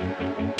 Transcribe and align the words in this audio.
Jamen, 0.00 0.54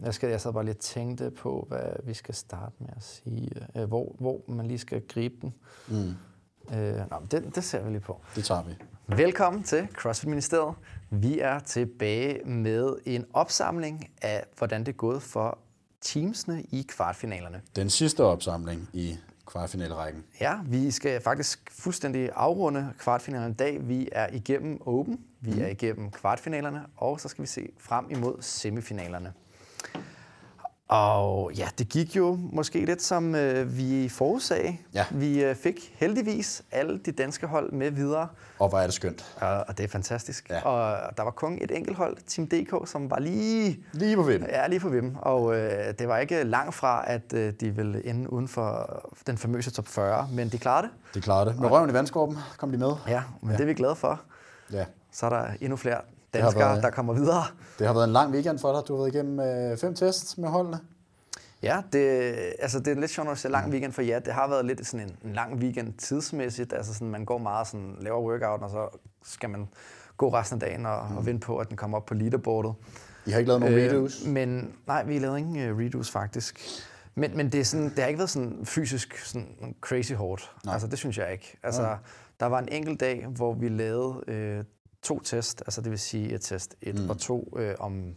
jeg 0.00 0.14
skal, 0.14 0.30
jeg 0.30 0.40
sad 0.40 0.52
bare 0.52 0.64
lige 0.64 0.74
tænkte 0.74 1.30
på, 1.30 1.64
hvad 1.68 1.92
vi 2.04 2.14
skal 2.14 2.34
starte 2.34 2.74
med 2.78 2.88
at 2.96 3.02
sige. 3.02 3.50
Øh, 3.76 3.84
hvor, 3.84 4.16
hvor 4.18 4.40
man 4.48 4.66
lige 4.66 4.78
skal 4.78 5.02
gribe 5.08 5.34
den. 5.42 5.54
Mm, 5.88 6.14
Øh, 6.74 6.96
nå, 7.10 7.18
men 7.20 7.28
det, 7.30 7.54
det 7.54 7.64
ser 7.64 7.82
vi 7.82 7.90
lige 7.90 8.00
på. 8.00 8.20
det 8.36 8.44
tager 8.44 8.62
vi. 8.62 8.72
Velkommen 9.06 9.62
til 9.62 9.88
CrossFit 9.94 10.28
Ministeriet. 10.28 10.74
Vi 11.10 11.38
er 11.38 11.58
tilbage 11.58 12.44
med 12.44 12.96
en 13.04 13.24
opsamling 13.32 14.10
af, 14.22 14.44
hvordan 14.58 14.80
det 14.80 14.88
er 14.88 14.96
gået 14.96 15.22
for 15.22 15.58
teamsene 16.00 16.62
i 16.62 16.86
kvartfinalerne. 16.88 17.62
Den 17.76 17.90
sidste 17.90 18.24
opsamling 18.24 18.88
i 18.92 19.16
kvartfinalerækken. 19.46 20.24
Ja, 20.40 20.58
vi 20.66 20.90
skal 20.90 21.20
faktisk 21.20 21.70
fuldstændig 21.70 22.30
afrunde 22.34 22.92
kvartfinalerne 22.98 23.52
i 23.52 23.56
dag. 23.56 23.88
Vi 23.88 24.08
er 24.12 24.26
igennem 24.32 24.80
Open, 24.86 25.20
vi 25.40 25.60
er 25.60 25.66
igennem 25.68 26.10
kvartfinalerne, 26.10 26.82
og 26.96 27.20
så 27.20 27.28
skal 27.28 27.42
vi 27.42 27.46
se 27.48 27.68
frem 27.78 28.06
imod 28.10 28.36
semifinalerne. 28.40 29.32
Og 30.88 31.52
ja, 31.52 31.68
det 31.78 31.88
gik 31.88 32.16
jo 32.16 32.38
måske 32.52 32.84
lidt 32.84 33.02
som 33.02 33.34
øh, 33.34 33.78
vi 33.78 34.08
forudsagde. 34.08 34.76
Ja. 34.94 35.04
Vi 35.10 35.44
øh, 35.44 35.54
fik 35.56 35.94
heldigvis 35.96 36.62
alle 36.70 36.98
de 36.98 37.12
danske 37.12 37.46
hold 37.46 37.72
med 37.72 37.90
videre, 37.90 38.28
Og 38.58 38.68
hvor 38.68 38.78
er 38.78 38.84
det 38.84 38.94
skønt. 38.94 39.36
og, 39.40 39.64
og 39.68 39.78
det 39.78 39.84
er 39.84 39.88
fantastisk. 39.88 40.50
Ja. 40.50 40.60
Og 40.64 41.16
der 41.16 41.22
var 41.22 41.30
kun 41.30 41.58
et 41.62 41.70
enkelt 41.70 41.96
hold, 41.96 42.16
Team 42.26 42.46
DK, 42.48 42.88
som 42.88 43.10
var 43.10 43.18
lige 43.18 43.78
Lige 43.92 44.16
på 44.16 44.22
vinden. 44.22 44.48
Ja, 44.50 44.66
lige 44.66 44.80
på 44.80 44.88
Vim. 44.88 45.16
Og 45.16 45.56
øh, 45.56 45.94
det 45.98 46.08
var 46.08 46.18
ikke 46.18 46.42
langt 46.44 46.74
fra, 46.74 47.04
at 47.10 47.32
øh, 47.34 47.52
de 47.60 47.70
ville 47.70 48.06
ende 48.06 48.32
uden 48.32 48.48
for 48.48 49.00
den 49.26 49.38
famøse 49.38 49.70
top 49.70 49.88
40, 49.88 50.28
men 50.32 50.48
de 50.48 50.58
klarede 50.58 50.86
det. 50.88 51.14
De 51.14 51.20
klarede 51.20 51.50
det. 51.50 51.60
Med 51.60 51.70
røven 51.70 51.90
i 51.90 51.92
vandskorben 51.92 52.38
kom 52.58 52.72
de 52.72 52.78
med. 52.78 52.92
Ja, 53.08 53.22
men 53.40 53.50
ja. 53.50 53.56
det 53.56 53.62
er 53.62 53.66
vi 53.66 53.74
glade 53.74 53.96
for. 53.96 54.20
Ja. 54.72 54.84
Så 55.12 55.26
er 55.26 55.30
der 55.30 55.46
endnu 55.60 55.76
flere 55.76 56.00
danskere, 56.42 56.68
været- 56.70 56.82
der 56.82 56.90
kommer 56.90 57.12
videre. 57.12 57.44
Det 57.78 57.86
har 57.86 57.94
været 57.94 58.04
en 58.06 58.12
lang 58.12 58.32
weekend 58.32 58.58
for 58.58 58.72
dig. 58.72 58.82
Du 58.88 58.94
har 58.96 59.02
været 59.02 59.14
igennem 59.14 59.40
øh, 59.40 59.78
fem 59.78 59.94
tests 59.94 60.38
med 60.38 60.48
holdene. 60.48 60.78
Ja, 61.62 61.82
det, 61.92 62.34
altså 62.58 62.78
det 62.80 62.88
er 62.96 63.00
lidt 63.00 63.10
sjovt, 63.10 63.28
du 63.28 63.36
siger 63.36 63.52
lang 63.52 63.70
weekend, 63.70 63.92
for 63.92 64.02
ja, 64.02 64.18
det 64.24 64.32
har 64.32 64.48
været 64.48 64.64
lidt 64.64 64.86
sådan 64.86 65.06
en, 65.08 65.16
en 65.24 65.32
lang 65.34 65.54
weekend 65.54 65.92
tidsmæssigt. 65.98 66.72
Altså 66.72 66.94
sådan, 66.94 67.10
man 67.10 67.24
går 67.24 67.38
meget 67.38 67.66
sådan, 67.66 67.96
laver 68.00 68.20
workout, 68.20 68.62
og 68.62 68.70
så 68.70 68.98
skal 69.24 69.50
man 69.50 69.68
gå 70.16 70.28
resten 70.28 70.62
af 70.62 70.68
dagen 70.68 70.86
og, 70.86 71.06
mm. 71.10 71.16
og 71.16 71.26
vente 71.26 71.46
på, 71.46 71.58
at 71.58 71.68
den 71.68 71.76
kommer 71.76 71.98
op 71.98 72.06
på 72.06 72.14
leaderboardet. 72.14 72.74
I 73.26 73.30
har 73.30 73.38
ikke 73.38 73.48
lavet 73.48 73.60
nogen 73.60 73.76
redos. 73.76 74.26
Men 74.26 74.72
nej, 74.86 75.04
vi 75.04 75.18
lavede 75.18 75.38
ingen 75.38 75.70
uh, 75.70 75.78
redos 75.78 76.10
faktisk. 76.10 76.60
Men, 77.14 77.36
men 77.36 77.52
det, 77.52 77.60
er 77.60 77.64
sådan, 77.64 77.88
det 77.88 77.98
har 77.98 78.06
ikke 78.06 78.18
været 78.18 78.30
sådan 78.30 78.60
fysisk 78.64 79.18
sådan 79.18 79.74
crazy 79.80 80.12
hårdt. 80.12 80.50
Nej. 80.64 80.72
Altså, 80.72 80.88
det 80.88 80.98
synes 80.98 81.18
jeg 81.18 81.32
ikke. 81.32 81.58
Altså, 81.62 81.96
der 82.40 82.46
var 82.46 82.58
en 82.58 82.68
enkelt 82.68 83.00
dag, 83.00 83.26
hvor 83.26 83.54
vi 83.54 83.68
lavede 83.68 84.24
øh, 84.28 84.64
to 85.04 85.20
test, 85.20 85.62
altså 85.66 85.80
det 85.80 85.90
vil 85.90 85.98
sige 85.98 86.34
et 86.34 86.40
test 86.40 86.74
1 86.82 86.94
mm. 86.94 87.10
og 87.10 87.18
2 87.18 87.54
øh, 87.58 87.74
om 87.78 88.16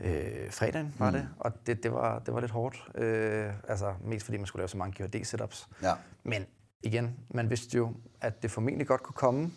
øh, 0.00 0.50
fredagen 0.50 0.94
var 0.98 1.10
mm. 1.10 1.16
det, 1.16 1.28
og 1.38 1.66
det, 1.66 1.82
det, 1.82 1.92
var, 1.92 2.18
det 2.18 2.34
var 2.34 2.40
lidt 2.40 2.52
hårdt. 2.52 2.88
Øh, 2.94 3.52
altså 3.68 3.94
mest 4.04 4.24
fordi 4.24 4.38
man 4.38 4.46
skulle 4.46 4.60
lave 4.60 4.68
så 4.68 4.76
mange 4.76 5.04
GHD-setups. 5.04 5.68
Ja. 5.82 5.94
Men 6.22 6.46
igen, 6.82 7.16
man 7.30 7.50
vidste 7.50 7.76
jo, 7.76 7.92
at 8.20 8.42
det 8.42 8.50
formentlig 8.50 8.86
godt 8.86 9.02
kunne 9.02 9.14
komme, 9.14 9.52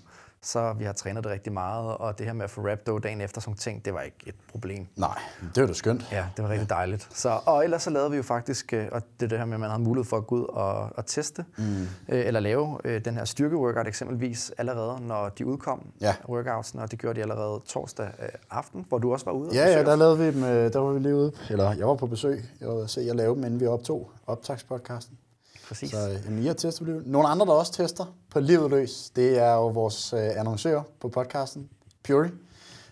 så 0.48 0.74
vi 0.74 0.84
har 0.84 0.94
trænet 0.94 1.24
det 1.24 1.32
rigtig 1.32 1.54
meget, 1.54 1.98
og 1.98 2.18
det 2.18 2.26
her 2.26 2.34
med 2.34 2.44
at 2.44 2.50
få 2.50 2.62
rhabdo 2.68 2.98
dagen 3.00 3.22
efter 3.22 3.42
sådan 3.42 3.56
ting, 3.58 3.86
det 3.86 3.94
var 3.94 4.02
ikke 4.02 4.18
et 4.26 4.36
problem. 4.52 4.88
Nej, 4.96 5.20
det 5.56 5.62
var 5.62 5.68
da 5.68 5.74
skønt. 5.74 6.08
Ja, 6.12 6.26
det 6.38 6.44
var 6.44 6.50
rigtig 6.50 6.70
dejligt. 6.70 7.08
Så, 7.14 7.40
og 7.46 7.64
ellers 7.64 7.84
så 7.84 7.90
lavede 7.90 8.12
vi 8.12 8.18
jo 8.18 8.24
faktisk, 8.24 8.74
øh, 8.74 8.88
og 8.92 9.02
det 9.20 9.26
er 9.26 9.30
det 9.30 9.38
her 9.38 9.46
med, 9.46 9.54
at 9.54 9.60
man 9.60 9.70
havde 9.70 9.84
mulighed 9.84 10.10
for 10.10 10.18
at 10.18 10.28
gå 10.28 10.36
ud 10.36 10.44
og, 10.50 10.90
og 10.96 11.06
teste, 11.06 11.46
mm. 11.58 11.64
øh, 11.82 11.88
eller 12.10 12.40
lave 12.40 12.78
øh, 12.84 13.06
den 13.06 13.14
her 13.18 13.26
styrkeworkout 13.26 13.88
eksempelvis 13.88 14.52
allerede, 14.58 15.08
når 15.08 15.30
de 15.30 15.46
udkom, 15.46 15.88
Ja. 16.02 16.16
workoutsene, 16.30 16.82
og 16.84 16.92
det 16.92 17.00
gjorde 17.00 17.16
de 17.18 17.22
allerede 17.22 17.62
torsdag 17.66 18.10
øh, 18.22 18.30
aften, 18.52 18.86
hvor 18.90 18.98
du 18.98 19.14
også 19.14 19.26
var 19.26 19.32
ude. 19.32 19.50
Ja, 19.54 19.68
ja, 19.78 19.84
der 19.84 19.96
lavede 19.96 20.18
vi 20.18 20.26
dem, 20.32 20.44
øh, 20.44 20.74
der 20.74 20.80
var 20.80 20.92
vi 20.92 21.00
lige 21.00 21.16
ude, 21.16 21.32
eller 21.50 21.74
jeg 21.74 21.88
var 21.88 21.96
på 21.96 22.08
besøg, 22.08 22.44
jeg 22.62 22.68
var 22.70 22.86
se, 22.86 23.02
jeg 23.08 23.16
lavede 23.16 23.36
dem, 23.36 23.44
inden 23.44 23.60
vi 23.60 23.68
optog 23.68 24.12
optagspodcasten. 24.28 25.18
Præcis. 25.68 25.92
Så 25.92 26.10
øh, 26.10 26.20
jamen, 26.26 26.44
I 26.44 26.46
har 26.46 26.54
testet 26.54 26.86
på 26.86 26.92
livet. 26.92 27.08
Nogle 27.08 27.28
andre, 27.28 27.46
der 27.46 27.52
også 27.52 27.72
tester 27.72 28.06
på 28.30 28.40
livet 28.40 28.72
løs, 28.72 29.12
det 29.16 29.40
er 29.40 29.54
jo 29.54 29.68
vores 29.68 30.14
øh, 30.14 30.40
annoncør 30.40 30.82
på 31.00 31.10
podcasten, 31.10 31.70
Puri. 32.04 32.28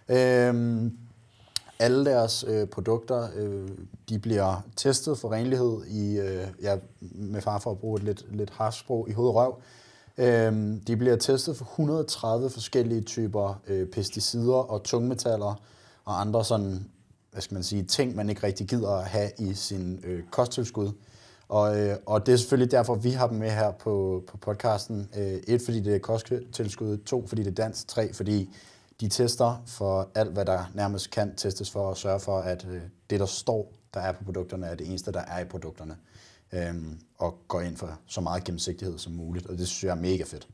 Øhm, 0.09 0.97
alle 1.79 2.05
deres 2.05 2.45
øh, 2.47 2.67
produkter, 2.67 3.27
øh, 3.35 3.69
de 4.09 4.19
bliver 4.19 4.61
testet 4.75 5.17
for 5.17 5.31
renlighed 5.31 5.85
i, 5.87 6.17
øh, 6.17 6.47
ja, 6.61 6.77
med 7.01 7.41
far 7.41 7.59
for 7.59 7.71
at 7.71 7.79
bruge 7.79 7.97
et 7.97 8.03
lidt, 8.03 8.35
lidt 8.35 8.49
harsprog 8.49 9.09
i 9.09 9.11
hovedrøv. 9.11 9.61
Øhm, 10.17 10.79
de 10.87 10.97
bliver 10.97 11.15
testet 11.15 11.57
for 11.57 11.65
130 11.65 12.49
forskellige 12.49 13.01
typer 13.01 13.61
øh, 13.67 13.87
pesticider 13.87 14.53
og 14.53 14.83
tungmetaller 14.83 15.61
og 16.05 16.21
andre 16.21 16.45
sådan, 16.45 16.89
hvad 17.31 17.41
skal 17.41 17.55
man 17.55 17.63
sige, 17.63 17.83
ting, 17.83 18.15
man 18.15 18.29
ikke 18.29 18.43
rigtig 18.43 18.67
gider 18.67 18.89
at 18.89 19.05
have 19.05 19.31
i 19.39 19.53
sin 19.53 19.99
øh, 20.03 20.23
kosttilskud. 20.31 20.91
Og, 21.47 21.79
øh, 21.79 21.97
og 22.05 22.25
det 22.25 22.33
er 22.33 22.37
selvfølgelig 22.37 22.71
derfor, 22.71 22.95
vi 22.95 23.11
har 23.11 23.27
dem 23.27 23.37
med 23.37 23.49
her 23.51 23.71
på, 23.71 24.23
på 24.27 24.37
podcasten. 24.37 25.09
Øh, 25.17 25.23
et, 25.23 25.61
fordi 25.65 25.79
det 25.79 25.95
er 25.95 25.99
kosttilskud. 25.99 26.97
To, 26.97 27.27
fordi 27.27 27.43
det 27.43 27.51
er 27.59 27.63
dansk. 27.63 27.87
Tre, 27.87 28.13
fordi 28.13 28.55
de 29.01 29.09
tester 29.09 29.63
for 29.67 30.09
alt, 30.15 30.31
hvad 30.31 30.45
der 30.45 30.71
nærmest 30.73 31.11
kan 31.11 31.35
testes 31.35 31.71
for 31.71 31.91
at 31.91 31.97
sørge 31.97 32.19
for, 32.19 32.39
at 32.39 32.65
øh, 32.69 32.81
det, 33.09 33.19
der 33.19 33.25
står, 33.25 33.71
der 33.93 33.99
er 33.99 34.11
på 34.11 34.23
produkterne, 34.23 34.65
er 34.67 34.75
det 34.75 34.87
eneste, 34.87 35.11
der 35.11 35.21
er 35.21 35.39
i 35.39 35.45
produkterne. 35.45 35.97
Øhm, 36.53 36.99
og 37.17 37.37
går 37.47 37.61
ind 37.61 37.77
for 37.77 37.99
så 38.07 38.21
meget 38.21 38.43
gennemsigtighed 38.43 38.97
som 38.97 39.13
muligt. 39.13 39.45
Og 39.45 39.57
det 39.57 39.67
synes 39.67 39.83
jeg 39.83 39.91
er 39.91 40.01
mega 40.01 40.23
fedt. 40.23 40.47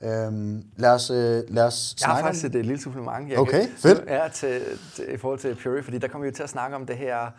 Øhm, 0.00 0.64
lad 0.76 0.90
os, 0.90 1.10
øh, 1.10 1.16
lad 1.16 1.64
os 1.64 1.96
Jeg 2.00 2.08
har 2.08 2.14
snakke 2.14 2.26
faktisk 2.26 2.44
et, 2.44 2.54
et 2.54 2.66
lille 2.66 2.82
supplement. 2.82 3.30
Jeg 3.30 3.38
Okay, 3.38 3.60
kan, 3.60 3.68
fedt. 3.76 4.04
Ja, 4.08 4.28
til, 4.34 4.62
til, 4.94 5.14
i 5.14 5.16
forhold 5.16 5.38
til 5.38 5.58
Puri, 5.62 5.82
fordi 5.82 5.98
der 5.98 6.08
kommer 6.08 6.22
vi 6.24 6.28
jo 6.28 6.34
til 6.36 6.42
at 6.42 6.50
snakke 6.50 6.76
om 6.76 6.86
det 6.86 6.96
her, 6.96 7.30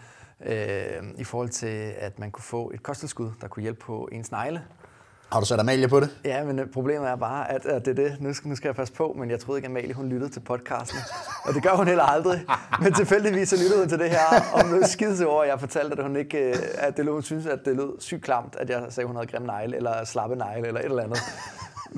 øh, 0.46 1.03
i 1.18 1.24
forhold 1.24 1.50
til, 1.50 1.94
at 2.00 2.20
man 2.20 2.31
kunne 2.31 2.44
få 2.44 2.72
et 2.74 2.84
kosttilskud, 2.84 3.31
der 3.42 3.48
kunne 3.48 3.64
hjælpe 3.64 3.80
på 3.80 4.09
ens 4.12 4.31
negle. 4.31 4.62
Har 5.31 5.40
du 5.40 5.46
sat 5.46 5.59
Amalie 5.59 5.88
på 5.88 6.00
det? 6.00 6.09
Ja, 6.25 6.44
men 6.44 6.59
øh, 6.59 6.68
problemet 6.74 7.09
er 7.09 7.16
bare, 7.16 7.52
at, 7.52 7.66
at 7.66 7.86
det 7.86 8.00
er 8.00 8.09
det. 8.09 8.22
Nu 8.22 8.34
skal, 8.34 8.50
nu 8.50 8.56
skal 8.56 8.68
jeg 8.68 8.75
passe 8.75 8.94
på, 8.94 9.16
men 9.20 9.30
jeg 9.30 9.40
troede 9.40 9.58
ikke, 9.59 9.66
at 9.66 9.72
Amalie 9.72 9.94
hun 9.94 10.09
lyttede 10.09 10.31
til 10.31 10.40
podcasten. 10.40 11.00
Og 11.44 11.53
det 11.53 11.64
gør 11.64 11.70
hun 11.75 11.88
heller 11.88 12.03
aldrig. 12.03 12.46
Men 12.81 12.94
tilfældigvis 12.94 13.50
så 13.50 13.56
lyttede 13.56 13.80
hun 13.80 13.90
til 13.90 14.00
det 14.00 14.09
her, 14.09 14.42
og 14.53 14.62
hun 14.62 14.70
blev 14.72 14.84
skide 14.84 15.28
over, 15.28 15.44
at 15.44 15.50
jeg 15.50 15.59
fortalte, 15.59 15.98
at 15.98 16.03
hun 16.03 16.16
ikke, 16.16 16.38
øh, 16.50 16.56
at 16.78 16.98
det, 16.98 17.06
lød- 17.06 17.14
hun 17.14 17.24
synes, 17.24 17.46
at 17.46 17.59
det 17.66 17.75
lød 17.75 18.00
sygt 18.02 18.24
klamt, 18.24 18.56
at 18.59 18.69
jeg 18.69 18.84
sagde, 18.90 19.02
at 19.06 19.08
hun 19.08 19.16
havde 19.16 19.28
grim 19.28 19.42
negle, 19.42 19.75
eller 19.75 20.04
slappe 20.06 20.36
negle, 20.36 20.68
eller 20.68 20.80
et 20.80 20.86
eller 20.86 21.04
andet. 21.04 21.19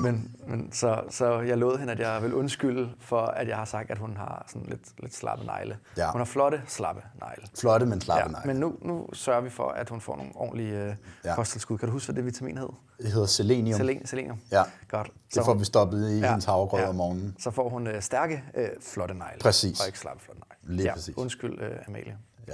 Men, 0.02 0.36
men 0.48 0.72
så, 0.72 1.02
så 1.10 1.40
jeg 1.40 1.58
lovede 1.58 1.80
hende, 1.80 1.94
at 1.94 2.00
jeg 2.00 2.24
vil 2.24 2.34
undskylde 2.34 2.90
for, 3.00 3.22
at 3.22 3.48
jeg 3.48 3.58
har 3.58 3.66
sagt, 3.66 3.92
at 3.92 3.98
hun 3.98 4.18
har 4.18 4.46
sådan 4.48 4.68
lidt, 4.68 5.02
lidt 5.02 5.16
slappe 5.16 5.46
negle. 5.46 5.78
Ja. 5.98 6.12
Hun 6.12 6.20
har 6.20 6.26
flotte, 6.26 6.62
slappe 6.68 7.02
negle. 7.20 7.44
Flotte, 7.60 7.86
men 7.86 8.02
slappe 8.02 8.38
ja, 8.38 8.46
men 8.46 8.56
nu, 8.56 8.76
nu 8.82 9.08
sørger 9.14 9.42
vi 9.42 9.50
for, 9.50 9.70
at 9.70 9.90
hun 9.90 10.02
får 10.02 10.16
nogle 10.16 10.32
ordentlige 10.36 10.84
øh, 10.84 10.96
Ja. 11.26 11.36
kosttilskud. 11.36 11.78
Kan 11.78 11.88
du 11.88 11.92
huske, 11.92 12.08
hvad 12.08 12.16
det 12.16 12.26
vitamin 12.26 12.58
hed? 12.58 12.70
Det 12.98 13.12
hedder 13.12 13.28
selenium. 13.28 13.78
Selen, 13.78 14.06
selenium. 14.08 14.40
Ja. 14.52 14.64
Godt. 14.90 15.12
Det 15.36 15.46
får 15.46 15.54
vi 15.54 15.66
stoppet 15.66 16.12
i 16.12 16.20
ja. 16.20 16.28
hendes 16.30 16.46
havregrød 16.46 16.82
ja. 16.82 16.90
om 16.90 16.96
morgenen. 16.96 17.36
Så 17.40 17.52
får 17.52 17.70
hun 17.70 17.88
øh, 17.88 18.02
stærke, 18.02 18.44
øh, 18.56 18.70
flotte 18.82 19.14
negle. 19.14 19.40
Præcis. 19.40 19.80
Og 19.82 19.88
ikke 19.88 20.00
slappe 20.00 20.24
flotte 20.24 20.42
negle. 20.42 20.76
Lige 20.78 20.88
ja, 20.88 20.94
præcis. 20.94 21.18
Undskyld, 21.18 21.62
øh, 21.62 21.78
Amalie. 21.88 22.18
Ja. 22.48 22.54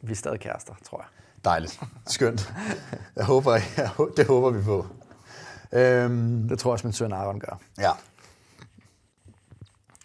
Vi 0.00 0.12
er 0.12 0.16
stadig 0.16 0.40
kærester, 0.40 0.74
tror 0.84 0.98
jeg. 0.98 1.06
Dejligt. 1.44 1.80
Skønt. 2.06 2.54
Jeg 3.16 3.24
håber, 3.24 3.52
jeg, 3.52 3.90
det 4.16 4.26
håber 4.26 4.50
vi 4.50 4.62
på. 4.62 4.86
Øhm, 5.72 6.48
Det 6.48 6.58
tror 6.58 6.70
jeg 6.70 6.72
også, 6.72 6.86
min 6.86 6.92
søn 6.92 7.12
Aaron 7.12 7.40
gør. 7.40 7.60
ja. 7.78 7.90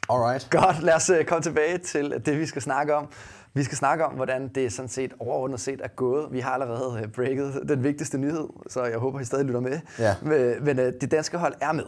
Alright. 0.10 0.48
Godt, 0.52 0.84
lad 0.84 0.94
os 0.94 1.10
øh, 1.10 1.26
komme 1.26 1.44
tilbage 1.44 1.78
til 1.78 2.22
det, 2.26 2.40
vi 2.40 2.46
skal 2.46 2.62
snakke 2.62 2.96
om. 2.96 3.08
Vi 3.54 3.64
skal 3.64 3.78
snakke 3.78 4.06
om, 4.06 4.14
hvordan 4.14 4.48
det 4.48 4.74
sådan 4.74 4.90
set 4.90 5.14
overordnet 5.20 5.60
set 5.60 5.82
er 5.84 5.88
gået. 5.88 6.28
Vi 6.32 6.40
har 6.40 6.52
allerede 6.52 7.02
øh, 7.04 7.08
breaket 7.12 7.62
den 7.70 7.84
vigtigste 7.84 8.18
nyhed, 8.18 8.48
så 8.70 8.84
jeg 8.84 8.98
håber, 8.98 9.20
I 9.20 9.26
stadig 9.26 9.46
lytter 9.46 9.60
med. 9.60 9.80
Ja. 10.00 10.16
Men, 10.22 10.64
men 10.64 10.80
øh, 10.80 10.94
det 11.02 11.12
danske 11.12 11.38
hold 11.38 11.54
er 11.62 11.72
med. 11.72 11.84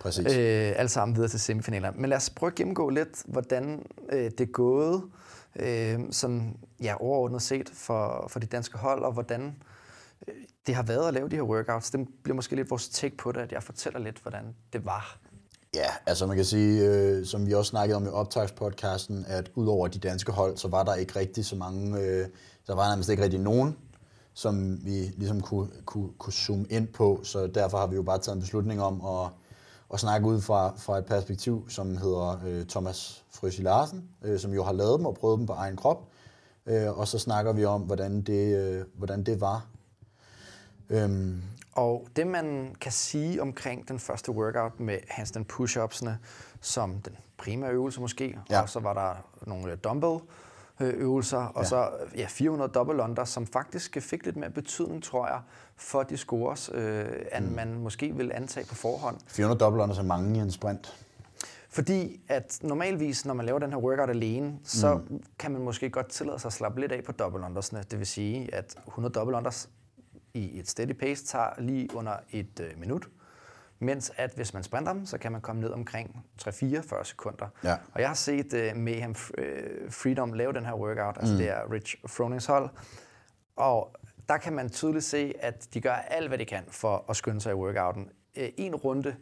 Præcis. 0.00 0.36
Øh, 0.36 0.72
alle 0.76 0.88
sammen 0.88 1.16
videre 1.16 1.28
til 1.30 1.40
semifinaler. 1.40 1.92
Men 1.94 2.10
lad 2.10 2.16
os 2.16 2.30
prøve 2.30 2.48
at 2.50 2.54
gennemgå 2.54 2.88
lidt, 2.88 3.22
hvordan 3.26 3.86
øh, 4.12 4.18
det 4.30 4.40
er 4.40 4.52
gået 4.52 5.02
øh, 5.56 5.98
sådan, 6.10 6.56
ja, 6.82 6.94
overordnet 7.00 7.42
set 7.42 7.70
for, 7.74 8.26
for 8.28 8.40
de 8.40 8.46
danske 8.46 8.78
hold, 8.78 9.02
og 9.02 9.12
hvordan 9.12 9.42
øh, 9.46 9.52
det 10.66 10.74
har 10.74 10.82
været 10.82 11.08
at 11.08 11.14
lave 11.14 11.28
de 11.28 11.36
her 11.36 11.42
workouts. 11.42 11.90
Det 11.90 12.06
bliver 12.22 12.36
måske 12.36 12.56
lidt 12.56 12.70
vores 12.70 12.88
take 12.88 13.16
på 13.16 13.32
det, 13.32 13.40
at 13.40 13.52
jeg 13.52 13.62
fortæller 13.62 13.98
lidt, 13.98 14.18
hvordan 14.18 14.54
det 14.72 14.84
var. 14.84 15.18
Ja, 15.74 15.88
altså 16.06 16.26
man 16.26 16.36
kan 16.36 16.44
sige, 16.44 16.84
øh, 16.84 17.26
som 17.26 17.46
vi 17.46 17.54
også 17.54 17.70
snakkede 17.70 17.96
om 17.96 18.06
i 18.06 18.08
optagspodcasten, 18.08 19.24
at 19.28 19.50
udover 19.54 19.88
de 19.88 19.98
danske 19.98 20.32
hold, 20.32 20.56
så 20.56 20.68
var 20.68 20.82
der 20.82 20.94
ikke 20.94 21.18
rigtig 21.18 21.44
så 21.44 21.56
mange, 21.56 22.00
øh, 22.00 22.26
der 22.66 22.74
var 22.74 22.88
nærmest 22.88 23.10
ikke 23.10 23.22
rigtig 23.22 23.40
nogen, 23.40 23.76
som 24.34 24.84
vi 24.84 25.12
ligesom 25.16 25.40
kunne, 25.40 25.68
kunne, 25.84 26.08
kunne 26.18 26.32
zoome 26.32 26.66
ind 26.70 26.88
på, 26.88 27.20
så 27.22 27.46
derfor 27.46 27.78
har 27.78 27.86
vi 27.86 27.96
jo 27.96 28.02
bare 28.02 28.18
taget 28.18 28.36
en 28.36 28.40
beslutning 28.40 28.82
om 28.82 29.06
at, 29.06 29.30
at 29.92 30.00
snakke 30.00 30.26
ud 30.26 30.40
fra, 30.40 30.74
fra 30.76 30.98
et 30.98 31.04
perspektiv, 31.04 31.70
som 31.70 31.96
hedder 31.96 32.40
øh, 32.46 32.66
Thomas 32.66 33.24
Frøsi 33.30 33.62
Larsen, 33.62 34.08
øh, 34.22 34.38
som 34.38 34.52
jo 34.52 34.64
har 34.64 34.72
lavet 34.72 34.98
dem 34.98 35.06
og 35.06 35.14
prøvet 35.14 35.38
dem 35.38 35.46
på 35.46 35.52
egen 35.52 35.76
krop, 35.76 36.08
øh, 36.66 36.98
og 36.98 37.08
så 37.08 37.18
snakker 37.18 37.52
vi 37.52 37.64
om, 37.64 37.82
hvordan 37.82 38.22
det, 38.22 38.56
øh, 38.56 38.84
hvordan 38.94 39.22
det 39.22 39.40
var. 39.40 39.66
Øhm. 40.90 41.42
Og 41.72 42.06
det 42.16 42.26
man 42.26 42.76
kan 42.80 42.92
sige 42.92 43.42
omkring 43.42 43.88
den 43.88 43.98
første 43.98 44.32
workout 44.32 44.80
med 44.80 44.98
handstand 45.08 45.46
push-upsene, 45.52 46.18
som 46.60 47.00
den 47.00 47.16
primære 47.36 47.70
øvelse 47.70 48.00
måske, 48.00 48.38
ja. 48.50 48.60
og 48.62 48.68
så 48.68 48.80
var 48.80 48.94
der 48.94 49.14
nogle 49.46 49.76
dumbbell 49.76 50.18
øvelser, 50.80 51.38
og 51.38 51.62
ja. 51.62 51.68
så 51.68 51.90
ja, 52.16 52.26
400 52.28 52.72
double 52.72 53.02
under, 53.02 53.24
som 53.24 53.46
faktisk 53.46 53.96
fik 54.00 54.24
lidt 54.24 54.36
mere 54.36 54.50
betydning, 54.50 55.02
tror 55.02 55.26
jeg, 55.26 55.40
for 55.76 56.02
de 56.02 56.16
scores, 56.16 56.70
øh, 56.74 57.06
end 57.36 57.46
mm. 57.46 57.52
man 57.52 57.74
måske 57.74 58.16
vil 58.16 58.32
antage 58.34 58.66
på 58.66 58.74
forhånd. 58.74 59.16
400 59.26 59.60
double 59.60 59.82
under 59.82 59.98
er 59.98 60.02
mange 60.02 60.38
i 60.38 60.42
en 60.42 60.50
sprint. 60.50 61.06
Fordi 61.70 62.20
at 62.28 62.58
normalvis, 62.62 63.24
når 63.24 63.34
man 63.34 63.46
laver 63.46 63.58
den 63.58 63.70
her 63.70 63.78
workout 63.78 64.10
alene, 64.10 64.58
så 64.64 64.94
mm. 64.94 65.22
kan 65.38 65.50
man 65.50 65.62
måske 65.62 65.90
godt 65.90 66.08
tillade 66.08 66.38
sig 66.38 66.48
at 66.48 66.52
slappe 66.52 66.80
lidt 66.80 66.92
af 66.92 67.04
på 67.04 67.12
double 67.12 67.44
undersne. 67.44 67.84
Det 67.90 67.98
vil 67.98 68.06
sige, 68.06 68.54
at 68.54 68.76
100 68.86 69.12
double 69.12 69.36
unders 69.36 69.68
i 70.34 70.58
et 70.58 70.68
steady 70.68 70.92
pace 70.92 71.26
tager 71.26 71.50
lige 71.58 71.88
under 71.94 72.16
et 72.30 72.60
øh, 72.60 72.78
minut. 72.78 73.08
Mens 73.78 74.12
at 74.16 74.32
hvis 74.34 74.54
man 74.54 74.62
sprinter 74.62 74.92
dem, 74.92 75.06
så 75.06 75.18
kan 75.18 75.32
man 75.32 75.40
komme 75.40 75.62
ned 75.62 75.70
omkring 75.70 76.26
3-4-40 76.42 77.04
sekunder. 77.04 77.46
Ja. 77.64 77.76
Og 77.92 78.00
jeg 78.00 78.08
har 78.08 78.14
set 78.14 78.54
uh, 78.54 78.76
Mayhem 78.76 79.10
uh, 79.10 79.44
Freedom 79.90 80.32
lave 80.32 80.52
den 80.52 80.66
her 80.66 80.74
workout, 80.74 81.16
altså 81.18 81.32
mm. 81.32 81.38
det 81.38 81.48
er 81.48 81.72
Rich 81.72 81.96
Fronings 82.06 82.46
hold. 82.46 82.68
Og 83.56 83.96
der 84.28 84.36
kan 84.36 84.52
man 84.52 84.68
tydeligt 84.68 85.04
se, 85.04 85.34
at 85.40 85.68
de 85.74 85.80
gør 85.80 85.94
alt, 85.94 86.28
hvad 86.28 86.38
de 86.38 86.44
kan 86.44 86.64
for 86.68 87.04
at 87.08 87.16
skynde 87.16 87.40
sig 87.40 87.50
i 87.50 87.54
workouten. 87.54 88.02
Uh, 88.36 88.44
en 88.56 88.74
runde 88.74 89.16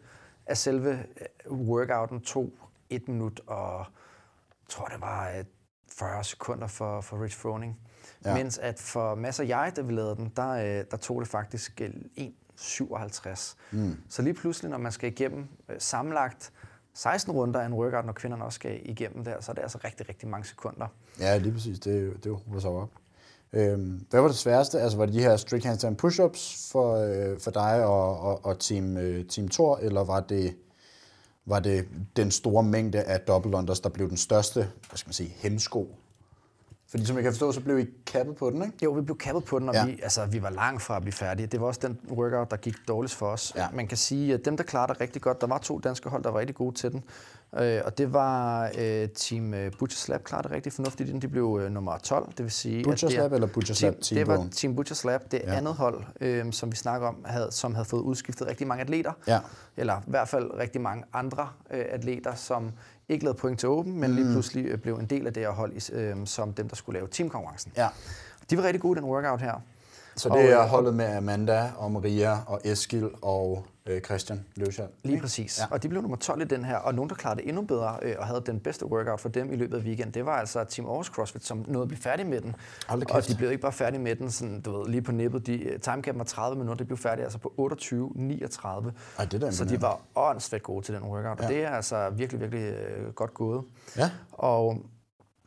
af 0.46 0.56
selve 0.56 1.04
workouten 1.50 2.20
tog 2.20 2.52
et 2.90 3.08
minut 3.08 3.40
og 3.46 3.78
jeg 3.78 4.76
tror 4.76 4.86
det 4.86 5.00
var 5.00 5.44
40 5.88 6.24
sekunder 6.24 6.66
for, 6.66 7.00
for 7.00 7.22
Rich 7.22 7.38
Froning. 7.38 7.80
Ja. 8.24 8.34
Mens 8.34 8.58
at 8.58 8.78
for 8.78 9.14
masser 9.14 9.44
jeg, 9.44 9.72
da 9.76 9.80
vi 9.80 9.92
lavede 9.92 10.16
den, 10.16 10.32
der, 10.36 10.82
der 10.82 10.96
tog 10.96 11.20
det 11.20 11.28
faktisk 11.28 11.80
1 12.16 12.32
57. 12.56 13.56
Mm. 13.70 13.96
Så 14.08 14.22
lige 14.22 14.34
pludselig, 14.34 14.70
når 14.70 14.78
man 14.78 14.92
skal 14.92 15.12
igennem 15.12 15.46
øh, 15.68 15.76
sammenlagt 15.78 16.52
16 16.94 17.32
runder 17.32 17.60
af 17.60 17.66
en 17.66 17.72
workout, 17.72 18.06
når 18.06 18.12
kvinderne 18.12 18.44
også 18.44 18.56
skal 18.56 18.80
igennem 18.84 19.24
der, 19.24 19.40
så 19.40 19.52
er 19.52 19.54
det 19.54 19.62
altså 19.62 19.78
rigtig, 19.84 20.08
rigtig 20.08 20.28
mange 20.28 20.46
sekunder. 20.46 20.86
Ja, 21.20 21.38
lige 21.38 21.52
præcis. 21.52 21.78
Det, 21.78 22.24
det 22.24 22.32
var 22.46 22.60
så 22.60 22.68
op. 22.68 22.90
Øhm, 23.52 24.06
hvad 24.10 24.20
var 24.20 24.28
det 24.28 24.36
sværeste? 24.36 24.80
Altså 24.80 24.98
var 24.98 25.06
det 25.06 25.14
de 25.14 25.20
her 25.20 25.36
strict 25.36 25.64
handstand 25.64 25.96
push-ups 26.04 26.70
for, 26.72 26.96
øh, 26.96 27.40
for 27.40 27.50
dig 27.50 27.84
og, 27.84 28.20
og, 28.20 28.44
og 28.44 28.58
team, 28.58 28.96
øh, 28.96 29.26
team 29.26 29.48
Thor, 29.48 29.76
eller 29.76 30.04
var 30.04 30.20
det, 30.20 30.56
var 31.46 31.60
det 31.60 31.88
den 32.16 32.30
store 32.30 32.62
mængde 32.62 33.02
af 33.02 33.20
double 33.20 33.56
unders, 33.56 33.80
der 33.80 33.88
blev 33.88 34.08
den 34.08 34.16
største 34.16 34.60
hvad 34.60 34.96
skal 34.96 35.08
man 35.08 35.12
sige, 35.12 35.34
hemsko 35.36 35.96
fordi 36.92 37.04
som 37.04 37.16
jeg 37.16 37.22
kan 37.22 37.32
forstå, 37.32 37.52
så 37.52 37.60
blev 37.60 37.78
I 37.78 37.86
kappet 38.06 38.36
på 38.36 38.50
den, 38.50 38.62
ikke? 38.62 38.74
Jo, 38.84 38.92
vi 38.92 39.00
blev 39.02 39.18
kappet 39.18 39.44
på 39.44 39.58
den, 39.58 39.68
og 39.68 39.74
ja. 39.74 39.86
vi, 39.86 40.00
altså, 40.02 40.26
vi 40.26 40.42
var 40.42 40.50
langt 40.50 40.82
fra 40.82 40.96
at 40.96 41.02
blive 41.02 41.12
færdige. 41.12 41.46
Det 41.46 41.60
var 41.60 41.66
også 41.66 41.80
den 41.82 41.98
workout, 42.10 42.50
der 42.50 42.56
gik 42.56 42.74
dårligst 42.88 43.14
for 43.14 43.26
os. 43.26 43.52
Ja. 43.56 43.66
Man 43.74 43.88
kan 43.88 43.96
sige, 43.96 44.34
at 44.34 44.44
dem, 44.44 44.56
der 44.56 44.64
klarede 44.64 44.92
det 44.92 45.00
rigtig 45.00 45.22
godt, 45.22 45.40
der 45.40 45.46
var 45.46 45.58
to 45.58 45.78
danske 45.78 46.08
hold, 46.08 46.22
der 46.22 46.30
var 46.30 46.38
rigtig 46.38 46.56
gode 46.56 46.74
til 46.74 46.92
den. 46.92 47.04
Øh, 47.58 47.80
og 47.84 47.98
det 47.98 48.12
var 48.12 48.70
øh, 48.78 49.08
Team 49.08 49.54
øh, 49.54 49.72
Butchers 49.78 50.08
Lab 50.08 50.24
klarede 50.24 50.48
det 50.48 50.56
rigtig 50.56 50.72
fornuftigt. 50.72 51.22
De 51.22 51.28
blev 51.28 51.60
øh, 51.62 51.70
nummer 51.70 51.98
12, 51.98 52.28
det 52.28 52.42
vil 52.42 52.50
sige... 52.50 52.84
Butchers 52.84 53.14
Lab 53.14 53.32
eller 53.32 53.46
Butchers 53.46 53.82
Lab 53.82 53.94
Team, 54.02 54.18
Det 54.18 54.26
var 54.26 54.48
Team 54.52 54.76
Butchers 54.76 55.04
Lab, 55.04 55.20
det 55.30 55.40
ja. 55.44 55.54
andet 55.54 55.74
hold, 55.74 56.04
øh, 56.20 56.52
som 56.52 56.72
vi 56.72 56.76
snakker 56.76 57.08
om, 57.08 57.16
havde, 57.24 57.48
som 57.50 57.74
havde 57.74 57.84
fået 57.84 58.00
udskiftet 58.00 58.46
rigtig 58.46 58.66
mange 58.66 58.82
atleter. 58.82 59.12
Ja. 59.26 59.38
Eller 59.76 59.96
i 59.98 60.10
hvert 60.10 60.28
fald 60.28 60.50
rigtig 60.58 60.80
mange 60.80 61.04
andre 61.12 61.48
øh, 61.70 61.84
atleter, 61.90 62.34
som 62.34 62.72
ikke 63.12 63.24
lavede 63.24 63.38
point 63.38 63.60
til 63.60 63.68
åben, 63.68 64.00
men 64.00 64.10
mm. 64.10 64.16
lige 64.16 64.26
pludselig 64.32 64.64
øh, 64.64 64.78
blev 64.78 64.94
en 64.94 65.06
del 65.06 65.26
af 65.26 65.32
det 65.32 65.42
her 65.42 65.50
hold, 65.50 65.92
øh, 65.92 66.16
som 66.24 66.52
dem, 66.52 66.68
der 66.68 66.76
skulle 66.76 66.98
lave 66.98 67.08
teamkonkurrencen. 67.08 67.72
Ja. 67.76 67.88
De 68.50 68.56
var 68.56 68.62
rigtig 68.62 68.80
gode 68.80 69.00
den 69.00 69.08
workout 69.08 69.40
her. 69.40 69.54
Så 70.16 70.28
det 70.28 70.52
er 70.52 70.62
øh, 70.62 70.68
holdet 70.68 70.94
med 70.94 71.16
Amanda 71.16 71.70
og 71.76 71.92
Maria 71.92 72.38
og 72.46 72.60
Eskil 72.64 73.10
og 73.22 73.66
øh, 73.86 74.00
Christian 74.00 74.44
Løvschald. 74.56 74.88
Lige 75.02 75.20
præcis. 75.20 75.60
Ja. 75.60 75.64
Og 75.70 75.82
de 75.82 75.88
blev 75.88 76.02
nummer 76.02 76.16
12 76.16 76.40
i 76.40 76.44
den 76.44 76.64
her, 76.64 76.76
og 76.76 76.94
nogen, 76.94 77.08
der 77.08 77.14
klarede 77.14 77.40
det 77.40 77.48
endnu 77.48 77.62
bedre 77.62 77.98
øh, 78.02 78.14
og 78.18 78.26
havde 78.26 78.42
den 78.46 78.60
bedste 78.60 78.86
workout 78.86 79.20
for 79.20 79.28
dem 79.28 79.52
i 79.52 79.56
løbet 79.56 79.76
af 79.76 79.82
weekenden, 79.82 80.14
det 80.14 80.26
var 80.26 80.32
altså 80.32 80.64
Team 80.64 80.88
Aarhus 80.88 81.06
CrossFit, 81.06 81.44
som 81.44 81.64
nåede 81.68 81.82
at 81.82 81.88
blive 81.88 82.00
færdig 82.00 82.26
med 82.26 82.40
den. 82.40 82.56
Og 82.88 83.28
de 83.28 83.36
blev 83.36 83.50
ikke 83.50 83.62
bare 83.62 83.72
færdige 83.72 84.00
med 84.00 84.16
den 84.16 84.30
sådan, 84.30 84.60
du 84.60 84.78
ved, 84.78 84.88
lige 84.88 85.02
på 85.02 85.12
nippet. 85.12 85.46
De, 85.46 85.62
øh, 85.62 85.80
timecapen 85.80 86.18
var 86.18 86.24
30 86.24 86.58
minutter, 86.58 86.84
de 86.84 86.86
blev 86.86 86.98
færdige 86.98 87.24
altså 87.24 87.38
på 87.38 87.52
28.39. 87.58 88.90
Ej, 89.18 89.24
det 89.24 89.42
er 89.42 89.50
så 89.50 89.64
de 89.64 89.82
var 89.82 90.00
åndssvagt 90.14 90.62
gode 90.62 90.84
til 90.84 90.94
den 90.94 91.02
workout, 91.02 91.38
ja. 91.38 91.44
og 91.44 91.50
det 91.50 91.64
er 91.64 91.70
altså 91.70 92.10
virkelig, 92.10 92.40
virkelig 92.40 92.74
øh, 92.74 93.12
godt 93.12 93.34
gået. 93.34 93.64
Ja. 93.96 94.10
Og 94.32 94.86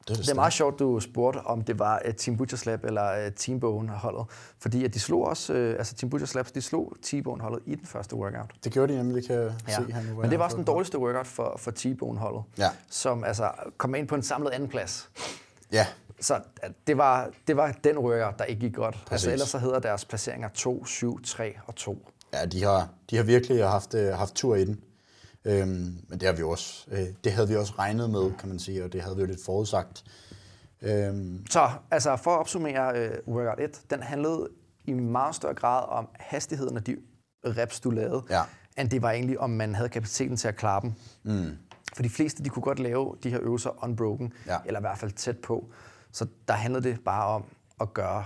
det 0.07 0.13
er, 0.13 0.17
det, 0.17 0.25
det 0.25 0.31
er 0.31 0.35
meget 0.35 0.53
sjovt, 0.53 0.79
du 0.79 0.99
spurgte, 0.99 1.37
om 1.37 1.61
det 1.61 1.79
var 1.79 2.01
uh, 2.07 2.13
Team 2.13 2.37
Butchers 2.37 2.65
Lab 2.65 2.83
eller 2.83 3.25
uh, 3.25 3.33
Team 3.33 3.59
Bone 3.59 3.91
holdet. 3.91 4.25
Fordi 4.59 4.85
at 4.85 4.93
de 4.93 4.99
slog 4.99 5.23
også, 5.23 5.53
uh, 5.53 5.59
altså 5.59 5.95
Team 5.95 6.09
Butchers 6.09 6.51
de 6.51 6.61
slog 6.61 6.93
T-Bone 7.01 7.41
holdet 7.41 7.59
i 7.65 7.75
den 7.75 7.85
første 7.85 8.15
workout. 8.15 8.51
Det 8.63 8.71
gjorde 8.71 8.93
de 8.93 8.97
nemlig, 8.97 9.27
kan 9.27 9.35
ja. 9.35 9.75
se 9.75 9.93
her 9.93 10.01
nu. 10.01 10.21
Men 10.21 10.29
det 10.29 10.39
var 10.39 10.45
også 10.45 10.57
den 10.57 10.65
dårligste 10.65 10.99
workout 10.99 11.27
for, 11.27 11.55
for 11.57 11.71
T-Bone 11.71 12.19
holdet. 12.19 12.43
Ja. 12.57 12.69
Som 12.89 13.23
altså 13.23 13.51
kom 13.77 13.95
ind 13.95 14.07
på 14.07 14.15
en 14.15 14.21
samlet 14.21 14.51
anden 14.51 14.69
plads. 14.69 15.09
Ja. 15.71 15.87
Så 16.21 16.39
det 16.87 16.97
var, 16.97 17.29
det 17.47 17.57
var 17.57 17.75
den 17.83 17.97
workout, 17.97 18.39
der 18.39 18.45
ikke 18.45 18.61
gik 18.61 18.73
godt. 18.73 18.95
Altså, 18.95 19.05
Præcis. 19.07 19.27
Altså 19.27 19.31
ellers 19.31 19.49
så 19.49 19.59
hedder 19.59 19.79
deres 19.79 20.05
placeringer 20.05 20.49
2, 20.49 20.85
7, 20.85 21.23
3 21.23 21.53
og 21.67 21.75
2. 21.75 22.11
Ja, 22.33 22.45
de 22.45 22.63
har, 22.63 22.89
de 23.09 23.15
har 23.15 23.23
virkelig 23.23 23.67
haft, 23.67 23.95
haft 24.13 24.35
tur 24.35 24.55
i 24.55 24.65
den. 24.65 24.79
Øhm, 25.45 25.97
men 26.09 26.19
det, 26.19 26.23
har 26.23 26.33
vi 26.33 26.43
også, 26.43 26.85
øh, 26.91 27.07
det 27.23 27.31
havde 27.31 27.47
vi 27.47 27.55
også 27.55 27.73
regnet 27.79 28.09
med, 28.09 28.31
kan 28.39 28.49
man 28.49 28.59
sige, 28.59 28.83
og 28.83 28.93
det 28.93 29.01
havde 29.01 29.15
vi 29.15 29.21
jo 29.21 29.27
lidt 29.27 29.45
forudsagt. 29.45 30.03
Øhm. 30.81 31.45
Så 31.49 31.69
altså 31.91 32.15
for 32.15 32.31
at 32.31 32.39
opsummere 32.39 32.99
øh, 32.99 33.11
workout 33.27 33.59
1, 33.59 33.81
den 33.89 34.03
handlede 34.03 34.49
i 34.85 34.93
meget 34.93 35.35
større 35.35 35.53
grad 35.53 35.83
om 35.89 36.07
hastigheden 36.13 36.77
af 36.77 36.83
de 36.83 36.97
reps, 37.45 37.79
du 37.79 37.89
lavede, 37.89 38.23
ja. 38.29 38.41
end 38.77 38.89
det 38.89 39.01
var 39.01 39.11
egentlig, 39.11 39.39
om 39.39 39.49
man 39.49 39.75
havde 39.75 39.89
kapaciteten 39.89 40.37
til 40.37 40.47
at 40.47 40.55
klare 40.55 40.81
dem. 40.81 40.93
Mm. 41.23 41.57
For 41.95 42.03
de 42.03 42.09
fleste, 42.09 42.43
de 42.43 42.49
kunne 42.49 42.63
godt 42.63 42.79
lave 42.79 43.15
de 43.23 43.29
her 43.29 43.39
øvelser 43.41 43.83
unbroken, 43.83 44.33
ja. 44.47 44.57
eller 44.65 44.79
i 44.79 44.81
hvert 44.81 44.97
fald 44.97 45.11
tæt 45.11 45.37
på. 45.37 45.69
Så 46.11 46.27
der 46.47 46.53
handlede 46.53 46.89
det 46.89 46.99
bare 47.05 47.25
om 47.25 47.45
at 47.81 47.93
gøre, 47.93 48.25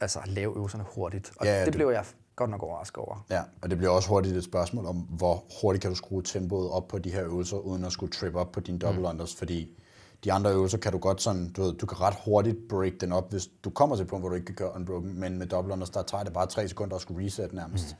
altså 0.00 0.20
lave 0.26 0.56
øvelserne 0.56 0.84
hurtigt. 0.94 1.32
Og 1.36 1.46
ja, 1.46 1.58
det, 1.58 1.66
det 1.66 1.74
blev 1.74 1.88
jeg 1.88 2.04
godt 2.36 2.50
nok 2.50 2.62
overrasket 2.62 2.96
over. 2.96 3.26
Ja, 3.30 3.42
og 3.62 3.70
det 3.70 3.78
bliver 3.78 3.90
også 3.90 4.08
hurtigt 4.08 4.36
et 4.36 4.44
spørgsmål 4.44 4.86
om, 4.86 4.96
hvor 4.96 5.44
hurtigt 5.62 5.82
kan 5.82 5.90
du 5.90 5.96
skrue 5.96 6.22
tempoet 6.22 6.70
op 6.70 6.88
på 6.88 6.98
de 6.98 7.10
her 7.10 7.24
øvelser, 7.24 7.56
uden 7.56 7.84
at 7.84 7.92
skulle 7.92 8.12
trip 8.12 8.34
op 8.34 8.52
på 8.52 8.60
dine 8.60 8.78
double 8.78 9.00
mm. 9.00 9.06
unders, 9.06 9.34
fordi 9.34 9.78
de 10.24 10.32
andre 10.32 10.52
øvelser 10.52 10.78
kan 10.78 10.92
du 10.92 10.98
godt 10.98 11.22
sådan, 11.22 11.52
du 11.52 11.62
ved, 11.62 11.74
du 11.74 11.86
kan 11.86 12.00
ret 12.00 12.14
hurtigt 12.24 12.56
break 12.68 12.92
den 13.00 13.12
op, 13.12 13.30
hvis 13.30 13.48
du 13.64 13.70
kommer 13.70 13.96
til 13.96 14.02
et 14.02 14.08
punkt, 14.08 14.22
hvor 14.22 14.28
du 14.28 14.34
ikke 14.34 14.44
kan 14.44 14.54
køre 14.54 14.74
unbroken, 14.74 15.20
men 15.20 15.38
med 15.38 15.46
double 15.46 15.72
unders, 15.72 15.90
der 15.90 16.02
tager 16.02 16.24
det 16.24 16.32
bare 16.32 16.46
tre 16.46 16.68
sekunder 16.68 16.96
at 16.96 17.02
skulle 17.02 17.26
reset 17.26 17.52
nærmest. 17.52 17.96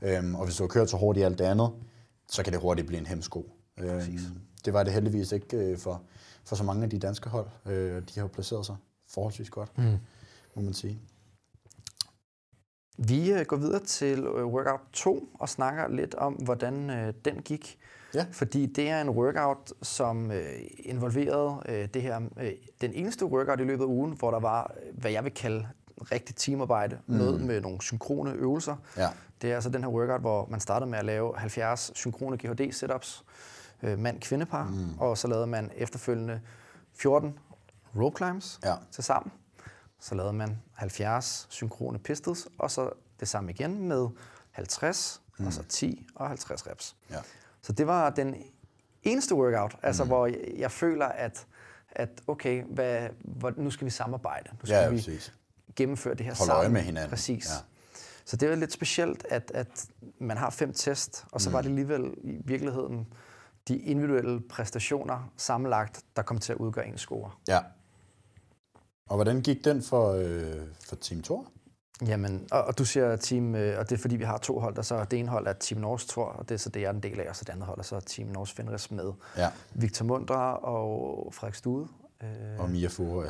Mm. 0.00 0.08
Øhm, 0.08 0.34
og 0.34 0.44
hvis 0.44 0.56
du 0.56 0.62
har 0.62 0.68
kørt 0.68 0.90
så 0.90 0.96
hurtigt 0.96 1.22
i 1.22 1.24
alt 1.24 1.38
det 1.38 1.44
andet, 1.44 1.70
så 2.28 2.42
kan 2.42 2.52
det 2.52 2.60
hurtigt 2.60 2.86
blive 2.86 3.00
en 3.00 3.06
hemsko. 3.06 3.52
Øhm, 3.78 4.18
det 4.64 4.72
var 4.72 4.82
det 4.82 4.92
heldigvis 4.92 5.32
ikke 5.32 5.56
øh, 5.56 5.78
for, 5.78 6.02
for 6.44 6.56
så 6.56 6.64
mange 6.64 6.84
af 6.84 6.90
de 6.90 6.98
danske 6.98 7.28
hold. 7.28 7.46
Øh, 7.66 7.96
de 7.96 8.14
har 8.14 8.22
jo 8.22 8.28
placeret 8.28 8.66
sig 8.66 8.76
forholdsvis 9.08 9.50
godt, 9.50 9.78
mm. 9.78 9.96
må 10.54 10.62
man 10.62 10.74
sige. 10.74 11.00
Vi 13.08 13.32
øh, 13.32 13.46
går 13.46 13.56
videre 13.56 13.84
til 13.84 14.18
øh, 14.18 14.46
workout 14.46 14.80
2 14.92 15.28
og 15.34 15.48
snakker 15.48 15.88
lidt 15.88 16.14
om, 16.14 16.32
hvordan 16.32 16.90
øh, 16.90 17.14
den 17.24 17.42
gik. 17.42 17.78
Ja. 18.14 18.26
Fordi 18.32 18.66
det 18.66 18.88
er 18.88 19.00
en 19.00 19.08
workout, 19.08 19.72
som 19.82 20.32
involverede 20.78 21.88
det 21.94 22.02
her, 22.02 22.20
den 22.80 22.92
eneste 22.92 23.26
workout 23.26 23.60
i 23.60 23.64
løbet 23.64 23.84
af 23.84 23.88
ugen, 23.88 24.12
hvor 24.12 24.30
der 24.30 24.40
var, 24.40 24.74
hvad 24.92 25.10
jeg 25.10 25.24
vil 25.24 25.32
kalde 25.32 25.68
rigtig 26.12 26.36
teamarbejde, 26.36 26.98
mm. 27.06 27.14
noget 27.14 27.40
med 27.40 27.60
nogle 27.60 27.82
synkrone 27.82 28.32
øvelser. 28.32 28.76
Ja. 28.96 29.08
Det 29.42 29.50
er 29.50 29.54
altså 29.54 29.70
den 29.70 29.82
her 29.82 29.90
workout, 29.90 30.20
hvor 30.20 30.46
man 30.50 30.60
startede 30.60 30.90
med 30.90 30.98
at 30.98 31.04
lave 31.04 31.36
70 31.36 31.90
synkrone 31.94 32.36
GHD-setups, 32.36 33.24
mand-kvindepar, 33.82 34.64
mm. 34.64 34.98
og 34.98 35.18
så 35.18 35.28
lavede 35.28 35.46
man 35.46 35.70
efterfølgende 35.76 36.40
14 36.94 37.38
rope 37.96 38.16
climbs 38.16 38.60
ja. 38.64 38.74
til 38.92 39.04
sammen. 39.04 39.32
Så 40.00 40.14
lavede 40.14 40.32
man 40.32 40.62
70 40.74 41.46
synkrone 41.50 41.98
pistols, 41.98 42.48
og 42.58 42.70
så 42.70 42.90
det 43.20 43.28
samme 43.28 43.50
igen 43.50 43.88
med 43.88 44.08
50, 44.50 45.22
mm. 45.38 45.46
og 45.46 45.52
så 45.52 45.62
10 45.62 46.06
og 46.14 46.28
50 46.28 46.66
reps. 46.66 46.96
Ja. 47.10 47.18
Så 47.62 47.72
det 47.72 47.86
var 47.86 48.10
den 48.10 48.34
eneste 49.02 49.34
workout, 49.34 49.76
altså 49.82 50.04
mm. 50.04 50.08
hvor 50.08 50.26
jeg, 50.26 50.52
jeg 50.56 50.70
føler, 50.70 51.06
at, 51.06 51.46
at 51.90 52.08
okay, 52.26 52.64
hvad, 52.64 53.08
hvor, 53.24 53.52
nu 53.56 53.70
skal 53.70 53.84
vi 53.84 53.90
samarbejde. 53.90 54.50
Nu 54.52 54.66
skal 54.66 54.76
ja, 54.76 54.88
vi 54.88 54.96
præcis. 54.96 55.34
gennemføre 55.76 56.14
det 56.14 56.26
her 56.26 56.34
Hold 56.34 56.46
sammen. 56.46 56.72
med 56.72 56.82
hinanden. 56.82 57.10
Præcis. 57.10 57.48
Ja. 57.48 57.54
Så 58.24 58.36
det 58.36 58.48
var 58.48 58.54
lidt 58.54 58.72
specielt, 58.72 59.26
at, 59.30 59.50
at 59.54 59.86
man 60.18 60.36
har 60.36 60.50
fem 60.50 60.72
test, 60.72 61.24
og 61.32 61.40
så 61.40 61.50
mm. 61.50 61.52
var 61.52 61.62
det 61.62 61.68
alligevel 61.68 62.14
i 62.22 62.38
virkeligheden 62.44 63.06
de 63.68 63.78
individuelle 63.78 64.40
præstationer 64.40 65.32
sammenlagt, 65.36 66.04
der 66.16 66.22
kom 66.22 66.38
til 66.38 66.52
at 66.52 66.58
udgøre 66.58 66.86
en 66.86 66.98
score. 66.98 67.30
Ja. 67.48 67.60
Og 69.10 69.16
hvordan 69.16 69.40
gik 69.40 69.64
den 69.64 69.82
for, 69.82 70.12
øh, 70.12 70.60
for 70.88 70.96
Team 70.96 71.22
Thor? 71.22 71.46
Jamen, 72.06 72.48
og, 72.50 72.64
og 72.64 72.78
du 72.78 72.84
siger 72.84 73.16
team, 73.16 73.54
øh, 73.54 73.78
og 73.78 73.90
det 73.90 73.96
er 73.96 74.00
fordi, 74.00 74.16
vi 74.16 74.24
har 74.24 74.38
to 74.38 74.58
hold, 74.60 74.74
der 74.74 74.82
så 74.82 75.04
det 75.04 75.18
ene 75.18 75.28
hold 75.28 75.46
er 75.46 75.52
Team 75.52 75.80
Norse 75.80 76.08
Tor, 76.08 76.24
og 76.24 76.48
det 76.48 76.54
er 76.54 76.58
så 76.58 76.68
det, 76.68 76.80
jeg 76.80 76.86
er 76.86 76.92
en 76.92 77.02
del 77.02 77.20
af, 77.20 77.28
og 77.28 77.36
så 77.36 77.44
det 77.44 77.52
andet 77.52 77.66
hold 77.66 77.78
er 77.78 77.82
så 77.82 78.00
Team 78.00 78.28
Norse 78.28 78.54
Fenris 78.54 78.90
med 78.90 79.12
Ja. 79.36 79.48
Victor 79.74 80.04
Mundra 80.04 80.56
og 80.56 81.34
Frederik 81.34 81.54
Stude. 81.54 81.88
Øh, 82.22 82.28
Og 82.58 82.70
Mia 82.70 82.88
Fure 82.88 83.18
og 83.18 83.26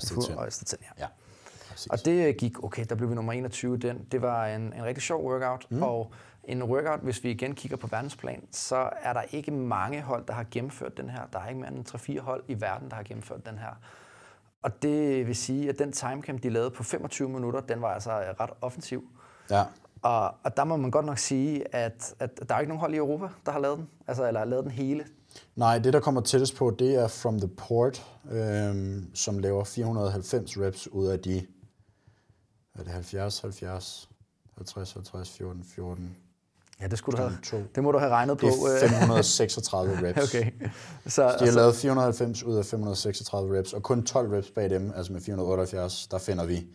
Astrid 0.46 0.78
ja. 0.82 1.04
Ja, 1.04 1.06
præcis. 1.70 1.86
Og 1.86 2.04
det 2.04 2.36
gik 2.36 2.64
okay, 2.64 2.84
der 2.88 2.94
blev 2.94 3.10
vi 3.10 3.14
nummer 3.14 3.32
21 3.32 3.76
den. 3.76 4.06
Det 4.12 4.22
var 4.22 4.46
en, 4.46 4.62
en 4.62 4.84
rigtig 4.84 5.02
sjov 5.02 5.24
workout, 5.24 5.66
mm. 5.70 5.82
og 5.82 6.12
en 6.44 6.62
workout, 6.62 7.00
hvis 7.00 7.24
vi 7.24 7.30
igen 7.30 7.54
kigger 7.54 7.76
på 7.76 7.86
verdensplan, 7.86 8.42
så 8.52 8.90
er 9.02 9.12
der 9.12 9.22
ikke 9.22 9.50
mange 9.50 10.00
hold, 10.02 10.26
der 10.26 10.32
har 10.32 10.46
gennemført 10.50 10.96
den 10.96 11.10
her. 11.10 11.20
Der 11.32 11.38
er 11.38 11.48
ikke 11.48 11.60
mere 11.60 11.72
end 11.72 12.18
3-4 12.18 12.20
hold 12.20 12.44
i 12.48 12.60
verden, 12.60 12.88
der 12.90 12.96
har 12.96 13.02
gennemført 13.02 13.46
den 13.46 13.58
her. 13.58 13.80
Og 14.62 14.82
det 14.82 15.26
vil 15.26 15.36
sige, 15.36 15.68
at 15.68 15.78
den 15.78 15.92
timecamp, 15.92 16.42
de 16.42 16.50
lavede 16.50 16.70
på 16.70 16.82
25 16.82 17.28
minutter, 17.28 17.60
den 17.60 17.82
var 17.82 17.94
altså 17.94 18.10
ret 18.10 18.50
offensiv. 18.60 19.08
Ja. 19.50 19.64
Og, 20.02 20.34
og 20.44 20.56
der 20.56 20.64
må 20.64 20.76
man 20.76 20.90
godt 20.90 21.06
nok 21.06 21.18
sige, 21.18 21.74
at, 21.74 22.14
at 22.18 22.48
der 22.48 22.54
er 22.54 22.60
ikke 22.60 22.68
nogen 22.68 22.80
hold 22.80 22.94
i 22.94 22.96
Europa, 22.96 23.28
der 23.46 23.52
har 23.52 23.58
lavet 23.58 23.78
den. 23.78 23.88
Altså, 24.06 24.26
eller 24.26 24.40
har 24.40 24.46
lavet 24.46 24.64
den 24.64 24.72
hele. 24.72 25.06
Nej, 25.56 25.78
det 25.78 25.92
der 25.92 26.00
kommer 26.00 26.20
tættest 26.20 26.56
på, 26.56 26.70
det 26.70 26.94
er 26.94 27.08
From 27.08 27.38
the 27.38 27.48
Port, 27.48 28.06
øhm, 28.30 29.10
som 29.14 29.38
laver 29.38 29.64
490 29.64 30.58
reps 30.60 30.88
ud 30.88 31.06
af 31.06 31.20
de, 31.20 31.46
er 32.74 32.82
det 32.82 32.92
70, 32.92 33.40
70, 33.40 34.10
50, 34.56 34.92
50, 34.92 35.30
14, 35.30 35.64
14, 35.64 36.16
Ja, 36.82 36.86
det 36.86 36.98
skulle 36.98 37.16
du 37.18 37.22
have. 37.22 37.38
to. 37.44 37.56
Det 37.74 37.82
må 37.82 37.92
du 37.92 37.98
have 37.98 38.10
regnet 38.10 38.38
på. 38.38 38.46
Det 38.46 38.54
er 38.82 38.84
øh. 38.84 38.90
536 38.90 39.98
reps. 40.08 40.34
Okay. 40.34 40.50
Så, 41.06 41.36
De 41.40 41.44
har 41.44 41.52
lavet 41.52 41.76
490 41.76 42.42
ud 42.42 42.56
af 42.56 42.64
536 42.66 43.58
reps, 43.58 43.72
og 43.72 43.82
kun 43.82 44.02
12 44.06 44.32
reps 44.32 44.50
bag 44.50 44.70
dem, 44.70 44.92
altså 44.96 45.12
med 45.12 45.20
478, 45.20 46.06
der 46.10 46.18
finder 46.18 46.44
vi, 46.44 46.66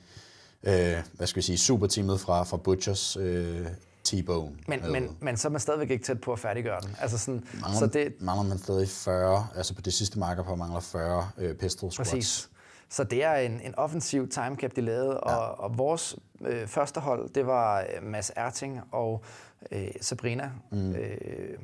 øh, 0.63 0.95
hvad 1.13 1.27
skal 1.27 1.37
vi 1.37 1.41
sige, 1.41 1.57
superteamet 1.57 2.19
fra, 2.19 2.43
fra 2.43 2.57
Butchers 2.57 3.17
øh, 3.17 3.67
T-Bone. 4.07 4.49
men, 4.67 4.81
med- 4.81 4.89
men, 4.91 5.17
men 5.21 5.37
så 5.37 5.47
er 5.47 5.51
man 5.51 5.61
stadigvæk 5.61 5.89
ikke 5.91 6.05
tæt 6.05 6.21
på 6.21 6.33
at 6.33 6.39
færdiggøre 6.39 6.81
den. 6.81 6.95
Altså 7.01 7.17
sådan, 7.17 7.43
mangler, 7.61 7.79
så 7.79 7.87
det, 7.87 8.13
mangler 8.19 8.43
man 8.49 8.57
stadig 8.57 8.89
40, 8.89 9.47
altså 9.55 9.73
på 9.75 9.81
det 9.81 9.93
sidste 9.93 10.19
marker 10.19 10.43
på 10.43 10.55
mangler 10.55 10.79
40 10.79 11.29
øh, 11.37 11.55
pistol 11.55 11.91
squats. 11.91 12.09
Præcis. 12.11 12.49
Så 12.89 13.03
det 13.03 13.23
er 13.23 13.35
en, 13.35 13.61
en 13.61 13.75
offensiv 13.75 14.29
timecap, 14.29 14.75
de 14.75 14.81
lavede, 14.81 15.19
og, 15.19 15.31
ja. 15.31 15.37
og 15.37 15.77
vores 15.77 16.15
øh, 16.41 16.67
første 16.67 16.99
hold, 16.99 17.29
det 17.29 17.47
var 17.47 17.79
øh, 17.79 18.03
Mads 18.03 18.31
Erting 18.35 18.81
og 18.91 19.23
øh, 19.71 19.87
Sabrina 20.01 20.51
mm. 20.71 20.95
øh, 20.95 21.57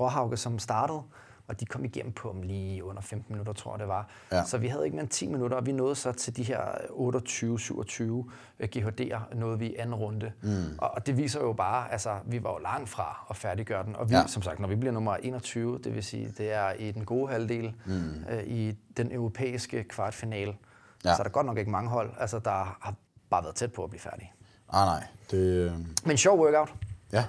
Råhauke, 0.00 0.36
som 0.36 0.58
startede, 0.58 1.02
og 1.48 1.60
de 1.60 1.66
kom 1.66 1.84
igennem 1.84 2.12
på 2.12 2.30
dem 2.32 2.42
lige 2.42 2.84
under 2.84 3.02
15 3.02 3.32
minutter, 3.32 3.52
tror 3.52 3.72
jeg 3.72 3.78
det 3.78 3.88
var. 3.88 4.08
Ja. 4.32 4.44
Så 4.44 4.58
vi 4.58 4.68
havde 4.68 4.84
ikke 4.84 4.94
mere 4.96 5.02
end 5.02 5.10
10 5.10 5.28
minutter, 5.28 5.56
og 5.56 5.66
vi 5.66 5.72
nåede 5.72 5.94
så 5.94 6.12
til 6.12 6.36
de 6.36 6.42
her 6.42 6.60
28-27 6.90 8.66
GHD'er, 8.76 9.34
nåede 9.36 9.58
vi 9.58 9.66
i 9.66 9.76
anden 9.76 9.94
runde. 9.94 10.32
Mm. 10.42 10.78
Og, 10.78 10.90
og 10.94 11.06
det 11.06 11.16
viser 11.16 11.40
jo 11.40 11.52
bare, 11.52 11.92
altså 11.92 12.18
vi 12.26 12.42
var 12.42 12.50
jo 12.52 12.58
langt 12.58 12.88
fra 12.88 13.26
at 13.30 13.36
færdiggøre 13.36 13.84
den, 13.84 13.96
og 13.96 14.10
vi, 14.10 14.14
Ja. 14.14 14.26
som 14.26 14.42
sagt, 14.42 14.60
når 14.60 14.68
vi 14.68 14.76
bliver 14.76 14.92
nummer 14.92 15.16
21, 15.16 15.78
det 15.84 15.94
vil 15.94 16.02
sige, 16.04 16.32
det 16.38 16.52
er 16.52 16.72
i 16.72 16.90
den 16.90 17.04
gode 17.04 17.32
halvdel, 17.32 17.74
mm. 17.86 18.24
øh, 18.30 18.42
i 18.46 18.72
den 18.96 19.12
europæiske 19.12 19.84
kvartfinale, 19.84 20.56
Ja. 21.04 21.08
ja. 21.10 21.16
så 21.16 21.22
er 21.22 21.24
der 21.24 21.30
godt 21.30 21.46
nok 21.46 21.58
ikke 21.58 21.70
mange 21.70 21.90
hold, 21.90 22.10
altså 22.18 22.38
der 22.38 22.50
har 22.80 22.94
bare 23.30 23.42
været 23.42 23.54
tæt 23.54 23.72
på 23.72 23.84
at 23.84 23.90
blive 23.90 24.00
færdige. 24.00 24.32
Ah, 24.72 24.86
nej, 24.86 25.04
det, 25.30 25.38
øh, 25.38 25.72
Men 26.04 26.16
sjov 26.16 26.38
workout. 26.38 26.74
ja, 27.12 27.24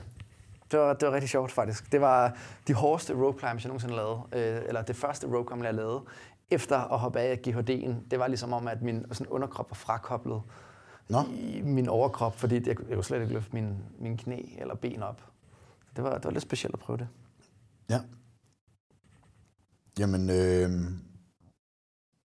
Det 0.76 0.84
var, 0.84 0.94
det 0.94 1.08
var 1.08 1.14
rigtig 1.14 1.30
sjovt 1.30 1.52
faktisk. 1.52 1.92
Det 1.92 2.02
var 2.02 2.38
de 2.68 2.74
hårdeste 2.74 3.14
rope 3.14 3.40
climbs, 3.40 3.64
jeg 3.64 3.68
nogensinde 3.68 3.96
lavede. 3.96 4.22
Øh, 4.34 4.62
eller 4.68 4.82
det 4.82 4.96
første 4.96 5.28
rope 5.28 5.50
climb, 5.50 5.64
jeg 5.64 5.74
lavede. 5.74 6.04
Efter 6.50 6.78
at 6.78 7.00
hoppe 7.00 7.20
af 7.20 7.40
GHD'en, 7.48 8.10
det 8.12 8.20
var 8.20 8.28
ligesom 8.28 8.54
om, 8.54 8.68
at 8.68 8.82
min 8.82 9.06
sådan 9.12 9.28
underkrop 9.32 9.72
var 9.72 9.76
frakoblet 9.76 10.42
Nå. 11.10 11.18
i 11.34 11.62
min 11.62 11.90
overkrop, 11.90 12.36
fordi 12.36 12.56
jeg, 12.56 12.66
jeg 12.68 12.76
kunne 12.96 13.04
slet 13.04 13.22
ikke 13.22 13.34
løfte 13.34 13.54
min, 13.54 13.78
min 14.00 14.18
knæ 14.18 14.42
eller 14.58 14.76
ben 14.76 15.04
op. 15.04 15.22
Det 15.96 16.04
var, 16.04 16.14
det 16.16 16.26
var 16.26 16.32
lidt 16.32 16.44
specielt 16.44 16.74
at 16.74 16.80
prøve 16.80 16.98
det. 16.98 17.08
ja. 17.90 18.02
Jamen, 20.00 20.30
øh, 20.30 20.70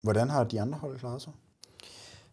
hvordan 0.04 0.30
har 0.30 0.44
de 0.44 0.62
andre 0.62 0.77
hold 0.77 1.00
klaret 1.00 1.22
sig? 1.22 1.34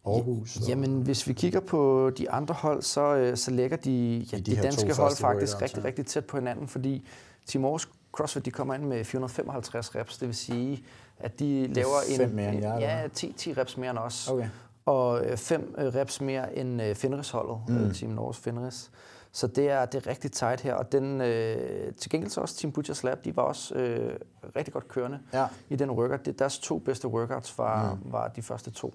Aarhus? 0.05 0.55
og- 0.57 0.67
Jamen, 0.67 1.01
hvis 1.01 1.27
vi 1.27 1.33
kigger 1.33 1.59
på 1.59 2.11
de 2.17 2.31
andre 2.31 2.53
hold, 2.55 2.81
så, 2.81 3.01
øh, 3.15 3.37
så 3.37 3.51
ligger 3.51 3.77
de, 3.77 4.25
ja, 4.31 4.37
de 4.37 4.41
de, 4.55 4.55
danske 4.61 4.93
hold 4.95 5.15
faktisk 5.15 5.61
rigtig, 5.61 5.83
rigtig 5.83 6.05
tæt 6.05 6.25
på 6.25 6.37
hinanden, 6.37 6.67
fordi 6.67 7.07
Team 7.47 7.65
Aarhus 7.65 7.89
CrossFit 8.11 8.45
de 8.45 8.51
kommer 8.51 8.73
ind 8.73 8.83
med 8.83 9.03
455 9.05 9.95
reps, 9.95 10.17
det 10.17 10.27
vil 10.27 10.35
sige, 10.35 10.83
at 11.19 11.39
de 11.39 11.67
laver 11.67 11.97
en, 12.19 12.35
mere 12.35 12.47
end 12.49 12.57
eller 12.57 12.79
ja, 12.79 12.99
hvad? 12.99 13.09
10, 13.09 13.33
10 13.37 13.53
reps 13.53 13.77
mere 13.77 13.89
end 13.89 13.99
os, 13.99 14.27
Okay. 14.31 14.47
og 14.85 15.21
5 15.35 15.75
reps 15.77 16.21
mere 16.21 16.57
end 16.57 16.81
øh, 16.81 16.95
Fenris-holdet, 16.95 17.57
mm. 17.67 17.93
Team 17.93 18.11
Norges 18.11 18.37
Fenris. 18.37 18.91
Så 19.31 19.47
det 19.47 19.69
er, 19.69 19.85
det 19.85 20.05
er 20.05 20.09
rigtig 20.09 20.31
tight 20.31 20.61
her, 20.61 20.73
og 20.73 20.91
den, 20.91 21.21
øh, 21.21 21.93
til 21.93 22.11
gengæld 22.11 22.31
så 22.31 22.41
også 22.41 22.55
Team 22.57 22.71
Butchers 22.71 23.03
Lab, 23.03 23.25
de 23.25 23.35
var 23.35 23.43
også 23.43 23.75
øh, 23.75 24.13
rigtig 24.55 24.73
godt 24.73 24.87
kørende 24.87 25.19
Ja. 25.33 25.45
i 25.69 25.75
den 25.75 25.89
workout. 25.89 26.25
Det, 26.25 26.39
deres 26.39 26.59
to 26.59 26.77
bedste 26.79 27.07
workouts 27.07 27.57
var, 27.57 27.93
mm. 27.93 27.99
var 28.11 28.27
de 28.27 28.41
første 28.41 28.71
to. 28.71 28.93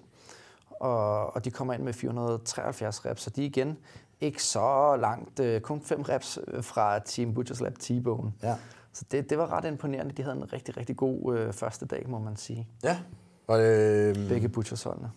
Og, 0.81 1.35
og 1.35 1.45
de 1.45 1.51
kommer 1.51 1.73
ind 1.73 1.83
med 1.83 1.93
473 1.93 3.05
reps, 3.05 3.21
så 3.21 3.29
de 3.29 3.41
er 3.41 3.45
igen 3.45 3.77
ikke 4.21 4.43
så 4.43 4.97
langt, 5.01 5.39
øh, 5.39 5.61
kun 5.61 5.81
5 5.81 6.01
reps 6.01 6.39
øh, 6.47 6.63
fra 6.63 6.99
Team 6.99 7.33
Butchers 7.33 7.61
Lab 7.61 7.73
T-Bone. 7.79 8.31
Ja. 8.43 8.55
Så 8.93 9.05
det, 9.11 9.29
det 9.29 9.37
var 9.37 9.51
ret 9.51 9.65
imponerende. 9.65 10.13
De 10.13 10.23
havde 10.23 10.35
en 10.35 10.53
rigtig, 10.53 10.77
rigtig 10.77 10.97
god 10.97 11.37
øh, 11.37 11.53
første 11.53 11.85
dag, 11.85 12.09
må 12.09 12.19
man 12.19 12.35
sige. 12.35 12.67
Ja. 12.83 12.99
Og, 13.47 13.61
øh, 13.61 14.15
Begge 14.29 14.49
Butchers 14.49 14.83
holdene. 14.83 15.11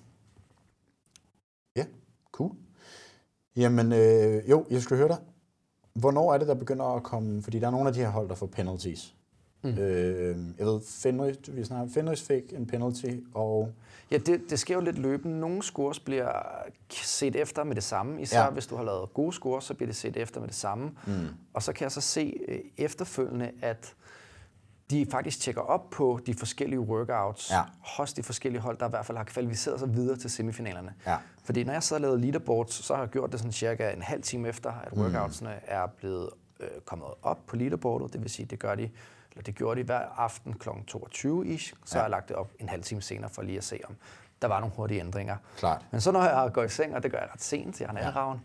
Ja, 1.77 1.85
cool. 2.33 2.53
Jamen, 3.57 3.93
øh, 3.93 4.51
jo, 4.51 4.67
jeg 4.71 4.83
skal 4.83 4.97
høre 4.97 5.09
dig. 5.09 5.19
Hvornår 5.95 6.35
er 6.35 6.39
det, 6.39 6.49
der 6.49 6.55
begynder 6.55 6.85
at 6.85 7.03
komme... 7.03 7.43
Fordi 7.43 7.59
der 7.59 7.67
er 7.67 7.71
nogle 7.71 7.89
af 7.89 7.95
de 7.95 8.01
her 8.01 8.11
hold, 8.11 8.29
der 8.29 8.35
får 8.35 8.47
penalties. 8.47 9.15
Mm. 9.65 9.79
Øh, 9.79 10.37
jeg 10.59 10.67
ved, 10.67 10.81
Fenris, 10.89 11.37
vi 11.49 11.65
snakker, 11.65 11.93
Fenris 11.95 12.23
fik 12.23 12.53
en 12.53 12.67
penalty, 12.67 13.11
og... 13.35 13.73
Ja, 14.11 14.19
det, 14.19 14.41
det 14.51 14.59
sker 14.59 14.75
jo 14.75 14.81
lidt 14.81 14.99
løbende. 14.99 15.41
Nogle 15.41 15.63
scores 15.63 16.01
bliver 16.01 16.33
set 16.91 17.37
efter 17.37 17.65
med 17.65 17.75
det 17.75 17.85
samme. 17.85 18.23
Især 18.23 18.43
Ja. 18.45 18.51
hvis 18.51 18.67
du 18.67 18.77
har 18.77 18.85
lavet 18.85 19.15
gode 19.15 19.33
scores, 19.33 19.65
så 19.65 19.75
bliver 19.75 19.87
det 19.87 19.97
set 19.97 20.17
efter 20.17 20.41
med 20.41 20.49
det 20.49 20.57
samme. 20.57 20.91
Mm. 21.07 21.13
Og 21.55 21.63
så 21.63 21.73
kan 21.73 21.83
jeg 21.83 21.93
så 21.93 22.01
se 22.01 22.35
øh, 22.49 22.59
efterfølgende, 22.77 23.51
at 23.63 23.95
de 24.91 25.07
faktisk 25.11 25.41
tjekker 25.41 25.61
op 25.63 25.91
på 25.91 26.21
de 26.27 26.35
forskellige 26.35 26.81
workouts 26.81 27.51
Ja. 27.51 27.63
hos 27.97 28.13
de 28.13 28.23
forskellige 28.23 28.63
hold, 28.63 28.79
der 28.79 28.87
i 28.87 28.91
hvert 28.91 29.07
fald 29.07 29.19
har 29.19 29.25
kvalificeret 29.25 29.79
sig 29.81 29.95
videre 29.95 30.17
til 30.17 30.31
semifinalerne. 30.31 30.95
Ja. 31.07 31.17
Fordi 31.45 31.65
når 31.65 31.73
jeg 31.73 31.83
så 31.83 31.95
har 31.95 32.01
lavet 32.01 32.21
leaderboards, 32.21 32.75
så 32.85 32.95
har 32.95 33.03
jeg 33.03 33.11
gjort 33.11 33.33
det 33.33 33.41
sådan 33.41 33.53
cirka 33.53 33.91
en 33.91 34.03
halv 34.03 34.23
time 34.23 34.49
efter, 34.49 34.71
at 34.73 34.93
workoutsene 34.93 35.51
mm. 35.51 35.61
er 35.67 35.87
blevet 35.87 36.31
øh, 36.61 36.69
kommet 36.85 37.09
op 37.23 37.39
på 37.47 37.57
leaderboardet. 37.57 38.13
Det 38.13 38.23
vil 38.23 38.31
sige, 38.31 38.47
det 38.47 38.59
gør 38.59 38.75
de 38.75 38.91
eller 39.35 39.45
det 39.45 39.55
gjorde 39.55 39.81
de 39.81 39.87
hver 39.87 40.21
aften 40.21 40.53
kl. 40.53 40.69
22-ish. 40.69 41.75
Så 41.85 41.97
ja. 41.97 41.99
har 41.99 42.03
jeg 42.03 42.11
lagt 42.11 42.29
det 42.29 42.37
op 42.37 42.53
en 42.59 42.69
halv 42.69 42.83
time 42.83 43.03
senere 43.03 43.31
for 43.31 43.43
lige 43.43 43.59
at 43.59 43.65
se, 43.65 43.81
om 43.89 43.97
der 44.43 44.49
var 44.49 44.61
nogle 44.61 44.75
hurtige 44.77 45.01
ændringer. 45.01 45.37
Klart. 45.57 45.87
Men 45.91 46.01
så 46.01 46.13
når 46.13 46.23
jeg 46.23 46.51
går 46.53 46.63
i 46.63 46.69
seng, 46.69 46.95
og 46.95 47.03
det 47.03 47.11
gør 47.11 47.19
jeg 47.19 47.29
ret 47.33 47.43
sent, 47.43 47.81
jeg 47.81 47.89
har 47.89 47.95
natteravn, 47.95 48.41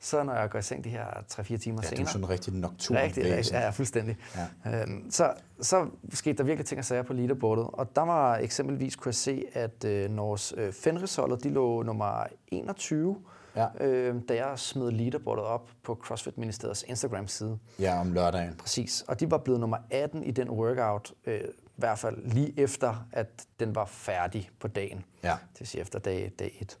så 0.00 0.22
når 0.22 0.34
jeg 0.34 0.50
går 0.50 0.58
i 0.58 0.62
seng 0.62 0.84
de 0.84 0.88
her 0.88 1.06
3-4 1.32 1.56
timer 1.56 1.82
Ja, 1.82 1.88
du 1.88 1.88
senere, 1.88 2.02
er 2.02 2.06
sådan 2.06 2.24
en 2.24 2.30
rigtig 2.30 2.52
nocturn 2.52 2.98
Rigtig, 2.98 3.24
rigtig, 3.24 3.52
ja, 3.52 3.70
fuldstændig. 3.70 4.16
Ja. 4.64 4.82
Øhm, 4.82 5.10
så, 5.10 5.34
så 5.60 5.86
skete 6.12 6.38
der 6.38 6.44
virkelig 6.44 6.66
ting 6.66 6.78
og 6.78 6.84
sager 6.84 7.02
på 7.02 7.12
leaderboardet, 7.12 7.66
og 7.72 7.96
der 7.96 8.02
var 8.02 8.36
eksempelvis, 8.36 8.96
kunne 8.96 9.08
jeg 9.08 9.14
se, 9.14 9.44
at 9.52 9.84
øh, 9.84 10.10
Norges 10.10 10.54
øh, 10.56 10.72
Fenrisholdet, 10.72 11.44
de 11.44 11.50
lå 11.50 11.82
nummer 11.82 12.26
21, 12.48 13.16
Ja. 13.56 13.66
øh, 13.86 14.14
da 14.28 14.34
jeg 14.46 14.58
smed 14.58 14.90
leaderboardet 14.90 15.44
op 15.44 15.68
på 15.82 15.98
CrossFit 16.02 16.38
Ministeriets 16.38 16.84
Instagram-side. 16.88 17.58
Ja, 17.78 18.00
om 18.00 18.12
lørdagen. 18.12 18.54
Præcis, 18.54 19.04
og 19.08 19.20
de 19.20 19.30
var 19.30 19.38
blevet 19.38 19.60
nummer 19.60 19.78
18 19.90 20.22
i 20.22 20.30
den 20.30 20.50
workout, 20.50 21.12
øh, 21.26 21.40
i 21.40 21.44
hvert 21.76 21.98
fald 21.98 22.16
lige 22.32 22.60
efter, 22.60 23.06
at 23.12 23.28
den 23.60 23.74
var 23.74 23.84
færdig 23.84 24.50
på 24.60 24.68
dagen. 24.68 25.04
Ja. 25.22 25.36
Det 25.52 25.60
vil 25.60 25.68
sige 25.68 25.80
efter 25.80 25.98
dag, 25.98 26.32
dag 26.38 26.58
1. 26.60 26.78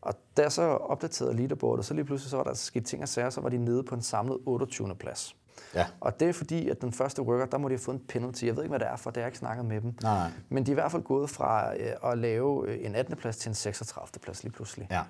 Og 0.00 0.14
da 0.36 0.42
jeg 0.42 0.52
så 0.52 0.62
opdaterede 0.62 1.36
leaderboardet, 1.36 1.84
så 1.84 1.94
lige 1.94 2.04
pludselig 2.04 2.30
så 2.30 2.36
var 2.36 2.44
der 2.44 2.54
sket 2.54 2.86
ting 2.86 3.02
og 3.02 3.08
sager, 3.08 3.30
så 3.30 3.40
var 3.40 3.48
de 3.48 3.58
nede 3.58 3.82
på 3.82 3.94
en 3.94 4.02
samlet 4.02 4.38
28. 4.46 4.94
plads. 4.96 5.36
Ja. 5.74 5.86
Og 6.00 6.20
det 6.20 6.28
er 6.28 6.32
fordi, 6.32 6.68
at 6.68 6.80
den 6.80 6.92
første 6.92 7.22
workout, 7.22 7.52
der 7.52 7.58
må 7.58 7.68
de 7.68 7.72
have 7.72 7.78
fået 7.78 7.94
en 7.94 8.02
penalty. 8.08 8.44
Jeg 8.44 8.56
ved 8.56 8.62
ikke, 8.62 8.70
hvad 8.70 8.78
det 8.78 8.88
er 8.88 8.96
for, 8.96 9.10
det 9.10 9.16
har 9.16 9.22
jeg 9.22 9.28
ikke 9.28 9.38
snakket 9.38 9.64
med 9.64 9.80
dem. 9.80 9.94
Nej, 10.02 10.14
nej. 10.18 10.30
Men 10.48 10.66
de 10.66 10.70
er 10.70 10.72
i 10.72 10.74
hvert 10.74 10.90
fald 10.92 11.02
gået 11.02 11.30
fra 11.30 11.76
øh, 11.76 12.12
at 12.12 12.18
lave 12.18 12.68
øh, 12.68 12.86
en 12.86 12.94
18. 12.94 13.16
plads 13.16 13.36
til 13.36 13.48
en 13.48 13.54
36. 13.54 14.06
plads 14.22 14.42
lige 14.42 14.52
pludselig. 14.52 14.88
Ja. 14.90 15.02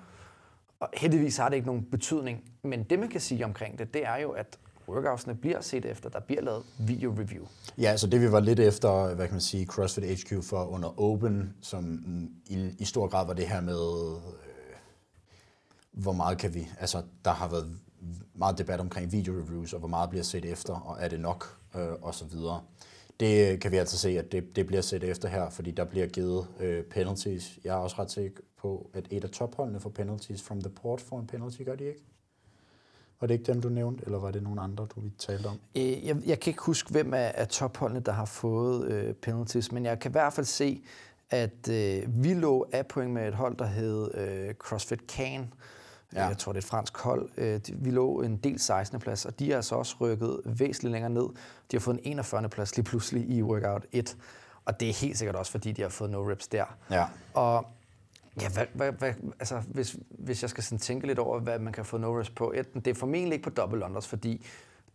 Og 0.79 0.89
heldigvis 0.93 1.37
har 1.37 1.49
det 1.49 1.55
ikke 1.55 1.67
nogen 1.67 1.85
betydning. 1.91 2.43
Men 2.63 2.83
det, 2.83 2.99
man 2.99 3.09
kan 3.09 3.21
sige 3.21 3.45
omkring 3.45 3.79
det, 3.79 3.93
det 3.93 4.05
er 4.05 4.15
jo, 4.15 4.31
at 4.31 4.59
workoutsene 4.89 5.35
bliver 5.35 5.61
set 5.61 5.85
efter, 5.85 6.09
der 6.09 6.19
bliver 6.19 6.41
lavet 6.41 6.63
video-review. 6.79 7.45
Ja, 7.77 7.97
så 7.97 8.07
det 8.07 8.21
vi 8.21 8.31
var 8.31 8.39
lidt 8.39 8.59
efter, 8.59 9.15
hvad 9.15 9.25
kan 9.25 9.33
man 9.33 9.41
sige, 9.41 9.65
CrossFit 9.65 10.03
HQ 10.03 10.43
for 10.43 10.63
under 10.65 10.99
Open, 11.01 11.53
som 11.61 11.99
i, 12.45 12.75
i 12.79 12.85
stor 12.85 13.07
grad 13.07 13.25
var 13.25 13.33
det 13.33 13.47
her 13.47 13.61
med, 13.61 14.15
øh, 14.15 14.21
hvor 15.91 16.13
meget 16.13 16.37
kan 16.37 16.53
vi, 16.53 16.67
altså 16.79 17.03
der 17.25 17.31
har 17.31 17.47
været 17.47 17.79
meget 18.33 18.57
debat 18.57 18.79
omkring 18.79 19.11
video 19.11 19.33
reviews, 19.33 19.73
og 19.73 19.79
hvor 19.79 19.87
meget 19.87 20.09
bliver 20.09 20.23
set 20.23 20.45
efter, 20.45 20.73
og 20.73 20.97
er 20.99 21.07
det 21.07 21.19
nok, 21.19 21.59
øh, 21.75 21.93
og 22.01 22.15
så 22.15 22.25
videre 22.25 22.61
det 23.19 23.59
kan 23.59 23.71
vi 23.71 23.77
altså 23.77 23.97
se, 23.97 24.09
at 24.19 24.31
det, 24.31 24.55
det 24.55 24.67
bliver 24.67 24.81
set 24.81 25.03
efter 25.03 25.29
her, 25.29 25.49
fordi 25.49 25.71
der 25.71 25.83
bliver 25.83 26.07
givet 26.07 26.47
øh, 26.59 26.83
penalties. 26.83 27.59
Jeg 27.63 27.71
er 27.71 27.79
også 27.79 27.95
ret 27.99 28.11
sikker 28.11 28.41
på, 28.57 28.89
at 28.93 29.05
et 29.09 29.23
af 29.23 29.29
topholdene 29.29 29.79
får 29.79 29.89
penalties 29.89 30.41
from 30.41 30.61
the 30.61 30.69
port 30.69 31.01
får 31.01 31.19
en 31.19 31.27
penalty, 31.27 31.61
gør 31.61 31.75
de 31.75 31.87
ikke? 31.87 32.03
Var 33.21 33.27
det 33.27 33.33
ikke 33.33 33.53
dem, 33.53 33.61
du 33.61 33.69
nævnte, 33.69 34.05
eller 34.05 34.19
var 34.19 34.31
det 34.31 34.43
nogen 34.43 34.59
andre, 34.59 34.87
du 34.95 34.99
vi 34.99 35.11
talte 35.17 35.47
om? 35.47 35.59
Øh, 35.75 36.05
jeg, 36.05 36.17
jeg 36.25 36.39
kan 36.39 36.51
ikke 36.51 36.61
huske, 36.61 36.91
hvem 36.91 37.13
af, 37.13 37.31
af 37.35 37.47
topholdene, 37.47 37.99
der 37.99 38.11
har 38.11 38.25
fået 38.25 38.91
øh, 38.91 39.13
penalties, 39.13 39.71
men 39.71 39.85
jeg 39.85 39.99
kan 39.99 40.11
i 40.11 40.13
hvert 40.13 40.33
fald 40.33 40.45
se, 40.45 40.81
at 41.29 41.69
øh, 41.69 42.23
vi 42.23 42.33
lå 42.33 42.67
af 42.71 42.87
point 42.87 43.11
med 43.11 43.27
et 43.27 43.33
hold, 43.33 43.57
der 43.57 43.65
hed 43.65 44.13
øh, 44.13 44.53
CrossFit 44.53 44.99
Can. 45.07 45.53
Ja. 46.13 46.25
Jeg 46.27 46.37
tror, 46.37 46.51
det 46.51 46.57
er 46.57 46.61
et 46.61 46.69
fransk 46.69 46.97
hold. 46.97 47.29
Øh, 47.37 47.59
vi 47.73 47.91
lå 47.91 48.21
en 48.21 48.37
del 48.37 48.59
16. 48.59 48.99
plads, 48.99 49.25
og 49.25 49.39
de 49.39 49.51
er 49.51 49.55
altså 49.55 49.75
også 49.75 49.95
rykket 50.01 50.41
væsentligt 50.45 50.91
længere 50.91 51.09
ned. 51.09 51.29
De 51.71 51.77
har 51.77 51.79
fået 51.79 51.93
en 51.93 52.01
41. 52.03 52.49
plads 52.49 52.75
lige 52.75 52.85
pludselig 52.85 53.29
i 53.29 53.41
Workout 53.43 53.85
1. 53.91 54.17
Og 54.65 54.79
det 54.79 54.89
er 54.89 54.93
helt 54.93 55.17
sikkert 55.17 55.35
også, 55.35 55.51
fordi 55.51 55.71
de 55.71 55.81
har 55.81 55.89
fået 55.89 56.09
no 56.09 56.31
reps 56.31 56.47
der. 56.47 56.65
Ja. 56.91 57.05
Og 57.33 57.65
ja, 58.41 58.49
hvad, 58.49 58.65
hvad, 58.73 58.91
hvad, 58.91 59.13
altså, 59.39 59.61
hvis, 59.67 59.97
hvis 60.09 60.41
jeg 60.41 60.49
skal 60.49 60.63
sådan 60.63 60.79
tænke 60.79 61.07
lidt 61.07 61.19
over, 61.19 61.39
hvad 61.39 61.59
man 61.59 61.73
kan 61.73 61.85
få 61.85 61.97
no 61.97 62.19
reps 62.19 62.29
på. 62.29 62.51
Enten, 62.51 62.81
det 62.81 62.91
er 62.91 62.95
formentlig 62.95 63.33
ikke 63.33 63.43
på 63.43 63.49
double 63.49 63.85
unders, 63.85 64.07
fordi 64.07 64.45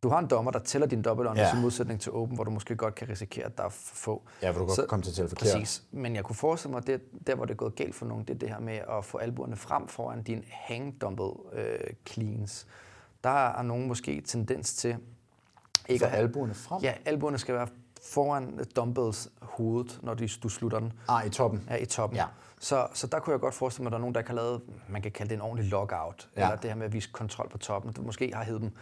du 0.02 0.08
har 0.08 0.18
en 0.18 0.26
dommer, 0.26 0.50
der 0.50 0.58
tæller 0.58 0.86
din 0.86 1.02
double 1.02 1.30
unders 1.30 1.48
ja. 1.52 1.58
i 1.58 1.60
modsætning 1.60 2.00
til 2.00 2.12
open, 2.12 2.34
hvor 2.34 2.44
du 2.44 2.50
måske 2.50 2.76
godt 2.76 2.94
kan 2.94 3.08
risikere, 3.08 3.44
at 3.44 3.58
der 3.58 3.64
er 3.64 3.68
for 3.68 3.94
få. 3.94 4.22
Ja, 4.42 4.52
hvor 4.52 4.60
du 4.60 4.66
godt 4.66 4.88
komme 4.88 5.02
til 5.02 5.10
at 5.10 5.14
tælle 5.14 5.28
forkert. 5.28 5.52
Præcis. 5.52 5.82
Men 5.90 6.16
jeg 6.16 6.24
kunne 6.24 6.36
forestille 6.36 6.70
mig, 6.70 6.78
at 6.78 6.86
det, 6.86 7.26
der, 7.26 7.34
hvor 7.34 7.44
det 7.44 7.52
er 7.52 7.56
gået 7.56 7.74
galt 7.74 7.94
for 7.94 8.06
nogen, 8.06 8.24
det 8.24 8.34
er 8.34 8.38
det 8.38 8.48
her 8.48 8.60
med 8.60 8.80
at 8.98 9.04
få 9.04 9.18
albuerne 9.18 9.56
frem 9.56 9.88
foran 9.88 10.22
din 10.22 10.44
hang 10.50 11.02
øh, 11.52 11.78
cleans. 12.08 12.66
Der 13.24 13.48
er 13.48 13.62
nogen 13.62 13.88
måske 13.88 14.20
tendens 14.20 14.74
til 14.74 14.96
ikke 15.88 16.06
at 16.06 16.14
albuerne 16.14 16.54
frem? 16.54 16.82
Ja, 16.82 16.94
albuerne 17.04 17.38
skal 17.38 17.54
være 17.54 17.68
foran 18.02 18.64
dumbbells 18.76 19.28
hovedet, 19.42 20.00
når 20.02 20.14
de, 20.14 20.28
du 20.42 20.48
slutter 20.48 20.78
den. 20.78 20.92
Ah, 21.08 21.26
i 21.26 21.30
toppen? 21.30 21.66
Ja, 21.70 21.76
i 21.76 21.84
toppen. 21.84 22.16
Ja. 22.16 22.26
Så, 22.58 22.86
så 22.94 23.06
der 23.06 23.18
kunne 23.18 23.32
jeg 23.32 23.40
godt 23.40 23.54
forestille 23.54 23.82
mig, 23.82 23.88
at 23.88 23.92
der 23.92 23.98
er 23.98 24.00
nogen, 24.00 24.14
der 24.14 24.22
kan 24.22 24.34
lave, 24.34 24.60
man 24.88 25.02
kan 25.02 25.12
kalde 25.12 25.30
det 25.30 25.34
en 25.34 25.40
ordentlig 25.40 25.70
lockout, 25.70 26.28
ja. 26.36 26.42
eller 26.42 26.56
det 26.56 26.70
her 26.70 26.76
med 26.76 26.86
at 26.86 26.92
vise 26.92 27.10
kontrol 27.12 27.48
på 27.48 27.58
toppen. 27.58 27.92
Du 27.92 28.02
måske 28.02 28.34
har 28.34 28.44
hævet 28.44 28.60
dem 28.60 28.72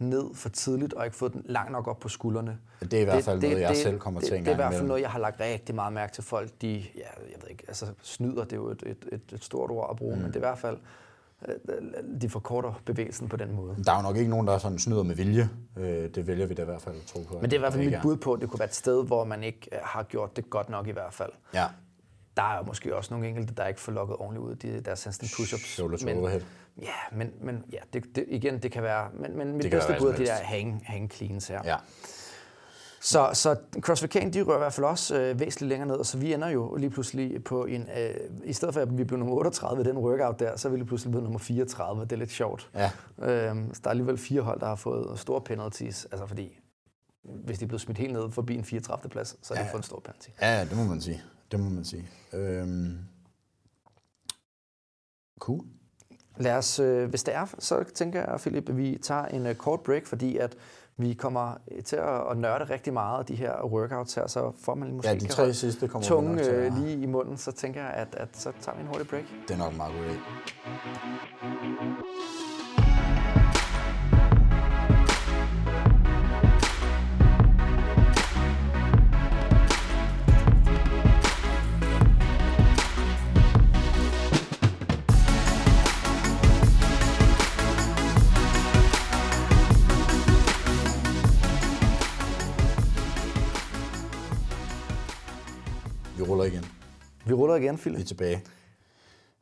ned 0.00 0.34
for 0.34 0.48
tidligt, 0.48 0.92
og 0.92 1.04
ikke 1.04 1.16
fået 1.16 1.32
den 1.32 1.42
langt 1.44 1.72
nok 1.72 1.88
op 1.88 1.98
på 1.98 2.08
skuldrene. 2.08 2.58
Det 2.80 2.92
er 2.92 3.00
i 3.00 3.04
hvert 3.04 3.24
fald 3.24 3.40
det, 3.40 3.50
noget, 3.50 3.62
jeg 3.62 3.70
det, 3.70 3.76
selv 3.76 3.98
kommer 3.98 4.20
det, 4.20 4.28
til 4.28 4.36
en 4.36 4.44
Det 4.44 4.50
er 4.50 4.52
i 4.52 4.56
hvert 4.56 4.74
fald 4.74 4.86
noget, 4.86 5.02
jeg 5.02 5.10
har 5.10 5.18
lagt 5.18 5.40
rigtig 5.40 5.74
meget 5.74 5.92
mærke 5.92 6.12
til 6.12 6.24
folk. 6.24 6.50
De, 6.62 6.68
ja, 6.68 7.00
jeg 7.32 7.42
ved 7.42 7.48
ikke, 7.50 7.64
altså 7.68 7.86
snyder, 8.02 8.44
det 8.44 8.52
er 8.52 8.56
jo 8.56 8.68
et, 8.68 8.82
et, 8.86 9.08
et, 9.12 9.20
et 9.32 9.44
stort 9.44 9.70
ord 9.70 9.90
at 9.90 9.96
bruge, 9.96 10.16
mm. 10.16 10.22
men 10.22 10.28
det 10.28 10.36
er 10.36 10.40
i 10.40 10.48
hvert 10.48 10.58
fald, 10.58 10.76
øh, 11.48 12.20
de 12.20 12.30
forkorter 12.30 12.80
bevægelsen 12.84 13.28
på 13.28 13.36
den 13.36 13.52
måde. 13.52 13.76
Der 13.84 13.92
er 13.92 13.96
jo 13.96 14.02
nok 14.02 14.16
ikke 14.16 14.30
nogen, 14.30 14.46
der 14.46 14.58
sådan 14.58 14.78
snyder 14.78 15.02
med 15.02 15.14
vilje. 15.14 15.50
Øh, 15.76 16.08
det 16.14 16.26
vælger 16.26 16.46
vi 16.46 16.54
da 16.54 16.62
i 16.62 16.64
hvert 16.64 16.82
fald 16.82 16.96
at 16.96 17.02
tro 17.06 17.20
på. 17.28 17.34
Men 17.34 17.44
det 17.44 17.52
er 17.52 17.56
i 17.56 17.60
hvert 17.60 17.72
fald 17.72 17.84
mit 17.84 17.98
bud 18.02 18.16
på, 18.16 18.32
at 18.32 18.40
det 18.40 18.48
kunne 18.48 18.58
være 18.58 18.68
et 18.68 18.74
sted, 18.74 19.04
hvor 19.04 19.24
man 19.24 19.42
ikke 19.42 19.68
øh, 19.72 19.78
har 19.82 20.02
gjort 20.02 20.36
det 20.36 20.50
godt 20.50 20.68
nok 20.68 20.86
i 20.86 20.92
hvert 20.92 21.14
fald. 21.14 21.32
Ja. 21.54 21.66
Der 22.36 22.42
er 22.42 22.62
måske 22.62 22.96
også 22.96 23.14
nogle 23.14 23.28
enkelte, 23.28 23.54
der 23.54 23.66
ikke 23.66 23.80
får 23.80 23.92
lukket 23.92 24.16
ordentligt 24.16 24.44
ud 24.44 24.54
de 24.54 24.80
deres 24.80 25.04
handstand 25.04 25.30
push-ups. 25.30 25.66
Shoulders 25.66 26.04
men, 26.04 26.18
overhead. 26.18 26.40
Ja, 26.82 27.16
men, 27.16 27.32
men 27.40 27.64
ja, 27.72 27.78
det, 27.92 28.04
det, 28.14 28.24
igen, 28.28 28.62
det 28.62 28.72
kan 28.72 28.82
være... 28.82 29.08
Men, 29.14 29.36
men 29.36 29.52
mit 29.56 29.70
bedste 29.70 29.96
bud 29.98 30.08
er 30.08 30.16
de 30.16 30.26
der 30.26 30.34
hang, 30.34 30.82
hang 30.86 31.12
cleans 31.12 31.48
her. 31.48 31.60
Ja. 31.64 31.76
Så, 33.02 33.30
så 33.32 33.56
CrossFit 33.80 34.12
Can, 34.12 34.32
de 34.32 34.42
rører 34.42 34.56
i 34.56 34.58
hvert 34.58 34.72
fald 34.72 34.86
også 34.86 35.20
øh, 35.20 35.40
væsentligt 35.40 35.68
længere 35.68 35.88
ned, 35.88 35.96
og 35.96 36.06
så 36.06 36.18
vi 36.18 36.34
ender 36.34 36.48
jo 36.48 36.76
lige 36.76 36.90
pludselig 36.90 37.44
på 37.44 37.64
en... 37.64 37.88
Øh, 37.98 38.14
I 38.44 38.52
stedet 38.52 38.74
for 38.74 38.80
at 38.80 38.98
vi 38.98 39.04
blev 39.04 39.18
nummer 39.18 39.34
38 39.34 39.80
i 39.80 39.84
den 39.84 39.96
workout 39.96 40.40
der, 40.40 40.56
så 40.56 40.68
er 40.68 40.72
vi 40.72 40.78
lige 40.78 40.86
pludselig 40.86 41.10
blevet 41.10 41.24
nummer 41.24 41.38
34. 41.38 42.02
Det 42.02 42.12
er 42.12 42.16
lidt 42.16 42.30
sjovt. 42.30 42.70
Ja. 42.74 42.90
Øhm, 43.18 43.74
så 43.74 43.80
der 43.84 43.88
er 43.88 43.90
alligevel 43.90 44.18
fire 44.18 44.40
hold, 44.40 44.60
der 44.60 44.66
har 44.66 44.74
fået 44.74 45.18
store 45.18 45.40
penalties, 45.40 46.04
altså 46.04 46.26
fordi 46.26 46.58
hvis 47.22 47.58
de 47.58 47.64
er 47.64 47.68
blevet 47.68 47.80
smidt 47.80 47.98
helt 47.98 48.12
ned 48.12 48.30
forbi 48.30 48.54
en 48.54 48.64
34. 48.64 49.10
plads, 49.10 49.36
så 49.42 49.54
de 49.54 49.60
ja. 49.60 49.72
fået 49.72 49.78
en 49.78 49.82
stor 49.82 50.00
penalty. 50.00 50.28
Ja, 50.42 50.64
det 50.64 50.76
må 50.76 50.84
man 50.84 51.00
sige. 51.00 51.22
Det 51.50 51.60
må 51.60 51.68
man 51.68 51.84
sige. 51.84 52.08
Øhm. 52.32 52.98
Cool. 55.38 55.64
Lad 56.40 56.56
os, 56.56 56.78
øh, 56.78 57.08
hvis 57.08 57.22
det 57.22 57.34
er, 57.34 57.46
så 57.58 57.84
tænker 57.94 58.20
jeg, 58.20 58.40
Philip, 58.40 58.68
at 58.68 58.76
vi 58.76 58.98
tager 59.02 59.24
en 59.24 59.46
uh, 59.46 59.54
kort 59.54 59.80
break, 59.80 60.06
fordi 60.06 60.36
at 60.36 60.56
vi 60.96 61.14
kommer 61.14 61.54
til 61.84 61.96
at, 62.30 62.38
nørde 62.38 62.64
rigtig 62.64 62.92
meget 62.92 63.18
af 63.18 63.26
de 63.26 63.34
her 63.34 63.64
workouts 63.64 64.14
her, 64.14 64.26
så 64.26 64.52
får 64.62 64.74
man 64.74 64.92
måske 64.92 65.10
ja, 65.10 65.18
de 65.18 65.26
tre 65.26 65.54
sidste 65.54 65.88
kommer 65.88 66.08
tunge 66.08 66.44
til, 66.44 66.54
ja. 66.54 66.68
lige 66.68 67.02
i 67.02 67.06
munden, 67.06 67.36
så 67.36 67.52
tænker 67.52 67.80
jeg, 67.80 67.90
at, 67.90 68.08
at 68.12 68.28
så 68.32 68.52
tager 68.60 68.76
vi 68.76 68.82
en 68.82 68.88
hurtig 68.88 69.08
break. 69.08 69.24
Det 69.48 69.54
er 69.54 69.58
nok 69.58 69.76
meget 69.76 69.92
god 69.94 70.04
Vi 97.26 97.32
ruller 97.32 97.56
igen, 97.56 97.76
Philip. 97.76 97.96
Vi 97.96 98.02
er 98.02 98.06
tilbage. 98.06 98.42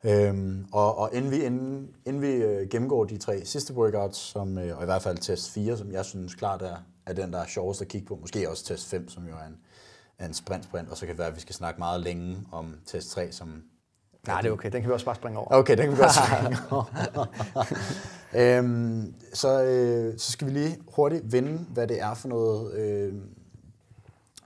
Øhm, 0.03 0.65
og, 0.71 0.97
og 0.97 1.09
inden 1.13 1.31
vi, 1.31 1.43
inden, 1.43 1.89
inden 2.05 2.21
vi 2.21 2.27
øh, 2.27 2.69
gennemgår 2.69 3.05
de 3.05 3.17
tre 3.17 3.45
sidste 3.45 3.73
workouts, 3.73 4.17
som, 4.17 4.57
øh, 4.57 4.77
og 4.77 4.83
i 4.83 4.85
hvert 4.85 5.01
fald 5.01 5.17
test 5.17 5.51
4, 5.51 5.77
som 5.77 5.91
jeg 5.91 6.05
synes 6.05 6.35
klart 6.35 6.61
er, 6.61 6.75
er 7.05 7.13
den, 7.13 7.33
der 7.33 7.39
er 7.39 7.47
sjovest 7.47 7.81
at 7.81 7.87
kigge 7.87 8.07
på, 8.07 8.15
måske 8.21 8.49
også 8.49 8.65
test 8.65 8.89
5, 8.89 9.09
som 9.09 9.27
jo 9.27 9.33
er 9.33 9.47
en, 9.47 9.57
er 10.19 10.25
en 10.25 10.33
sprint-sprint, 10.33 10.89
og 10.89 10.97
så 10.97 11.05
kan 11.05 11.09
det 11.09 11.19
være, 11.19 11.27
at 11.27 11.35
vi 11.35 11.41
skal 11.41 11.55
snakke 11.55 11.79
meget 11.79 12.01
længe 12.01 12.37
om 12.51 12.75
test 12.85 13.11
3, 13.11 13.31
som... 13.31 13.63
Nej, 14.27 14.41
det 14.41 14.49
er 14.49 14.53
okay. 14.53 14.71
Den 14.71 14.81
kan 14.81 14.89
vi 14.89 14.93
også 14.93 15.05
bare 15.05 15.15
springe 15.15 15.39
over. 15.39 15.47
Okay, 15.51 15.77
den 15.77 15.85
kan 15.85 15.91
vi 15.91 15.97
godt 15.97 16.11
springe 16.27 16.57
over. 16.71 17.25
øhm, 18.59 19.13
så, 19.33 19.63
øh, 19.63 20.19
så 20.19 20.31
skal 20.31 20.47
vi 20.47 20.51
lige 20.51 20.77
hurtigt 20.95 21.31
vinde, 21.31 21.57
hvad 21.57 21.87
det 21.87 22.01
er 22.01 22.13
for 22.13 22.27
noget 22.27 22.73
øh, 22.73 23.13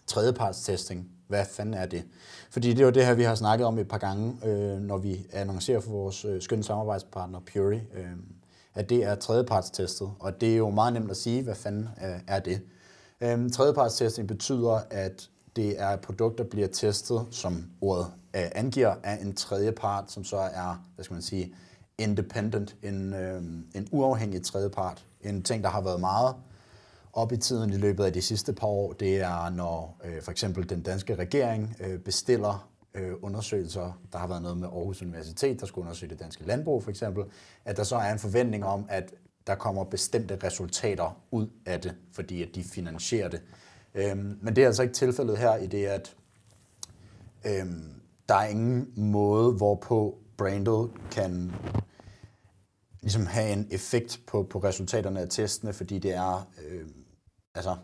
tredjeparts 0.08 0.64
testing. 0.64 1.13
Hvad 1.28 1.46
fanden 1.46 1.74
er 1.74 1.86
det? 1.86 2.04
Fordi 2.52 2.70
det 2.70 2.80
er 2.80 2.86
jo 2.86 2.92
det 2.92 3.06
her, 3.06 3.14
vi 3.14 3.24
har 3.24 3.36
snakket 3.36 3.68
om 3.68 3.80
et 3.80 3.88
par 3.88 3.98
gange, 3.98 4.38
øh, 4.46 4.80
når 4.80 4.98
vi 4.98 5.28
annoncerer 5.34 5.80
for 5.80 5.92
vores 5.92 6.26
øh, 6.26 6.42
skønne 6.42 6.64
samarbejdspartner 6.64 7.40
Puri, 7.54 7.76
øh, 7.76 8.06
at 8.76 8.90
det 8.90 9.04
er 9.04 9.16
tredjepartstestet. 9.16 10.12
Og 10.20 10.42
det 10.42 10.54
er 10.54 10.58
jo 10.58 10.70
meget 10.70 10.94
nemt 10.94 11.12
at 11.12 11.18
sige, 11.18 11.44
hvad 11.44 11.56
fanden 11.56 11.90
øh, 12.06 12.20
er 12.28 12.40
det. 12.40 12.62
Øh, 13.22 13.52
tredjepartstesting 13.52 14.28
betyder, 14.28 14.80
at 14.90 15.30
det 15.56 15.82
er 15.82 15.90
et 15.90 16.00
produkt, 16.00 16.38
der 16.38 16.44
bliver 16.44 16.68
testet, 16.68 17.26
som 17.32 17.66
ordet 17.82 18.06
øh, 18.36 18.46
angiver, 18.56 18.96
af 19.04 19.20
en 19.22 19.36
tredjepart, 19.36 20.12
som 20.12 20.24
så 20.24 20.38
er, 20.38 20.86
hvad 20.96 21.06
skal 21.06 21.14
man 21.14 21.22
sige, 21.22 21.54
independent, 21.98 22.76
en, 22.84 23.14
øh, 23.14 23.42
en 23.76 23.88
uafhængig 23.92 24.44
tredjepart. 24.44 25.06
En 25.22 25.44
ting, 25.44 25.64
der 25.64 25.70
har 25.70 25.82
været 25.82 26.00
meget 26.00 26.36
op 27.14 27.32
i 27.32 27.38
tiden 27.38 27.74
i 27.74 27.78
løbet 27.78 28.04
af 28.04 28.14
de 28.14 28.22
sidste 28.22 28.54
par 28.54 28.68
år, 28.68 28.94
det 28.94 29.22
er, 29.22 29.50
når 29.50 30.02
øh, 30.04 30.22
for 30.22 30.32
eksempel 30.32 30.70
den 30.70 30.82
danske 30.82 31.16
regering 31.16 31.76
øh, 31.80 32.00
bestiller 32.00 32.70
øh, 32.94 33.12
undersøgelser. 33.22 34.02
Der 34.12 34.18
har 34.18 34.28
været 34.28 34.42
noget 34.42 34.58
med 34.58 34.68
Aarhus 34.68 35.02
Universitet, 35.02 35.60
der 35.60 35.66
skulle 35.66 35.84
undersøge 35.84 36.10
det 36.10 36.20
danske 36.20 36.46
landbrug 36.46 36.84
for 36.84 36.90
eksempel, 36.90 37.24
at 37.66 37.78
der 37.78 37.84
så 37.84 37.96
er 37.96 38.12
en 38.12 38.20
forventning 38.20 38.66
om, 38.66 38.86
at 38.90 39.14
der 39.48 39.56
kommer 39.56 39.84
bestemte 39.84 40.40
resultater 40.44 41.22
ud 41.32 41.48
af 41.66 41.82
det, 41.82 41.96
fordi 42.12 42.44
at 42.44 42.50
de 42.56 42.64
finansierer 42.64 43.30
det. 43.30 43.42
Øhm, 43.96 44.40
men 44.42 44.56
det 44.56 44.62
er 44.62 44.68
altså 44.68 44.82
ikke 44.84 44.94
tilfældet 44.94 45.38
her 45.38 45.56
i 45.56 45.68
det, 45.68 45.86
at 45.86 46.16
øhm, 47.46 47.94
der 48.30 48.36
er 48.36 48.48
ingen 48.48 48.94
måde, 48.96 49.54
hvorpå 49.54 50.18
brandet 50.38 50.90
kan 51.12 51.52
ligesom 53.02 53.26
have 53.26 53.54
en 53.54 53.68
effekt 53.72 54.22
på, 54.28 54.44
på 54.44 54.60
resultaterne 54.60 55.20
af 55.20 55.28
testene, 55.30 55.74
fordi 55.74 56.00
det 56.00 56.14
er 56.14 56.48
Øhm, 56.70 57.03
altså, 57.56 57.78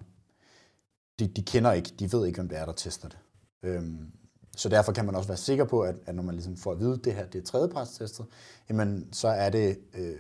de, 1.20 1.28
de 1.28 1.44
kender 1.44 1.72
ikke, 1.72 1.90
de 2.00 2.12
ved 2.12 2.28
ikke, 2.28 2.38
hvem 2.38 2.50
det 2.50 2.58
er, 2.58 2.66
der 2.66 2.74
tester 2.74 3.10
det. 3.10 3.18
Øhm, 3.64 4.12
så 4.58 4.70
derfor 4.70 4.92
kan 4.92 5.06
man 5.06 5.16
også 5.16 5.28
være 5.28 5.38
sikker 5.38 5.66
på, 5.66 5.82
at, 5.82 5.96
at 6.06 6.16
når 6.16 6.24
man 6.24 6.36
ligesom 6.36 6.58
får 6.58 6.72
at 6.72 6.80
vide, 6.80 6.94
at 6.94 7.04
det 7.04 7.14
her 7.14 7.26
det 7.26 7.42
er 7.42 7.46
tredjepartstestet, 7.46 8.26
jamen 8.70 9.14
så 9.14 9.28
er 9.28 9.50
det, 9.50 9.80
øh, 9.94 10.20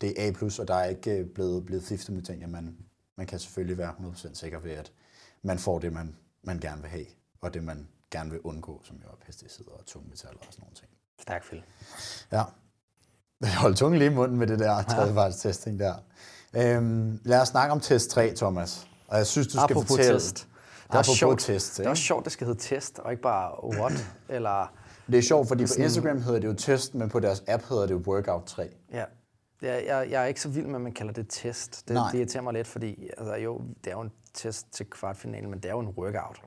det 0.00 0.14
er 0.16 0.28
A+, 0.28 0.60
og 0.60 0.68
der 0.68 0.74
er 0.74 0.84
ikke 0.84 1.18
øh, 1.18 1.26
blevet, 1.26 1.66
blevet 1.66 1.84
fiftet 1.84 2.14
med 2.14 2.22
ting. 2.22 2.40
Jamen, 2.40 2.76
man 3.16 3.26
kan 3.26 3.38
selvfølgelig 3.38 3.78
være 3.78 3.94
100% 4.14 4.34
sikker 4.34 4.58
ved, 4.58 4.70
at 4.70 4.92
man 5.42 5.58
får 5.58 5.78
det, 5.78 5.92
man, 5.92 6.16
man 6.42 6.60
gerne 6.60 6.82
vil 6.82 6.90
have, 6.90 7.06
og 7.40 7.54
det, 7.54 7.64
man 7.64 7.88
gerne 8.10 8.30
vil 8.30 8.40
undgå, 8.40 8.80
som 8.84 8.96
jo 8.96 9.08
er 9.08 9.16
pesticider 9.26 9.70
og 9.70 9.86
tungmetaller 9.86 10.38
og 10.38 10.46
sådan 10.50 10.62
nogle 10.62 10.76
ting. 10.76 10.90
Stærk 11.20 11.44
Phil. 11.44 11.62
Ja. 12.32 12.44
Hold 13.62 13.74
tungen 13.74 13.98
lige 13.98 14.10
i 14.10 14.14
munden 14.14 14.38
med 14.38 14.46
det 14.46 14.58
der 14.58 14.82
tredjepartstesting 14.82 15.78
der. 15.78 15.94
Øhm, 16.56 17.20
lad 17.24 17.40
os 17.40 17.48
snakke 17.48 17.72
om 17.72 17.80
test 17.80 18.10
3, 18.10 18.32
Thomas. 18.36 18.86
Og 19.08 19.18
jeg 19.18 19.26
synes, 19.26 19.46
du 19.46 19.50
skal 19.50 19.62
Apropos 19.62 19.88
fortælle... 19.88 20.20
Test. 20.20 20.48
Det 20.92 20.98
er, 20.98 21.02
sjovt. 21.02 21.40
Test, 21.40 21.78
det 21.78 21.86
er 21.86 21.90
også 21.90 22.02
sjovt, 22.02 22.24
det 22.24 22.32
skal 22.32 22.46
hedde 22.46 22.60
test, 22.60 22.98
og 22.98 23.10
ikke 23.10 23.22
bare 23.22 23.64
what, 23.64 23.92
eller... 24.28 24.72
Det 25.06 25.18
er 25.18 25.22
sjovt, 25.22 25.48
fordi 25.48 25.66
på 25.66 25.82
Instagram 25.82 26.22
hedder 26.22 26.40
det 26.40 26.48
jo 26.48 26.54
test, 26.54 26.94
men 26.94 27.08
på 27.08 27.20
deres 27.20 27.42
app 27.48 27.64
hedder 27.68 27.86
det 27.86 27.94
jo 27.94 28.02
Workout 28.06 28.44
3. 28.44 28.68
Ja. 28.92 29.04
Jeg, 29.62 29.84
jeg, 29.86 30.08
jeg 30.10 30.22
er 30.22 30.26
ikke 30.26 30.40
så 30.40 30.48
vild 30.48 30.66
med, 30.66 30.74
at 30.74 30.80
man 30.80 30.92
kalder 30.92 31.12
det 31.12 31.26
test. 31.28 31.88
Det, 31.88 31.94
Nej. 31.94 32.10
det 32.10 32.18
irriterer 32.18 32.42
mig 32.42 32.52
lidt, 32.52 32.66
fordi 32.66 33.08
altså, 33.18 33.34
jo, 33.34 33.60
det 33.84 33.90
er 33.90 33.96
jo 33.96 34.00
en 34.00 34.12
test 34.34 34.66
til 34.72 34.86
kvartfinalen, 34.86 35.50
men 35.50 35.58
det 35.58 35.68
er 35.68 35.72
jo 35.72 35.80
en 35.80 35.88
workout. 35.88 36.40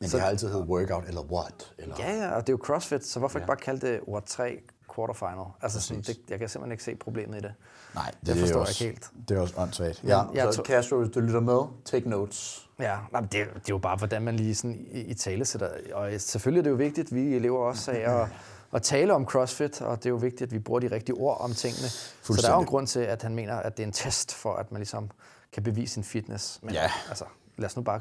Men 0.00 0.10
det 0.10 0.20
har 0.20 0.28
altid 0.28 0.48
heddet 0.48 0.68
workout 0.68 1.04
eller 1.08 1.22
what? 1.22 1.74
Eller... 1.78 1.94
Ja, 1.98 2.16
ja, 2.16 2.30
og 2.30 2.40
det 2.40 2.48
er 2.48 2.52
jo 2.52 2.60
CrossFit, 2.64 3.06
så 3.06 3.18
hvorfor 3.18 3.38
ja. 3.38 3.42
ikke 3.42 3.46
bare 3.46 3.56
kalde 3.56 3.86
det 3.86 4.00
What 4.08 4.24
3 4.24 4.62
quarterfinal? 4.94 5.44
Altså, 5.62 5.80
sådan, 5.80 6.02
det, 6.02 6.18
jeg 6.28 6.38
kan 6.38 6.48
simpelthen 6.48 6.72
ikke 6.72 6.84
se 6.84 6.94
problemet 6.94 7.38
i 7.38 7.40
det. 7.40 7.54
Nej, 7.94 8.10
det, 8.20 8.26
Det 8.26 8.36
forstår 8.36 8.56
er 8.56 8.60
jeg 8.60 8.68
også, 8.68 8.84
ikke 8.84 8.94
helt. 9.00 9.28
Det 9.28 9.36
er 9.36 9.40
også 9.40 9.54
åndssvagt. 9.56 10.04
Ja, 10.04 10.22
jeg 10.34 10.54
så 10.54 10.62
Castro, 10.66 10.96
hvis 10.98 11.10
du 11.14 11.20
lytter 11.20 11.40
med, 11.40 11.60
take 11.84 12.08
notes. 12.10 12.68
Ja, 12.78 12.96
nej, 13.12 13.20
det, 13.20 13.30
det 13.32 13.40
er 13.44 13.60
jo 13.68 13.78
bare, 13.78 13.96
hvordan 13.96 14.22
man 14.22 14.36
lige 14.36 14.54
sådan 14.54 14.86
i, 14.90 15.00
i 15.00 15.14
tale 15.14 15.44
sætter. 15.44 15.68
Og 15.94 16.10
selvfølgelig 16.20 16.58
er 16.58 16.62
det 16.62 16.70
jo 16.70 16.74
vigtigt, 16.76 17.14
vi 17.14 17.38
lever 17.38 17.58
også 17.58 17.90
af 17.90 18.22
at, 18.22 18.28
at 18.76 18.82
tale 18.82 19.14
om 19.14 19.26
CrossFit, 19.26 19.80
og 19.80 19.96
det 19.96 20.06
er 20.06 20.10
jo 20.10 20.16
vigtigt, 20.16 20.42
at 20.42 20.52
vi 20.52 20.58
bruger 20.58 20.80
de 20.80 20.90
rigtige 20.90 21.16
ord 21.16 21.40
om 21.40 21.52
tingene. 21.54 21.88
Så 22.22 22.38
der 22.42 22.48
er 22.50 22.54
jo 22.54 22.60
en 22.60 22.66
grund 22.66 22.86
til, 22.86 23.00
at 23.00 23.22
han 23.22 23.34
mener, 23.34 23.56
at 23.56 23.76
det 23.76 23.82
er 23.82 23.86
en 23.86 23.92
test 23.92 24.34
for, 24.34 24.54
at 24.54 24.72
man 24.72 24.78
ligesom 24.78 25.10
kan 25.52 25.62
bevise 25.62 25.94
sin 25.94 26.04
fitness. 26.04 26.58
Men 26.62 26.74
Ja. 26.74 26.90
altså, 27.08 27.24
lad 27.56 27.66
os 27.66 27.76
nu 27.76 27.82
bare 27.82 28.00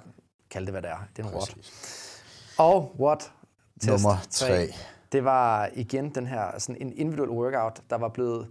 kalde 0.50 0.66
det, 0.66 0.74
hvad 0.74 0.82
det 0.82 0.90
er. 0.90 0.98
Det 1.18 1.26
er 1.26 1.28
en 1.30 1.34
what. 1.36 1.50
Præcis. 1.50 2.22
Og 2.58 2.96
what? 3.00 3.32
Test 3.82 3.88
Nummer 3.90 4.18
tre. 4.32 4.74
Det 5.12 5.24
var 5.24 5.70
igen 5.74 6.10
den 6.10 6.28
her 6.28 6.60
sådan 6.60 6.82
en 6.82 6.94
individuel 6.98 7.30
workout, 7.30 7.82
der 7.90 7.98
var 7.98 8.08
blevet 8.10 8.48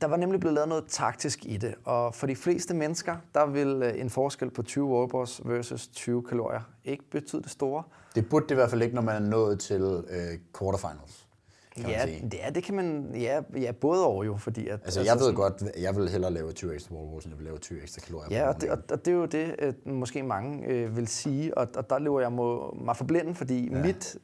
der 0.00 0.06
var 0.06 0.16
nemlig 0.16 0.40
blevet 0.40 0.54
lavet 0.54 0.68
noget 0.68 0.84
taktisk 0.88 1.44
i 1.44 1.56
det, 1.56 1.74
og 1.84 2.14
for 2.14 2.26
de 2.26 2.36
fleste 2.36 2.74
mennesker, 2.74 3.16
der 3.34 3.46
vil 3.46 3.82
øh, 3.82 4.00
en 4.00 4.10
forskel 4.10 4.50
på 4.50 4.62
20 4.62 4.86
wallballs 4.86 5.40
versus 5.44 5.88
20 5.88 6.22
kalorier 6.22 6.60
ikke 6.84 7.10
betyde 7.10 7.42
det 7.42 7.50
store. 7.50 7.82
Det 8.14 8.28
burde 8.28 8.44
det 8.44 8.50
i 8.50 8.54
hvert 8.54 8.70
fald 8.70 8.82
ikke, 8.82 8.94
når 8.94 9.02
man 9.02 9.22
er 9.22 9.26
nået 9.28 9.60
til 9.60 9.82
øh, 10.10 10.38
quarterfinals. 10.58 11.26
Kan 11.74 11.82
man 11.82 11.92
Ja, 11.92 12.06
sige. 12.06 12.28
det, 12.30 12.46
er, 12.46 12.50
det 12.50 12.62
kan 12.64 12.74
man, 12.74 13.10
ja, 13.14 13.40
ja, 13.56 13.72
både 13.72 14.06
over 14.06 14.24
jo, 14.24 14.36
fordi 14.36 14.68
at... 14.68 14.80
Altså, 14.84 15.00
jeg 15.00 15.16
ved 15.20 15.34
godt, 15.34 15.62
jeg 15.80 15.96
vil 15.96 16.08
hellere 16.08 16.32
lave 16.32 16.52
20 16.52 16.74
ekstra 16.74 16.94
wall 16.94 17.10
balls, 17.10 17.24
end 17.24 17.32
jeg 17.34 17.38
vil 17.38 17.44
lave 17.44 17.58
20 17.58 17.82
ekstra 17.82 18.00
kalorier. 18.00 18.38
Ja, 18.38 18.48
og 18.48 18.60
det, 18.60 18.70
og, 18.70 18.78
og 18.90 19.04
det 19.04 19.10
er 19.12 19.16
jo 19.16 19.24
det, 19.26 19.54
øh, 19.58 19.74
måske 19.86 20.22
mange 20.22 20.66
øh, 20.66 20.96
vil 20.96 21.08
sige, 21.08 21.58
og, 21.58 21.68
og 21.76 21.90
der 21.90 21.98
lever 21.98 22.20
jeg 22.20 22.32
må, 22.32 22.76
mig 22.84 22.96
for 22.96 23.04
blinden, 23.04 23.34
fordi 23.34 23.68
ja. 23.70 23.82
mit 23.82 24.16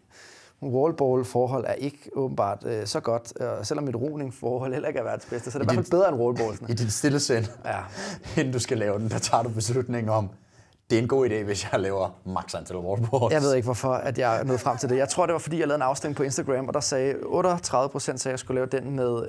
wallball-forhold 0.72 1.64
er 1.68 1.72
ikke 1.72 1.98
åbenbart 2.14 2.58
øh, 2.66 2.86
så 2.86 3.00
godt, 3.00 3.32
øh, 3.40 3.46
selvom 3.62 3.84
mit 3.84 3.96
roning-forhold 3.96 4.72
heller 4.72 4.88
ikke 4.88 5.00
er 5.00 5.04
verdens 5.04 5.26
bedste, 5.30 5.50
så 5.50 5.58
det 5.58 5.66
er 5.66 5.72
i 5.72 5.74
hvert 5.74 5.84
fald 5.86 5.90
bedre 5.90 6.08
end 6.08 6.16
wallballsene. 6.16 6.68
I 6.70 6.72
dit 6.74 6.92
stille 6.92 7.20
sind, 7.20 7.44
Ja. 7.64 7.78
inden 8.40 8.52
du 8.52 8.58
skal 8.58 8.78
lave 8.78 8.98
den, 8.98 9.08
der 9.10 9.18
tager 9.18 9.42
du 9.42 9.48
beslutningen 9.48 10.08
om, 10.10 10.28
det 10.90 10.98
er 10.98 11.02
en 11.02 11.08
god 11.08 11.28
idé, 11.28 11.34
hvis 11.44 11.66
jeg 11.72 11.80
laver 11.80 12.10
max 12.26 12.54
antal 12.54 12.76
wall 12.76 13.00
balls. 13.10 13.32
Jeg 13.32 13.42
ved 13.42 13.54
ikke, 13.54 13.64
hvorfor 13.66 13.92
at 13.92 14.18
jeg 14.18 14.44
nåede 14.44 14.58
frem 14.58 14.76
til 14.76 14.88
det. 14.88 14.96
Jeg 14.96 15.08
tror, 15.08 15.26
det 15.26 15.32
var, 15.32 15.38
fordi 15.38 15.58
jeg 15.58 15.66
lavede 15.68 15.76
en 15.78 15.82
afstemning 15.82 16.16
på 16.16 16.22
Instagram, 16.22 16.68
og 16.68 16.74
der 16.74 16.80
sagde 16.80 17.14
38 17.26 17.88
procent, 17.90 18.20
sagde, 18.20 18.30
at 18.30 18.32
jeg 18.32 18.38
skulle 18.38 18.66
lave 18.66 18.82
den 18.82 18.96
med 18.96 19.28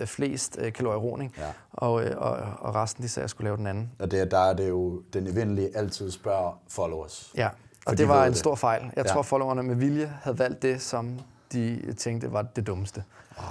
øh, 0.00 0.06
flest 0.06 0.58
øh, 0.60 0.72
kalorier 0.72 0.98
roning, 0.98 1.34
Ja. 1.38 1.42
og, 1.72 2.04
øh, 2.04 2.10
og, 2.16 2.36
og 2.60 2.74
resten, 2.74 3.04
de 3.04 3.08
sagde, 3.08 3.22
at 3.22 3.24
jeg 3.24 3.30
skulle 3.30 3.44
lave 3.48 3.56
den 3.56 3.66
anden. 3.66 3.90
Og 3.98 4.10
det, 4.10 4.30
der 4.30 4.38
er 4.38 4.52
det 4.54 4.68
jo 4.68 5.02
den 5.12 5.26
evindelige 5.26 5.76
altid 5.76 6.10
spørger 6.10 6.58
followers. 6.68 7.32
Ja, 7.36 7.48
og 7.86 7.90
det 7.92 7.98
de 7.98 8.08
var 8.08 8.24
en 8.24 8.30
det. 8.30 8.38
stor 8.38 8.54
fejl. 8.54 8.82
Jeg 8.82 8.92
Ja. 8.96 9.02
tror, 9.12 9.22
followerne 9.22 9.62
med 9.62 9.74
vilje 9.74 10.12
havde 10.22 10.38
valgt 10.38 10.62
det, 10.62 10.82
som 10.82 11.20
de 11.52 11.92
tænkte 11.92 12.32
var 12.32 12.42
det 12.42 12.66
dummeste. 12.66 13.04
Ej. 13.38 13.44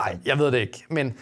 Nej, 0.00 0.18
jeg 0.24 0.38
ved 0.38 0.46
det 0.52 0.58
ikke, 0.58 0.84
men 0.90 1.14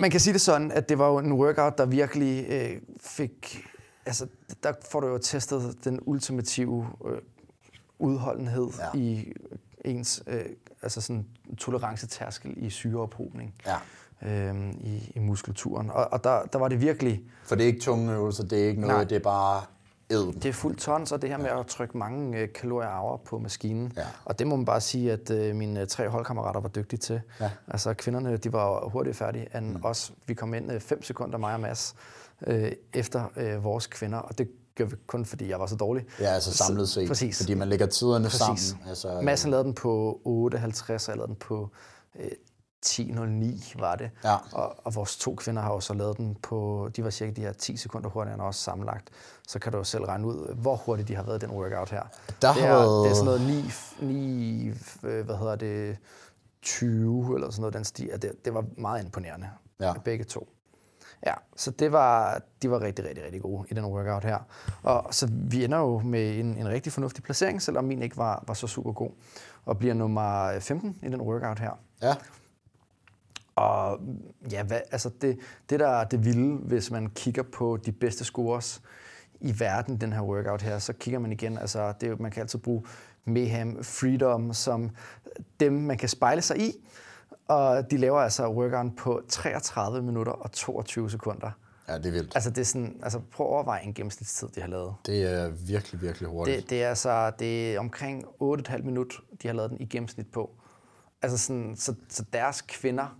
man 0.00 0.10
kan 0.10 0.20
sige 0.20 0.32
det 0.32 0.40
sådan, 0.40 0.72
at 0.72 0.88
det 0.88 0.98
var 0.98 1.06
jo 1.08 1.18
en 1.18 1.32
workout, 1.32 1.78
der 1.78 1.86
virkelig 1.86 2.46
øh, 2.48 2.80
fik... 3.00 3.66
Altså, 4.06 4.26
der 4.62 4.72
får 4.90 5.00
du 5.00 5.06
jo 5.06 5.18
testet 5.18 5.84
den 5.84 5.98
ultimative 6.02 6.86
øh, 7.10 7.18
udholdenhed 7.98 8.68
Ja. 8.94 8.98
i 8.98 9.32
ens 9.84 10.22
øh, 10.26 10.44
altså 10.82 11.00
sådan 11.00 11.26
tolerancetærskel 11.58 12.52
i 12.56 12.70
syreophobning 12.70 13.54
Ja. 13.66 13.76
øh, 14.28 14.70
i, 14.80 15.12
i 15.14 15.18
muskulaturen. 15.18 15.90
Og, 15.90 16.12
og 16.12 16.24
der, 16.24 16.42
der 16.42 16.58
var 16.58 16.68
det 16.68 16.80
virkelig... 16.80 17.22
For 17.44 17.54
det 17.54 17.62
er 17.62 17.66
ikke 17.66 17.80
tunge 17.80 18.12
øvelser, 18.12 18.44
det 18.44 18.64
er 18.64 18.68
ikke 18.68 18.80
noget, 18.80 18.96
Nej. 18.96 19.04
det 19.04 19.16
er 19.16 19.20
bare 19.20 19.62
æden. 20.10 20.34
Det 20.34 20.46
er 20.46 20.52
fuldt 20.52 20.78
tons, 20.78 21.12
og 21.12 21.22
det 21.22 21.30
her 21.30 21.38
med 21.38 21.46
at 21.46 21.66
trykke 21.66 21.98
mange 21.98 22.38
øh, 22.38 22.52
kalorier 22.52 23.00
hour 23.00 23.16
på 23.16 23.38
maskinen. 23.38 23.92
Ja. 23.96 24.06
Og 24.24 24.38
det 24.38 24.46
må 24.46 24.56
man 24.56 24.64
bare 24.64 24.80
sige, 24.80 25.12
at 25.12 25.30
øh, 25.30 25.56
mine 25.56 25.86
tre 25.86 26.08
holdkammerater 26.08 26.60
var 26.60 26.68
dygtige 26.68 26.98
til. 26.98 27.20
Ja. 27.40 27.50
Altså 27.68 27.94
kvinderne, 27.94 28.36
de 28.36 28.52
var 28.52 28.88
hurtigt 28.88 29.16
færdige 29.16 29.56
end 29.58 29.66
mm. 29.66 29.84
os. 29.84 30.12
Vi 30.26 30.34
kom 30.34 30.54
ind 30.54 30.80
5 30.80 31.02
sekunder, 31.02 31.38
mig 31.38 31.54
og 31.54 31.60
Mads, 31.60 31.94
øh, 32.46 32.72
efter 32.94 33.24
øh, 33.36 33.64
vores 33.64 33.86
kvinder. 33.86 34.18
Og 34.18 34.38
det 34.38 34.48
gør 34.74 34.84
vi 34.84 34.96
kun, 35.06 35.24
fordi 35.24 35.48
jeg 35.48 35.60
var 35.60 35.66
så 35.66 35.76
dårlig. 35.76 36.04
Ja, 36.20 36.26
altså 36.26 36.52
samlet 36.52 36.88
set. 36.88 37.08
Præcis. 37.08 37.38
Fordi 37.38 37.54
man 37.54 37.68
lægger 37.68 37.86
tiderne 37.86 38.24
Præcis. 38.24 38.38
sammen. 38.38 38.88
Altså, 38.88 39.20
Mads 39.22 39.42
han 39.42 39.50
lavede 39.50 39.64
den 39.64 39.74
på 39.74 40.20
8.50, 40.54 40.92
og 40.92 41.00
jeg 41.08 41.16
lavede 41.16 41.28
den 41.28 41.36
på 41.36 41.70
øh, 42.20 42.30
10.09 42.86 43.80
var 43.80 43.96
det. 43.96 44.10
Ja. 44.24 44.36
Og, 44.52 44.76
og 44.84 44.94
vores 44.94 45.16
to 45.16 45.34
kvinder 45.34 45.62
har 45.62 45.72
jo 45.72 45.80
så 45.80 45.94
lavet 45.94 46.16
den 46.16 46.36
på, 46.42 46.90
de 46.96 47.04
var 47.04 47.10
cirka 47.10 47.32
de 47.32 47.40
her 47.40 47.52
10 47.52 47.76
sekunder 47.76 48.08
hurtigere 48.08 48.34
end 48.34 48.42
os 48.42 48.56
sammenlagt. 48.56 49.10
Så 49.50 49.58
kan 49.58 49.72
du 49.72 49.78
jo 49.78 49.84
selv 49.84 50.04
regne 50.04 50.26
ud, 50.26 50.54
hvor 50.54 50.76
hurtigt 50.76 51.08
de 51.08 51.14
har 51.16 51.22
været 51.22 51.42
i 51.42 51.46
den 51.46 51.54
workout 51.54 51.90
her. 51.90 52.02
Der 52.42 52.52
det, 52.52 52.62
har 52.62 52.68
er, 52.68 52.72
været- 52.78 53.04
det 53.04 53.10
er 53.10 53.14
sådan 53.14 53.24
noget 53.24 53.40
9, 54.00 54.12
9 54.12 54.68
øh, 55.02 55.24
hvad 55.24 55.36
hedder 55.36 55.56
det, 55.56 55.96
20 56.62 57.34
eller 57.34 57.50
sådan 57.50 57.60
noget 57.60 57.74
den 57.74 57.84
stil. 57.84 58.10
Det, 58.22 58.44
det 58.44 58.54
var 58.54 58.64
meget 58.78 59.04
imponerende, 59.04 59.48
Ja. 59.80 59.92
begge 60.04 60.24
to. 60.24 60.48
Ja, 61.26 61.34
så 61.56 61.70
det 61.70 61.92
var, 61.92 62.40
de 62.62 62.70
var 62.70 62.80
rigtig, 62.80 63.04
rigtig, 63.04 63.24
rigtig 63.24 63.42
gode 63.42 63.64
i 63.70 63.74
den 63.74 63.84
workout 63.84 64.24
her. 64.24 64.38
Og 64.82 65.14
så 65.14 65.28
vi 65.32 65.64
ender 65.64 65.78
jo 65.78 65.98
med 65.98 66.38
en, 66.38 66.46
en 66.56 66.68
rigtig 66.68 66.92
fornuftig 66.92 67.24
placering, 67.24 67.62
selvom 67.62 67.84
min 67.84 68.02
ikke 68.02 68.16
var, 68.16 68.44
var 68.46 68.54
så 68.54 68.66
super 68.66 68.92
god. 68.92 69.10
Og 69.64 69.78
bliver 69.78 69.94
nummer 69.94 70.58
15 70.60 70.98
i 71.02 71.06
den 71.06 71.20
workout 71.20 71.58
her. 71.58 71.70
Ja. 72.02 72.14
Og 73.56 73.98
ja, 74.52 74.62
hvad, 74.62 74.80
altså 74.90 75.10
det, 75.20 75.38
det 75.70 75.80
der 75.80 75.88
er 75.88 76.04
det 76.04 76.24
vilde, 76.24 76.56
hvis 76.56 76.90
man 76.90 77.10
kigger 77.10 77.42
på 77.42 77.76
de 77.86 77.92
bedste 77.92 78.24
scores 78.24 78.82
i 79.40 79.60
verden, 79.60 79.96
den 79.96 80.12
her 80.12 80.22
workout 80.22 80.62
her, 80.62 80.78
så 80.78 80.92
kigger 80.92 81.18
man 81.18 81.32
igen, 81.32 81.58
altså 81.58 81.92
det, 82.00 82.08
er 82.08 82.16
man 82.16 82.30
kan 82.30 82.40
altid 82.40 82.58
bruge 82.58 82.82
Mayhem, 83.24 83.84
Freedom 83.84 84.52
som 84.52 84.90
dem, 85.60 85.72
man 85.72 85.98
kan 85.98 86.08
spejle 86.08 86.42
sig 86.42 86.60
i. 86.60 86.72
Og 87.48 87.90
de 87.90 87.96
laver 87.96 88.20
altså 88.20 88.48
workouten 88.48 88.96
på 88.96 89.22
33 89.28 90.02
minutter 90.02 90.32
og 90.32 90.52
22 90.52 91.10
sekunder. 91.10 91.50
ja, 91.88 91.98
det 91.98 92.06
er 92.06 92.10
vildt. 92.10 92.32
Altså 92.34 92.50
det 92.50 92.58
er 92.58 92.64
sådan, 92.64 93.00
altså 93.02 93.20
prøv 93.32 93.46
at 93.46 93.50
overveje 93.50 93.82
en 93.82 93.94
gennemsnitstid, 93.94 94.48
de 94.48 94.60
har 94.60 94.68
lavet. 94.68 94.94
Det 95.06 95.22
er 95.22 95.48
virkelig, 95.48 96.02
virkelig 96.02 96.28
hurtigt. 96.28 96.56
Det, 96.56 96.70
det 96.70 96.82
er 96.82 96.88
altså 96.88 97.32
det 97.38 97.74
er 97.74 97.80
omkring 97.80 98.24
8,5 98.42 98.82
minut, 98.82 99.20
de 99.42 99.48
har 99.48 99.54
lavet 99.54 99.70
den 99.70 99.80
i 99.80 99.86
gennemsnit 99.86 100.26
på. 100.32 100.50
Altså 101.22 101.38
sådan, 101.38 101.76
så, 101.76 101.94
så 102.08 102.24
deres 102.32 102.60
kvinder 102.62 103.18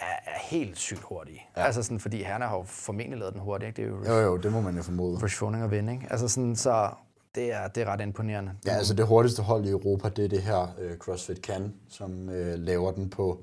er, 0.00 0.30
er 0.30 0.38
helt 0.42 0.78
sygt 0.78 1.00
hurtige. 1.02 1.42
Ja. 1.56 1.60
Ja. 1.60 1.66
Altså 1.66 1.82
sådan, 1.82 2.00
fordi 2.00 2.22
herrerne 2.22 2.44
har 2.44 2.56
jo 2.56 2.62
formentlig 2.66 3.18
lavet 3.18 3.32
den 3.34 3.40
hurtigt. 3.42 3.78
Ikke? 3.78 3.90
Det 3.92 4.08
er 4.08 4.12
Jo, 4.14 4.18
jo 4.20 4.26
jo, 4.26 4.36
det 4.36 4.52
må 4.52 4.60
man 4.60 4.76
jo 4.76 4.82
formode. 4.82 5.18
Rich 5.24 5.36
Froning 5.36 5.64
og 5.64 5.70
Vind, 5.70 5.90
ikke? 5.90 6.06
Altså 6.10 6.28
sådan, 6.28 6.56
så 6.56 6.90
det 7.34 7.52
er, 7.52 7.68
det 7.68 7.80
er 7.82 7.86
ret 7.86 8.00
imponerende. 8.00 8.52
Ja, 8.66 8.70
altså 8.72 8.94
det 8.94 9.06
hurtigste 9.06 9.42
hold 9.42 9.64
i 9.66 9.70
Europa, 9.70 10.08
det 10.08 10.24
er 10.24 10.28
det 10.28 10.42
her 10.42 10.62
uh, 10.62 10.96
CrossFit 10.98 11.38
Can, 11.38 11.74
som 11.88 12.28
uh, 12.28 12.34
laver 12.54 12.92
den 12.92 13.10
på 13.10 13.40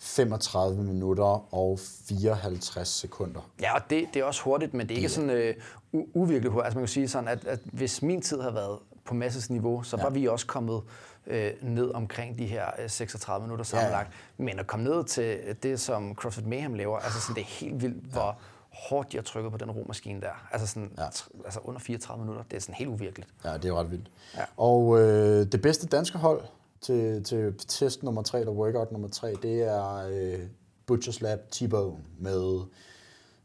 35 0.00 0.82
minutter 0.84 1.54
og 1.54 1.78
54 2.08 2.88
sekunder. 2.88 3.50
Ja, 3.60 3.74
og 3.74 3.80
det, 3.90 4.06
det 4.14 4.20
er 4.22 4.24
også 4.24 4.42
hurtigt, 4.42 4.74
men 4.74 4.88
det 4.88 4.94
er 4.94 4.96
ikke 4.96 5.08
sådan 5.08 5.30
øh, 5.30 5.54
u- 5.94 6.08
uvirkeligt 6.14 6.52
hurtigt. 6.52 6.64
Altså 6.66 6.78
man 6.78 6.82
kan 6.82 6.88
sige 6.88 7.08
sådan, 7.08 7.28
at, 7.28 7.44
at 7.44 7.58
hvis 7.64 8.02
min 8.02 8.22
tid 8.22 8.40
havde 8.40 8.54
været 8.54 8.78
på 9.04 9.14
Masses 9.14 9.50
niveau, 9.50 9.82
så 9.82 9.96
ja. 9.96 10.02
var 10.02 10.10
vi 10.10 10.26
også 10.28 10.46
kommet 10.46 10.80
øh, 11.26 11.52
ned 11.62 11.90
omkring 11.94 12.38
de 12.38 12.46
her 12.46 12.66
øh, 12.78 12.90
36 12.90 13.42
minutter 13.42 13.64
sammenlagt. 13.64 14.08
Ja. 14.38 14.44
Men 14.44 14.58
at 14.58 14.66
komme 14.66 14.84
ned 14.84 15.04
til 15.04 15.38
det, 15.62 15.80
som 15.80 16.14
CrossFit 16.14 16.46
Mayhem 16.46 16.74
laver, 16.74 16.98
altså 16.98 17.20
sådan, 17.20 17.34
det 17.34 17.40
er 17.40 17.46
helt 17.46 17.82
vildt, 17.82 18.06
ja. 18.06 18.10
hvor 18.12 18.38
hårdt 18.72 19.12
de 19.12 19.16
har 19.16 19.22
trykket 19.22 19.52
på 19.52 19.58
den 19.58 19.70
romaskine 19.70 20.20
der. 20.20 20.48
Altså, 20.52 20.66
sådan, 20.66 20.92
ja. 20.98 21.04
altså 21.44 21.60
under 21.64 21.80
34 21.80 22.24
minutter, 22.24 22.44
det 22.50 22.56
er 22.56 22.60
sådan 22.60 22.74
helt 22.74 22.90
uvirkeligt. 22.90 23.30
Ja, 23.44 23.56
det 23.56 23.64
er 23.64 23.74
ret 23.74 23.90
vildt. 23.90 24.10
Ja. 24.36 24.44
Og 24.56 25.00
øh, 25.00 25.46
det 25.52 25.62
bedste 25.62 25.86
danske 25.86 26.18
hold 26.18 26.42
til, 26.80 27.24
til 27.24 27.54
test 27.58 28.02
nummer 28.02 28.22
3, 28.22 28.40
eller 28.40 28.52
workout 28.52 28.92
nummer 28.92 29.08
3, 29.08 29.34
det 29.42 29.62
er 29.62 30.08
øh, 30.10 30.40
Butchers 30.86 31.20
Lab 31.20 31.40
T-Bone 31.54 31.98
med 32.18 32.60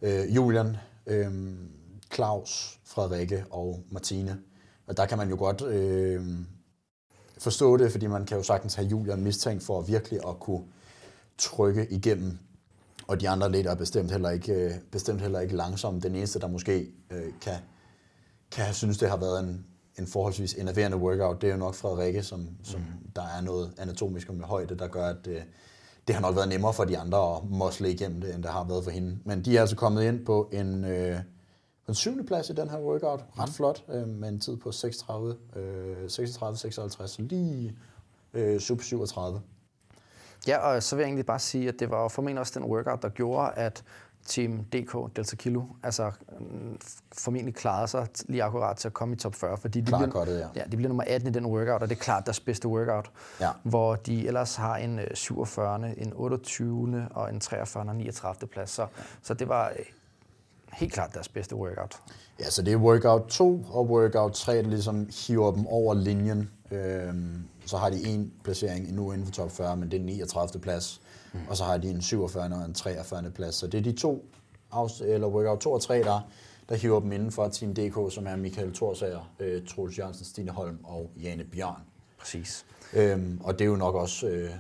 øh, 0.02 0.36
Julian, 0.36 0.78
øh, 1.08 1.54
Claus, 2.14 2.80
Frederikke 2.86 3.46
og 3.50 3.84
Martine. 3.90 4.40
Og 4.88 4.98
der 4.98 5.06
kan 5.06 5.18
man 5.18 5.30
jo 5.30 5.36
godt 5.36 5.62
øh, 5.62 6.26
forstå 7.40 7.78
det, 7.78 7.92
fordi 7.92 8.08
man 8.08 8.26
kan 8.26 8.38
jo 8.38 8.44
sagtens 8.44 8.76
have 8.76 8.88
Julian 8.88 9.24
mistænkt 9.24 9.64
for 9.64 9.82
virkelig 9.82 10.20
at 10.28 10.40
kunne 10.40 10.64
trykke 11.38 11.88
igennem 11.90 12.38
og 13.08 13.22
de 13.22 13.30
andre 13.30 13.52
lidt 13.52 13.68
er 13.68 13.76
bestemt 13.76 14.12
heller 14.12 14.30
ikke, 14.30 14.54
øh, 14.54 14.72
bestemt 14.92 15.22
heller 15.22 15.40
ikke 15.40 15.56
langsomme. 15.56 16.00
Den 16.00 16.16
eneste, 16.16 16.40
der 16.40 16.48
måske 16.48 16.88
øh, 17.12 17.34
kan, 17.42 17.54
kan 18.52 18.64
have 18.64 18.74
synes, 18.74 18.98
det 18.98 19.10
har 19.10 19.18
været 19.18 19.40
en, 19.40 19.66
en 20.00 20.08
forholdsvis 20.08 20.54
enerverende 20.54 20.98
workout, 20.98 21.42
det 21.42 21.48
er 21.48 21.52
jo 21.52 21.60
nok 21.60 21.76
Frederikke, 21.76 22.24
som, 22.24 22.48
som 22.64 22.82
der 23.16 23.22
er 23.22 23.42
noget 23.42 23.74
anatomisk 23.78 24.32
med 24.32 24.46
højde, 24.46 24.78
der 24.78 24.88
gør, 24.88 25.06
at 25.06 25.28
øh, 25.28 25.42
det 26.08 26.16
har 26.16 26.22
nok 26.22 26.36
været 26.36 26.50
nemmere 26.50 26.74
for 26.74 26.86
de 26.86 26.98
andre 26.98 27.36
at 27.36 27.44
mosle 27.50 27.92
igennem 27.92 28.22
det, 28.22 28.36
end 28.36 28.44
det 28.44 28.52
har 28.52 28.64
været 28.64 28.84
for 28.84 28.92
hende. 28.92 29.18
Men 29.26 29.46
de 29.46 29.58
er 29.58 29.62
altså 29.62 29.76
kommet 29.76 30.04
ind 30.04 30.26
på 30.26 30.50
en, 30.54 30.86
øh, 30.86 31.20
en 31.88 31.96
syvende 31.96 32.24
plads 32.24 32.50
i 32.50 32.54
den 32.54 32.70
her 32.70 32.80
workout. 32.80 33.24
Ret 33.40 33.50
flot, 33.50 33.84
øh, 33.90 34.08
med 34.08 34.30
en 34.30 34.40
tid 34.40 34.58
på 34.58 34.72
36, 34.72 35.36
øh, 35.56 36.06
36-56, 36.06 37.08
så 37.08 37.16
lige 37.22 37.76
øh, 38.34 38.60
sub 38.60 38.82
37. 38.82 39.42
Ja, 40.48 40.58
og 40.58 40.84
så 40.84 40.96
vil 40.96 41.02
jeg 41.04 41.08
egentlig 41.08 41.26
bare 41.26 41.40
sige, 41.40 41.68
at 41.68 41.76
det 41.80 41.90
var 41.90 42.08
formentlig 42.08 42.40
også 42.40 42.60
den 42.60 42.68
workout, 42.70 43.02
der 43.02 43.10
gjorde, 43.10 43.52
at 43.52 43.84
Team 44.26 44.64
DK 44.64 45.16
Delta 45.16 45.36
Kilo 45.36 45.64
altså 45.84 46.12
mm, 46.40 46.80
formentlig 47.18 47.56
klarede 47.56 47.88
sig 47.88 48.08
lige 48.26 48.44
akkurat 48.44 48.78
til 48.78 48.88
at 48.88 48.94
komme 48.94 49.16
i 49.16 49.18
top 49.18 49.36
40, 49.36 49.58
fordi 49.58 49.82
de 49.82 49.86
Klar 49.86 49.98
bliver, 49.98 50.12
cuttet, 50.12 50.40
ja. 50.40 50.48
ja, 50.56 50.64
de 50.64 50.78
bliver 50.78 50.88
nummer 50.88 51.04
18 51.08 51.30
i 51.30 51.32
den 51.32 51.46
workout, 51.46 51.82
og 51.82 51.90
det 51.90 51.96
er 51.96 52.00
klart 52.00 52.26
deres 52.26 52.40
bedste 52.40 52.68
workout, 52.68 53.12
Ja. 53.42 53.50
hvor 53.64 53.96
de 53.96 54.28
ellers 54.28 54.56
har 54.56 54.78
en 54.78 55.00
øh, 55.00 55.08
47., 55.14 56.00
en 56.00 56.14
28. 56.16 57.08
og 57.12 57.30
en 57.34 57.40
43. 57.40 57.84
og 57.90 57.96
39. 57.96 58.48
plads. 58.48 58.70
Så, 58.70 58.88
så 59.22 59.34
det 59.34 59.50
var 59.50 59.70
øh, 59.70 59.86
helt 60.74 60.94
klart 60.94 61.14
deres 61.14 61.28
bedste 61.30 61.56
workout. 61.56 62.02
Ja, 62.40 62.50
så 62.50 62.62
det 62.62 62.74
er 62.74 62.78
workout 62.78 63.28
2 63.30 63.66
og 63.70 63.90
workout 63.90 64.34
3, 64.34 64.58
der 64.58 64.62
ligesom 64.62 65.10
hiver 65.28 65.52
dem 65.52 65.68
over 65.68 65.94
linjen. 65.94 66.50
Øhm, 66.72 67.44
så 67.66 67.78
har 67.78 67.90
de 67.90 68.06
en 68.06 68.34
placering 68.44 68.88
endnu 68.88 69.12
inden 69.12 69.26
for 69.26 69.34
top 69.34 69.52
40, 69.52 69.78
men 69.78 69.92
det 69.92 69.98
er 69.98 70.00
den 70.00 70.06
39. 70.06 70.62
plads. 70.62 71.02
Mm. 71.34 71.40
Og 71.50 71.58
så 71.58 71.64
har 71.64 71.78
de 71.78 71.90
en 71.90 72.02
47. 72.02 72.44
og 72.44 72.66
en 72.66 72.74
43. 72.74 73.32
plads. 73.32 73.56
Så 73.56 73.68
det 73.68 73.78
er 73.78 73.82
de 73.82 73.92
to, 73.92 74.26
eller 75.02 75.28
workout 75.28 75.60
2 75.60 75.72
og 75.72 75.82
3, 75.82 76.04
der, 76.04 76.30
der 76.70 76.76
hiver 76.76 77.00
dem 77.00 77.12
inden 77.12 77.32
for 77.32 77.48
Team 77.48 77.74
DK, 77.74 78.14
som 78.14 78.28
er 78.28 78.36
Michael 78.36 78.74
Thorsager, 78.74 79.34
øh, 79.40 79.66
Troels 79.66 80.00
Jørgensen, 80.00 80.26
Stine 80.26 80.52
Holm 80.52 80.80
og 80.84 81.12
Jane 81.22 81.44
Bjørn. 81.44 81.82
Præcis. 82.20 82.66
Øhm, 82.94 83.42
og 83.44 83.60
det 83.60 83.66
er 83.66 83.70
jo 83.70 83.76
nok 83.76 83.96
også, 83.96 84.28
øh, 84.28 84.52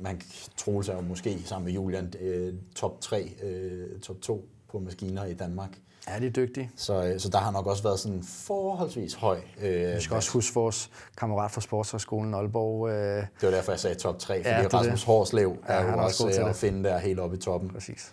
man 0.00 0.20
Troels 0.56 0.88
er 0.88 0.94
jo 0.94 1.00
måske 1.00 1.42
sammen 1.44 1.64
med 1.64 1.72
Julian 1.72 2.12
øh, 2.20 2.54
top 2.74 3.00
3, 3.00 3.32
øh, 3.42 4.00
top 4.00 4.20
2 4.20 4.48
på 4.70 4.78
maskiner 4.78 5.24
i 5.24 5.34
Danmark. 5.34 5.78
Ja, 6.08 6.18
de 6.18 6.26
er 6.26 6.30
dygtige. 6.30 6.70
Så, 6.76 7.04
øh, 7.04 7.20
så 7.20 7.28
der 7.28 7.38
har 7.38 7.50
nok 7.50 7.66
også 7.66 7.82
været 7.82 7.98
sådan 8.00 8.22
forholdsvis 8.22 9.14
høj. 9.14 9.40
Øh, 9.62 9.96
Vi 9.96 10.00
skal 10.00 10.16
også 10.16 10.32
huske 10.32 10.54
vores 10.54 10.90
kammerat 11.16 11.50
fra 11.50 11.60
Sportshøjskolen 11.60 12.34
Aalborg. 12.34 12.88
Øh, 12.88 12.94
det 12.94 13.26
var 13.42 13.50
derfor, 13.50 13.72
jeg 13.72 13.80
sagde 13.80 13.96
top 13.98 14.18
3, 14.18 14.34
fordi 14.42 14.48
Ja, 14.48 14.58
det 14.64 14.72
er 14.72 14.78
Rasmus 14.78 15.00
det. 15.00 15.06
Horslev 15.06 15.56
Ja, 15.68 15.72
er 15.74 15.82
jo 15.82 15.88
er 15.88 15.92
også 15.94 16.26
også 16.26 16.40
øh, 16.42 16.50
at 16.50 16.56
finde 16.56 16.84
der 16.88 16.98
helt 16.98 17.20
oppe 17.20 17.36
i 17.36 17.40
toppen. 17.40 17.70
præcis. 17.70 18.12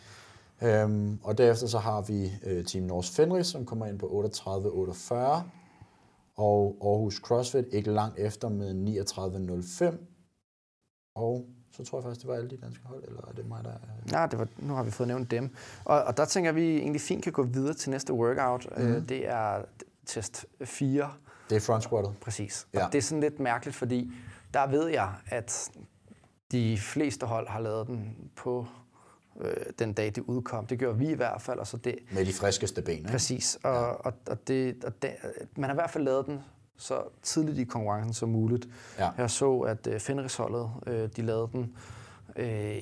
Øhm, 0.61 1.19
og 1.23 1.37
derefter 1.37 1.67
så 1.67 1.77
har 1.79 2.01
vi 2.01 2.31
øh, 2.43 2.65
Team 2.65 2.83
Norse 2.85 3.13
Fenris, 3.13 3.47
som 3.47 3.65
kommer 3.65 3.85
ind 3.85 3.99
på 3.99 4.05
38-48. 4.05 5.13
Og 6.37 6.77
Aarhus 6.81 7.15
CrossFit 7.15 7.65
ikke 7.71 7.91
langt 7.91 8.19
efter 8.19 8.49
med 8.49 8.73
39-05. 9.91 9.97
Og 11.15 11.45
så 11.71 11.83
tror 11.83 11.97
jeg 11.97 12.03
faktisk, 12.03 12.21
det 12.21 12.27
var 12.29 12.35
alle 12.35 12.49
de 12.49 12.57
danske 12.57 12.83
hold, 12.85 13.03
eller 13.07 13.21
er 13.27 13.31
det 13.31 13.47
mig, 13.47 13.63
der... 13.63 13.71
Ja, 14.19 14.27
det 14.31 14.39
var, 14.39 14.47
nu 14.57 14.73
har 14.73 14.83
vi 14.83 14.91
fået 14.91 15.07
nævnt 15.07 15.31
dem. 15.31 15.49
Og, 15.85 16.03
og 16.03 16.17
der 16.17 16.25
tænker 16.25 16.51
vi 16.51 16.77
egentlig 16.77 17.01
fint 17.01 17.23
kan 17.23 17.33
gå 17.33 17.43
videre 17.43 17.73
til 17.73 17.89
næste 17.89 18.13
workout. 18.13 18.67
Mm. 18.77 18.83
Øh, 18.87 19.09
det 19.09 19.27
er 19.29 19.61
test 20.05 20.45
4, 20.65 21.13
Det 21.49 21.55
er 21.55 21.59
front 21.59 21.83
squattet. 21.83 22.13
præcis. 22.21 22.67
Ja. 22.73 22.85
Og 22.85 22.91
det 22.93 22.97
er 22.97 23.01
sådan 23.01 23.21
lidt 23.21 23.39
mærkeligt, 23.39 23.77
fordi 23.77 24.11
der 24.53 24.67
ved 24.67 24.87
jeg, 24.87 25.13
at 25.25 25.69
de 26.51 26.77
fleste 26.77 27.25
hold 27.25 27.47
har 27.47 27.59
lavet 27.59 27.87
den 27.87 28.15
på 28.35 28.65
øh, 29.41 29.53
den 29.79 29.93
dag, 29.93 30.05
det 30.05 30.17
udkom. 30.17 30.65
Det 30.65 30.79
gjorde 30.79 30.97
vi 30.97 31.09
i 31.09 31.13
hvert 31.13 31.41
fald, 31.41 31.59
og 31.59 31.67
så 31.67 31.77
det, 31.77 31.95
Med 32.11 32.25
de 32.25 32.33
friskeste 32.33 32.81
ben, 32.81 32.97
ikke? 32.97 33.09
Præcis, 33.09 33.57
og, 33.63 33.73
ja. 33.73 33.79
og, 33.79 34.13
og, 34.27 34.47
det, 34.47 34.83
og 34.83 35.01
det, 35.01 35.11
man 35.55 35.63
har 35.69 35.73
i 35.73 35.79
hvert 35.79 35.89
fald 35.89 36.03
lavet 36.03 36.25
den 36.25 36.39
så 36.77 37.03
tidligt 37.23 37.57
i 37.57 37.63
konkurrencen 37.63 38.13
som 38.13 38.29
muligt. 38.29 38.67
Ja. 38.99 39.09
Jeg 39.17 39.31
så, 39.31 39.59
at 39.59 39.87
uh, 39.87 39.99
Fenrisholdet, 39.99 40.71
øh, 40.87 41.09
de 41.15 41.21
lavede 41.21 41.49
den 41.51 41.75
øh, 42.35 42.81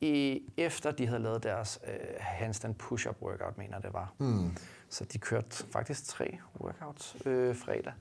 i, 0.00 0.42
efter 0.56 0.90
de 0.90 1.06
havde 1.06 1.22
lavet 1.22 1.42
deres 1.42 1.80
øh, 1.86 1.92
handstand 2.18 2.74
push-up 2.74 3.16
workout, 3.22 3.58
mener 3.58 3.78
det 3.78 3.92
var. 3.92 4.12
Hmm. 4.18 4.56
Så 4.90 5.04
de 5.04 5.18
kørte 5.18 5.64
faktisk 5.72 6.04
tre 6.06 6.38
workouts 6.60 7.16
øh, 7.26 7.56
fredag. 7.56 7.92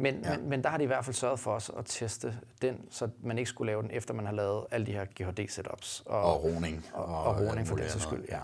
Men, 0.00 0.20
Ja. 0.24 0.36
men, 0.38 0.48
men 0.48 0.62
der 0.62 0.68
har 0.70 0.76
de 0.78 0.84
i 0.84 0.86
hvert 0.86 1.04
fald 1.04 1.14
sørget 1.14 1.40
for 1.40 1.52
os 1.54 1.70
at 1.78 1.84
teste 1.86 2.38
den, 2.62 2.80
så 2.90 3.08
man 3.22 3.38
ikke 3.38 3.48
skulle 3.50 3.70
lave 3.72 3.82
den, 3.82 3.90
efter 3.90 4.14
man 4.14 4.26
har 4.26 4.32
lavet 4.32 4.64
alle 4.70 4.86
de 4.86 4.92
her 4.92 5.04
GHD-setups. 5.04 6.02
Og 6.06 6.44
roning. 6.44 6.86
Og, 6.92 7.04
og, 7.04 7.24
og 7.24 7.40
roning 7.40 7.66
for 7.68 7.74
den 7.74 7.84
alt 7.84 7.92
sags 7.92 8.10
muligt 8.10 8.24
skyld, 8.26 8.36
ja. 8.38 8.42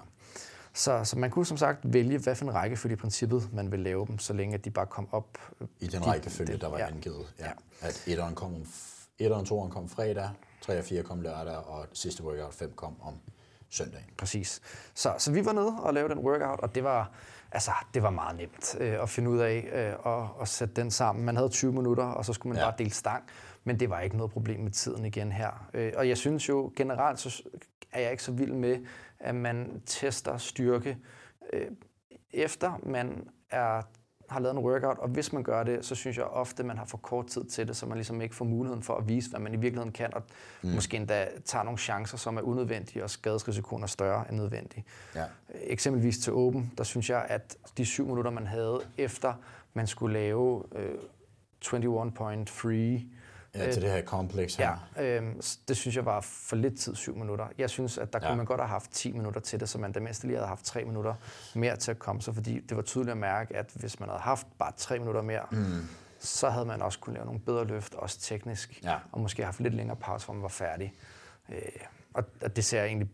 Så, 0.75 1.05
så 1.05 1.19
man 1.19 1.31
kunne 1.31 1.47
som 1.47 1.57
sagt 1.57 1.79
vælge, 1.93 2.19
hvad 2.19 2.35
for 2.35 2.45
en 2.45 2.55
rækkefølge 2.55 2.93
i 2.93 2.97
princippet 2.97 3.49
man 3.53 3.73
vil 3.73 3.81
lave 3.81 4.07
dem, 4.07 4.19
så 4.19 4.33
længe 4.33 4.55
at 4.55 4.65
de 4.65 4.71
bare 4.71 4.87
kom 4.87 5.09
op. 5.13 5.39
I 5.81 5.87
den 5.87 6.03
de- 6.03 6.07
rækkefølge, 6.07 6.57
der 6.57 6.69
var 6.69 6.79
ja. 6.79 6.87
angivet. 6.87 7.35
Ja. 7.39 7.45
Ja. 7.47 7.53
At 7.81 8.03
etteren 8.07 8.35
kom, 8.35 8.67
etteren 9.19 9.47
toeren 9.47 9.71
kom 9.71 9.89
fredag, 9.89 10.31
3 10.61 10.79
og 10.79 10.85
4 10.85 11.03
kom 11.03 11.21
lørdag, 11.21 11.57
og 11.57 11.87
sidste 11.93 12.25
workout 12.25 12.55
5 12.55 12.73
kom 12.77 12.97
om 13.03 13.15
søndagen. 13.71 14.07
Præcis. 14.19 14.61
Så, 14.95 15.15
så 15.19 15.33
vi 15.33 15.45
var 15.45 15.53
nede 15.53 15.73
og 15.83 15.95
lavede 15.95 16.15
den 16.15 16.25
workout, 16.25 16.61
og 16.61 16.75
det 16.75 16.85
var, 16.85 17.11
altså, 17.55 17.71
det 17.95 18.03
var 18.03 18.11
meget 18.11 18.37
nemt 18.37 18.77
øh, 18.81 19.03
at 19.03 19.09
finde 19.09 19.31
ud 19.31 19.39
af 19.39 19.69
øh, 19.73 20.07
og, 20.07 20.29
og 20.37 20.49
sætte 20.49 20.75
den 20.75 20.91
sammen. 20.91 21.25
Man 21.25 21.37
havde 21.37 21.49
20 21.49 21.73
minutter, 21.73 22.05
og 22.05 22.25
så 22.25 22.33
skulle 22.33 22.51
man 22.55 22.59
Ja. 22.63 22.67
bare 22.71 22.75
dele 22.79 22.91
stang, 22.91 23.25
men 23.65 23.81
det 23.81 23.91
var 23.91 24.01
ikke 24.01 24.17
noget 24.17 24.33
problem 24.33 24.61
med 24.61 24.71
tiden 24.71 25.05
igen 25.05 25.33
her. 25.33 25.69
Øh, 25.75 25.93
og 25.97 26.09
jeg 26.09 26.19
synes 26.19 26.49
jo 26.49 26.73
generelt, 26.77 27.21
så 27.21 27.43
er 27.93 28.01
jeg 28.01 28.11
ikke 28.11 28.23
så 28.23 28.33
vild 28.33 28.53
med, 28.53 28.87
at 29.19 29.35
man 29.35 29.83
tester 29.87 30.37
styrke 30.37 30.99
øh, 31.53 31.67
efter 32.33 32.73
man 32.83 33.29
er 33.51 33.83
har 34.35 34.41
lavet 34.41 34.57
en 34.57 34.65
workout, 34.65 34.99
og 34.99 35.09
hvis 35.09 35.33
man 35.33 35.43
gør 35.43 35.63
det, 35.63 35.85
så 35.85 35.95
synes 35.95 36.17
jeg 36.17 36.25
ofte, 36.25 36.61
at 36.61 36.67
man 36.67 36.79
har 36.79 36.85
for 36.85 36.99
kort 36.99 37.27
tid 37.27 37.45
til 37.45 37.69
det, 37.69 37.77
så 37.77 37.87
man 37.87 37.97
ligesom 37.97 38.21
ikke 38.21 38.35
får 38.35 38.45
muligheden 38.45 38.83
for 38.83 38.95
at 38.95 39.09
vise, 39.09 39.31
hvad 39.31 39.41
man 39.41 39.55
i 39.55 39.57
virkeligheden 39.57 39.93
kan, 39.93 40.15
og 40.15 40.23
mm. 40.63 40.71
måske 40.71 40.97
endda 40.97 41.29
tager 41.45 41.63
nogle 41.63 41.79
chancer, 41.79 42.19
som 42.19 42.37
er 42.37 42.43
unødvendige, 42.43 43.05
og 43.05 43.11
skadesrisikoen 43.11 43.83
er 43.83 43.87
større 43.87 44.25
end 44.29 44.37
nødvendig. 44.37 44.85
Ja. 45.15 45.25
Eksempelvis 45.63 46.19
til 46.19 46.33
Open, 46.33 46.73
der 46.79 46.85
synes 46.85 47.11
jeg, 47.11 47.27
at 47.29 47.57
de 47.79 47.85
syv 47.85 48.07
minutter, 48.07 48.31
man 48.31 48.47
havde 48.47 48.81
efter, 48.99 49.33
man 49.75 49.87
skulle 49.87 50.13
lave 50.13 50.63
øh, 50.75 50.95
21.3, 51.65 52.71
Ja, 53.55 53.73
til 53.73 53.83
det 53.83 53.91
her 53.91 54.03
kompleks 54.03 54.55
her. 54.55 54.89
Ja, 54.97 55.21
øh, 55.21 55.33
det 55.69 55.77
synes 55.77 55.97
jeg 55.97 56.05
var 56.05 56.21
for 56.21 56.57
lidt 56.57 56.79
tid, 56.79 56.95
syv 56.95 57.17
minutter. 57.17 57.47
Jeg 57.59 57.71
synes, 57.71 57.99
at 57.99 58.13
der 58.13 58.19
Ja. 58.23 58.27
kunne 58.27 58.37
man 58.37 58.47
godt 58.47 58.61
have 58.61 58.69
haft 58.69 58.91
10 58.91 59.13
minutter 59.13 59.41
til 59.41 59.61
det, 59.61 59.69
så 59.69 59.79
man 59.79 59.93
det 59.93 60.03
mindste 60.03 60.27
lige 60.27 60.37
havde 60.37 60.49
haft 60.49 60.65
tre 60.65 60.85
minutter 60.85 61.15
mere 61.55 61.77
til 61.77 61.91
at 61.91 61.99
komme 61.99 62.23
sig, 62.23 62.35
fordi 62.35 62.61
det 62.61 62.77
var 62.77 62.83
tydeligt 62.83 63.11
at 63.11 63.17
mærke, 63.19 63.57
at 63.57 63.71
hvis 63.75 64.01
man 64.01 64.09
havde 64.09 64.21
haft 64.23 64.47
bare 64.59 64.73
tre 64.77 64.99
minutter 64.99 65.23
mere, 65.23 65.43
mm. 65.51 65.89
så 66.19 66.51
havde 66.51 66.67
man 66.67 66.83
også 66.83 66.99
kunne 66.99 67.15
lave 67.15 67.27
nogle 67.27 67.41
bedre 67.41 67.65
løft, 67.65 67.95
også 67.95 68.21
teknisk, 68.21 68.81
Ja. 68.85 68.97
og 69.13 69.21
måske 69.21 69.45
haft 69.45 69.61
lidt 69.61 69.75
længere 69.75 69.97
pause, 69.97 70.25
hvor 70.27 70.35
man 70.35 70.43
var 70.43 70.49
færdig. 70.49 70.93
Øh, 71.49 71.59
og 72.15 72.25
det 72.57 72.65
ser 72.65 72.85
egentlig 72.85 73.09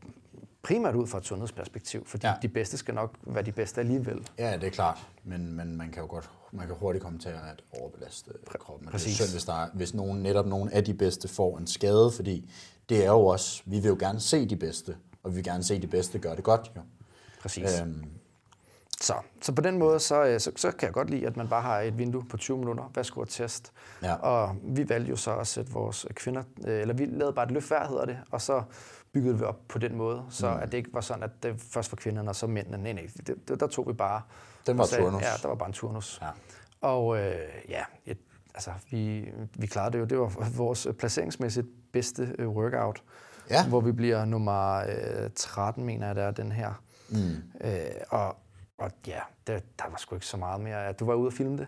primært 0.62 0.94
ud 0.94 1.07
fra 1.07 1.18
et 1.18 1.25
sundhedsperspektiv, 1.27 2.07
fordi 2.07 2.27
Ja. 2.27 2.35
de 2.42 2.49
bedste 2.49 2.77
skal 2.77 2.94
nok 2.94 3.14
være 3.27 3.42
de 3.44 3.53
bedste 3.53 3.81
alligevel. 3.81 4.29
Ja, 4.38 4.55
det 4.57 4.64
er 4.64 4.70
klart, 4.70 4.99
men, 5.25 5.53
men 5.57 5.77
man 5.77 5.90
kan 5.90 6.03
jo 6.03 6.09
godt, 6.09 6.31
man 6.53 6.66
kan 6.66 6.77
hurtigt 6.77 7.05
komme 7.05 7.18
til 7.18 7.29
at 7.29 7.62
overbelaste 7.81 8.31
kroppen. 8.59 8.87
Og 8.88 8.92
Det 8.92 9.07
er 9.07 9.11
synd, 9.11 9.31
hvis, 9.33 9.44
der 9.44 9.62
er, 9.64 9.68
hvis 9.75 9.94
nogen, 9.94 10.23
netop 10.23 10.46
nogen 10.46 10.68
af 10.68 10.85
de 10.85 10.94
bedste 10.94 11.29
får 11.29 11.59
en 11.59 11.66
skade, 11.66 12.12
fordi 12.16 12.51
det 12.88 13.05
er 13.05 13.11
jo 13.11 13.27
også, 13.27 13.62
vi 13.66 13.77
vil 13.81 13.88
jo 13.88 13.96
gerne 14.01 14.20
se 14.20 14.46
de 14.49 14.57
bedste, 14.57 14.96
og 15.23 15.31
vi 15.31 15.35
vil 15.35 15.44
gerne 15.44 15.62
se 15.64 15.83
de 15.83 15.87
bedste 15.87 16.18
gøre 16.18 16.37
det 16.37 16.44
godt. 16.44 16.73
Jo. 16.77 16.81
Præcis. 17.42 17.81
Øhm, 17.81 18.05
Så, 19.03 19.14
så 19.42 19.53
på 19.53 19.62
den 19.62 19.79
måde, 19.79 20.01
så, 20.01 20.25
øh, 20.25 20.40
så, 20.40 20.53
så 20.57 20.70
kan 20.70 20.87
jeg 20.87 20.92
godt 20.94 21.11
lide, 21.11 21.27
at 21.27 21.37
man 21.37 21.49
bare 21.49 21.62
har 21.62 21.81
et 21.81 21.99
vindue 21.99 22.25
på 22.31 22.37
20 22.37 22.59
minutter. 22.59 22.90
Værsgo 22.94 23.20
at 23.23 23.29
test. 23.29 23.73
Ja. 24.03 24.14
Og 24.14 24.57
vi 24.62 24.88
valgte 24.88 25.11
jo 25.11 25.16
så 25.16 25.35
at 25.37 25.46
sætte 25.46 25.73
vores 25.73 26.07
kvinder, 26.14 26.42
øh, 26.66 26.81
eller 26.81 26.94
vi 26.94 27.05
lavede 27.07 27.33
bare 27.35 27.44
et 27.46 27.51
løft 27.53 27.68
hver, 27.68 27.88
hedder 27.88 28.05
det, 28.05 28.18
og 28.31 28.40
så 28.42 28.62
byggede 29.12 29.38
vi 29.38 29.44
op 29.44 29.61
på 29.68 29.79
den 29.79 29.96
måde, 29.96 30.23
så 30.31 30.51
mm. 30.55 30.61
at 30.61 30.73
det 30.73 30.79
ikke 30.79 30.90
var 30.94 31.01
sådan, 31.01 31.23
at 31.23 31.31
det 31.42 31.61
først 31.61 31.92
var 31.92 31.96
kvinderne 31.96 32.31
og 32.31 32.37
så 32.37 32.46
mændene. 32.46 32.77
Nej, 32.79 32.92
nej, 32.92 33.07
det, 33.27 33.49
det, 33.49 33.61
der 33.61 33.66
tog 33.66 33.88
vi 33.88 33.92
bare... 33.92 34.23
Den 34.66 34.79
var 34.79 34.83
og 34.85 34.88
sagde- 34.88 35.05
turnus. 35.05 35.23
Ja, 35.23 35.29
der 35.42 35.49
var 35.49 35.55
bare 35.55 35.68
en 35.68 35.73
turnus. 35.73 36.18
Ja. 36.23 36.29
Og 36.81 37.18
øh, 37.18 37.35
ja, 37.68 37.83
et, 38.07 38.18
altså, 38.55 38.70
vi, 38.90 39.29
vi 39.59 39.66
klarede 39.66 39.92
det 39.92 39.99
jo. 39.99 40.05
Det 40.05 40.18
var 40.18 40.49
vores 40.57 40.88
placeringsmæssigt 40.99 41.66
bedste 41.92 42.35
øh, 42.38 42.49
workout, 42.49 43.03
Ja. 43.51 43.66
hvor 43.68 43.81
vi 43.81 43.92
bliver 43.92 44.25
nummer 44.25 44.77
øh, 44.77 45.31
13, 45.37 45.85
mener 45.85 46.07
jeg, 46.07 46.16
der 46.16 46.23
er 46.23 46.31
den 46.31 46.53
her. 46.53 46.83
Mm. 47.09 47.16
Øh, 47.68 47.70
og, 48.11 48.37
og 48.79 48.90
ja, 49.07 49.20
der, 49.46 49.59
der 49.79 49.85
var 49.90 49.96
sgu 49.96 50.14
ikke 50.14 50.27
så 50.27 50.37
meget 50.37 50.61
mere. 50.61 50.92
Du 50.92 51.05
var 51.05 51.14
ude 51.14 51.27
og 51.29 51.33
filme 51.33 51.59
det. 51.59 51.66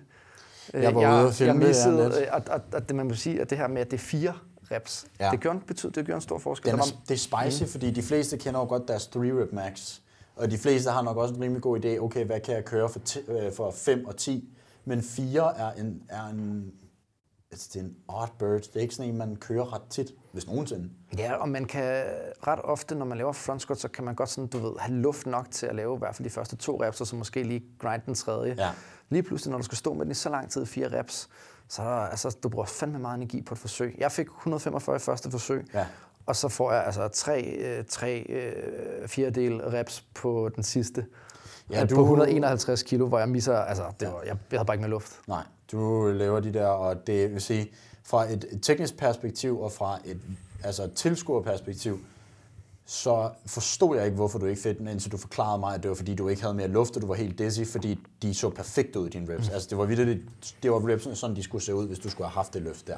Øh, 0.75 0.83
Jeg 0.83 0.95
var 0.95 1.01
ude 1.21 1.29
at 1.29 1.35
filme 1.35 1.53
jeg 1.53 1.61
det, 1.61 1.65
ja, 1.65 1.69
missede, 1.69 2.05
lidt. 2.09 2.19
øh, 2.21 2.27
og, 2.33 2.43
og, 2.51 2.61
og 2.73 2.89
det 2.89 2.97
man 2.97 3.07
må 3.09 3.15
sige, 3.15 3.41
at 3.41 3.51
det 3.51 3.59
her 3.59 3.67
med, 3.69 3.81
at 3.81 3.91
det 3.91 3.97
er 3.97 4.03
fire 4.03 4.35
reps, 4.75 5.07
Ja. 5.21 5.31
det, 5.31 5.41
gør 5.41 5.51
en, 5.51 5.61
betyd, 5.61 5.91
det 5.91 6.07
gør 6.07 6.15
en 6.15 6.21
stor 6.21 6.39
forskel. 6.39 6.71
Den 6.73 6.79
Der 6.79 6.85
er, 6.87 6.91
var, 6.93 7.01
det 7.09 7.15
er 7.15 7.49
spicy, 7.49 7.63
mm. 7.63 7.69
fordi 7.69 7.91
de 7.91 8.03
fleste 8.03 8.39
kender 8.39 8.61
jo 8.61 8.67
godt 8.67 8.89
deres 8.89 9.07
3 9.07 9.21
rep 9.21 9.53
max. 9.53 9.99
Og 10.37 10.51
de 10.51 10.59
fleste 10.59 10.91
har 10.91 11.03
nok 11.03 11.17
også 11.17 11.35
en 11.35 11.41
rimelig 11.43 11.63
god 11.63 11.85
idé, 11.85 11.99
okay, 11.99 12.25
hvad 12.25 12.41
kan 12.41 12.55
jeg 12.55 12.65
køre 12.65 12.89
for, 12.89 13.01
øh, 13.47 13.53
for 13.53 13.71
5 13.71 14.05
og 14.07 14.17
10? 14.17 14.49
Men 14.85 15.03
4 15.03 15.59
er 15.59 15.73
en, 15.73 16.03
er 16.09 16.27
en, 16.27 16.73
altså 17.51 17.69
det 17.73 17.81
er 17.81 17.85
en 17.85 17.95
odd 18.09 18.31
bird. 18.39 18.61
Det 18.61 18.77
er 18.77 18.81
ikke 18.81 18.95
sådan 18.95 19.11
en, 19.11 19.19
man 19.19 19.37
kører 19.37 19.75
ret 19.75 19.83
tit, 19.91 20.11
hvis 20.33 20.47
nogensinde. 20.47 20.91
ja, 21.19 21.35
og 21.35 21.49
man 21.49 21.65
kan 21.65 22.05
ret 22.47 22.59
ofte, 22.65 22.95
når 22.95 23.05
man 23.07 23.19
laver 23.19 23.33
front 23.33 23.63
squat, 23.63 23.79
så 23.81 23.89
kan 23.89 24.05
man 24.05 24.15
godt 24.15 24.29
sådan, 24.29 24.47
du 24.49 24.59
ved, 24.59 24.73
have 24.79 24.97
luft 24.99 25.27
nok 25.27 25.51
til 25.51 25.67
at 25.67 25.75
lave 25.75 25.95
i 25.95 25.99
hvert 25.99 26.17
fald 26.17 26.25
de 26.29 26.31
første 26.31 26.57
to 26.57 26.83
reps, 26.83 27.01
og 27.01 27.07
så 27.07 27.17
måske 27.17 27.43
lige 27.43 27.63
grind 27.79 28.03
den 28.07 28.15
tredje. 28.15 28.55
Ja. 28.59 28.71
Lige 29.11 29.23
pludselig, 29.23 29.51
når 29.51 29.59
du 29.59 29.65
skal 29.65 29.79
stå 29.79 29.95
med 29.95 30.05
den 30.05 30.11
i 30.13 30.15
så 30.15 30.29
lang 30.31 30.51
tid, 30.51 30.67
fire 30.67 30.99
reps, 30.99 31.29
så 31.73 31.83
er 31.83 31.87
der, 31.87 31.93
altså, 32.07 32.37
du 32.43 32.49
bruger 32.49 32.67
fandme 32.67 32.99
meget 32.99 33.17
energi 33.17 33.43
på 33.43 33.55
et 33.55 33.59
forsøg. 33.59 33.95
Jeg 33.99 34.13
fik 34.13 34.27
145 34.27 34.97
i 34.97 34.99
første 34.99 35.31
forsøg, 35.31 35.67
Ja. 35.75 35.87
og 36.27 36.37
så 36.37 36.49
får 36.49 36.73
jeg 36.73 36.85
altså 36.85 37.09
tre, 37.09 37.43
øh, 37.43 37.85
tre 37.89 38.27
øh, 38.29 39.09
fjerdedel 39.09 39.57
reps 39.63 40.05
på 40.15 40.51
den 40.57 40.63
sidste. 40.63 41.07
Ja, 41.71 41.79
Ja, 41.79 41.85
du- 41.85 41.95
På 41.95 42.01
151 42.03 42.83
kilo, 42.83 43.07
hvor 43.07 43.19
jeg 43.19 43.29
misser, 43.29 43.57
altså, 43.57 43.85
det 44.01 44.09
var, 44.09 44.19
jeg, 44.21 44.27
jeg 44.27 44.59
havde 44.59 44.67
bare 44.67 44.75
ikke 44.75 44.81
mere 44.83 44.91
luft. 44.91 45.21
Nej, 45.29 45.43
du 45.73 46.11
laver 46.15 46.41
de 46.41 46.55
der, 46.55 46.67
og 46.67 47.07
det 47.07 47.33
vil 47.33 47.41
sige, 47.41 47.71
fra 48.05 48.25
et, 48.33 48.45
et 48.53 48.63
teknisk 48.63 48.97
perspektiv 48.97 49.61
og 49.61 49.73
fra 49.73 49.99
et 50.05 50.21
altså 50.65 50.89
tilskuerperspektiv, 50.95 51.99
så 52.93 53.31
forstod 53.47 53.97
jeg 53.97 54.05
ikke, 54.05 54.17
hvorfor 54.17 54.39
du 54.39 54.47
ikke 54.47 54.63
fik 54.63 54.79
den, 54.79 54.89
indtil 54.89 55.13
du 55.13 55.17
forklarede 55.17 55.59
mig, 55.59 55.75
at 55.75 55.83
det 55.83 55.89
var 55.89 55.95
fordi, 55.95 56.15
du 56.15 56.29
ikke 56.29 56.43
havde 56.43 56.55
mere 56.55 56.69
luft, 56.69 56.97
og 56.97 57.03
du 57.03 57.07
var 57.07 57.15
helt 57.15 57.39
dizzy, 57.39 57.61
fordi 57.73 57.99
de 58.23 58.35
så 58.35 58.51
perfekt 58.51 58.97
ud, 58.97 59.11
dine 59.11 59.35
reps. 59.35 59.49
Mm. 59.49 59.55
Altså, 59.55 59.69
det 59.71 59.79
var 59.79 59.85
virkelig, 59.85 60.21
det 60.63 60.73
var 60.73 60.89
reps, 60.89 61.19
sådan 61.19 61.37
de 61.37 61.43
skulle 61.43 61.65
se 61.65 61.75
ud, 61.75 61.87
hvis 61.87 61.99
du 61.99 62.11
skulle 62.11 62.29
have 62.29 62.35
haft 62.35 62.55
det 62.55 62.63
løft 62.63 62.87
der. 62.87 62.97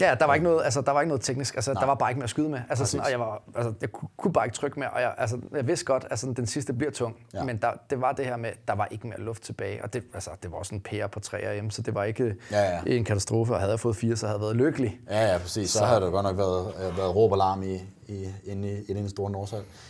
Ja, 0.00 0.14
der 0.20 0.24
var 0.24 0.34
ikke 0.34 0.44
noget, 0.44 0.64
altså, 0.64 0.80
der 0.80 0.92
var 0.92 1.00
ikke 1.00 1.08
noget 1.08 1.22
teknisk. 1.22 1.54
Altså, 1.54 1.74
der 1.74 1.86
var 1.86 1.94
bare 1.94 2.10
ikke 2.10 2.18
mere 2.18 2.24
at 2.24 2.30
skyde 2.30 2.48
med. 2.48 2.60
Altså, 2.68 2.84
sådan, 2.84 3.04
og 3.04 3.10
jeg, 3.10 3.20
var, 3.20 3.42
altså, 3.54 3.72
jeg 3.80 3.92
kunne, 3.92 4.08
kunne 4.16 4.32
bare 4.32 4.46
ikke 4.46 4.56
trykke 4.56 4.80
mere. 4.80 4.90
Og 4.90 5.00
jeg, 5.00 5.14
altså, 5.18 5.38
jeg 5.52 5.66
vidste 5.66 5.84
godt, 5.84 6.04
at 6.04 6.10
altså, 6.10 6.32
den 6.36 6.46
sidste 6.46 6.72
bliver 6.72 6.90
tung. 6.90 7.16
Ja. 7.34 7.44
Men 7.44 7.56
der, 7.56 7.70
det 7.90 8.00
var 8.00 8.12
det 8.12 8.24
her 8.26 8.36
med, 8.36 8.50
der 8.68 8.74
var 8.74 8.88
ikke 8.90 9.06
mere 9.06 9.20
luft 9.20 9.42
tilbage. 9.42 9.84
Og 9.84 9.92
det, 9.92 10.02
altså, 10.14 10.30
det 10.42 10.52
var 10.52 10.58
også 10.58 10.74
en 10.74 10.80
pære 10.80 11.08
på 11.08 11.20
3 11.20 11.52
hjemme, 11.52 11.70
så 11.70 11.82
det 11.82 11.94
var 11.94 12.04
ikke 12.04 12.36
Ja, 12.50 12.62
ja. 12.62 12.80
en 12.86 13.04
katastrofe. 13.04 13.52
Og 13.54 13.60
havde 13.60 13.72
jeg 13.72 13.80
fået 13.80 13.96
fire, 13.96 14.16
så 14.16 14.26
havde 14.26 14.36
jeg 14.36 14.42
været 14.42 14.56
lykkelig. 14.56 15.00
Ja, 15.10 15.32
ja, 15.32 15.38
præcis. 15.38 15.70
Så, 15.70 15.78
så 15.78 15.84
havde 15.84 16.00
der 16.00 16.10
godt 16.10 16.24
nok 16.24 16.36
været, 16.36 16.66
øh, 16.90 16.98
været 16.98 17.16
råb 17.16 17.32
og 17.32 17.38
larm 17.38 17.62
i, 17.62 17.74
i, 18.06 18.28
inde 18.44 18.72
i, 18.72 18.82
i 18.88 18.94
den 18.94 19.08
store. 19.08 19.46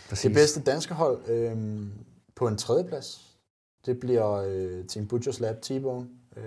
Præcis. 0.09 0.23
Det 0.23 0.35
bedste 0.35 0.61
danske 0.61 0.95
hold 0.95 1.19
øh, 1.29 1.57
på 2.37 2.47
en 2.49 2.57
tredjeplads, 2.57 3.25
det 3.87 4.01
bliver 4.01 4.33
øh, 4.33 4.85
Team 4.85 5.09
Butchers 5.09 5.41
Lab 5.41 5.57
T-Bone. 5.67 6.05
Øh, 6.37 6.43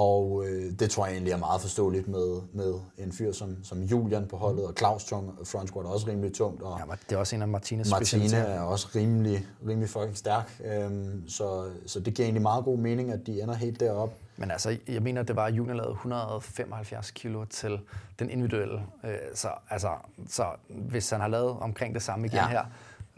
og 0.00 0.44
øh, 0.46 0.72
det 0.78 0.90
tror 0.90 1.06
jeg 1.06 1.12
egentlig 1.12 1.32
er 1.32 1.36
meget 1.36 1.60
forståeligt 1.60 2.08
med, 2.08 2.40
med 2.52 2.74
en 2.98 3.12
fyr 3.12 3.32
som, 3.32 3.56
som 3.64 3.82
Julian 3.82 4.26
på 4.26 4.36
holdet, 4.36 4.66
og 4.66 4.74
Claus 4.78 5.04
Tung, 5.04 5.38
front 5.46 5.68
squat 5.68 5.86
er 5.86 5.90
også 5.90 6.06
rimelig 6.08 6.34
tungt, 6.34 6.62
og 6.62 6.78
Ja, 6.78 6.94
det 7.08 7.14
er 7.14 7.18
også 7.18 7.36
en 7.36 7.42
af 7.42 7.48
Martines 7.48 7.90
Martine 7.90 8.36
er 8.36 8.60
også 8.60 8.88
rimelig, 8.94 9.46
rimelig 9.68 9.88
fucking 9.88 10.16
stærk. 10.16 10.60
Øhm, 10.64 11.28
så, 11.28 11.70
så 11.86 12.00
det 12.00 12.14
giver 12.14 12.26
egentlig 12.26 12.42
meget 12.42 12.64
god 12.64 12.78
mening, 12.78 13.10
at 13.10 13.26
de 13.26 13.42
ender 13.42 13.54
helt 13.54 13.80
deroppe. 13.80 14.14
Men 14.36 14.50
altså, 14.50 14.76
jeg 14.88 15.02
mener, 15.02 15.22
det 15.22 15.36
var, 15.36 15.44
at 15.46 15.54
Julian 15.54 15.76
lavede 15.76 15.92
175 15.92 17.10
kilo 17.10 17.44
til 17.44 17.80
den 18.18 18.30
individuelle. 18.30 18.82
Øh, 19.04 19.10
Så, 19.34 19.48
altså, 19.70 19.90
så 20.28 20.44
hvis 20.68 21.10
han 21.10 21.20
har 21.20 21.28
lavet 21.28 21.50
omkring 21.60 21.94
det 21.94 22.02
samme 22.02 22.26
igen 22.26 22.36
ja. 22.36 22.48
her, 22.48 22.64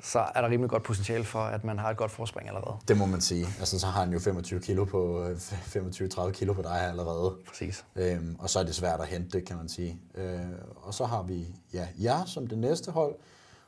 så 0.03 0.19
er 0.35 0.41
der 0.41 0.49
rimelig 0.51 0.71
godt 0.71 0.83
potentiale 0.83 1.25
for, 1.25 1.39
at 1.39 1.65
man 1.65 1.79
har 1.79 1.91
et 1.91 1.97
godt 1.97 2.11
forspring 2.11 2.49
allerede. 2.49 2.77
Det 2.89 2.97
må 2.97 3.07
man 3.07 3.21
sige. 3.21 3.47
Altså, 3.59 3.79
så 3.79 3.87
har 3.87 4.01
han 4.01 4.13
jo 4.13 4.19
25 4.19 4.61
kilo 4.61 4.85
på, 4.85 5.23
øh, 5.29 5.37
25-30 5.37 6.31
kilo 6.31 6.53
på 6.53 6.63
dig 6.63 6.89
allerede. 6.89 7.37
Præcis. 7.49 7.85
Øhm, 7.97 8.37
og 8.39 8.51
så 8.51 8.59
er 8.59 8.63
det 8.63 8.75
svært 8.75 9.01
at 9.01 9.07
hente 9.07 9.39
det, 9.39 9.47
kan 9.47 9.57
man 9.57 9.69
sige. 9.69 10.01
Øh, 10.15 10.41
og 10.77 10.95
så 10.95 11.05
har 11.05 11.23
vi 11.23 11.47
ja, 11.75 11.87
jer 12.03 12.25
som 12.25 12.47
det 12.47 12.59
næste 12.59 12.91
hold. 12.91 13.15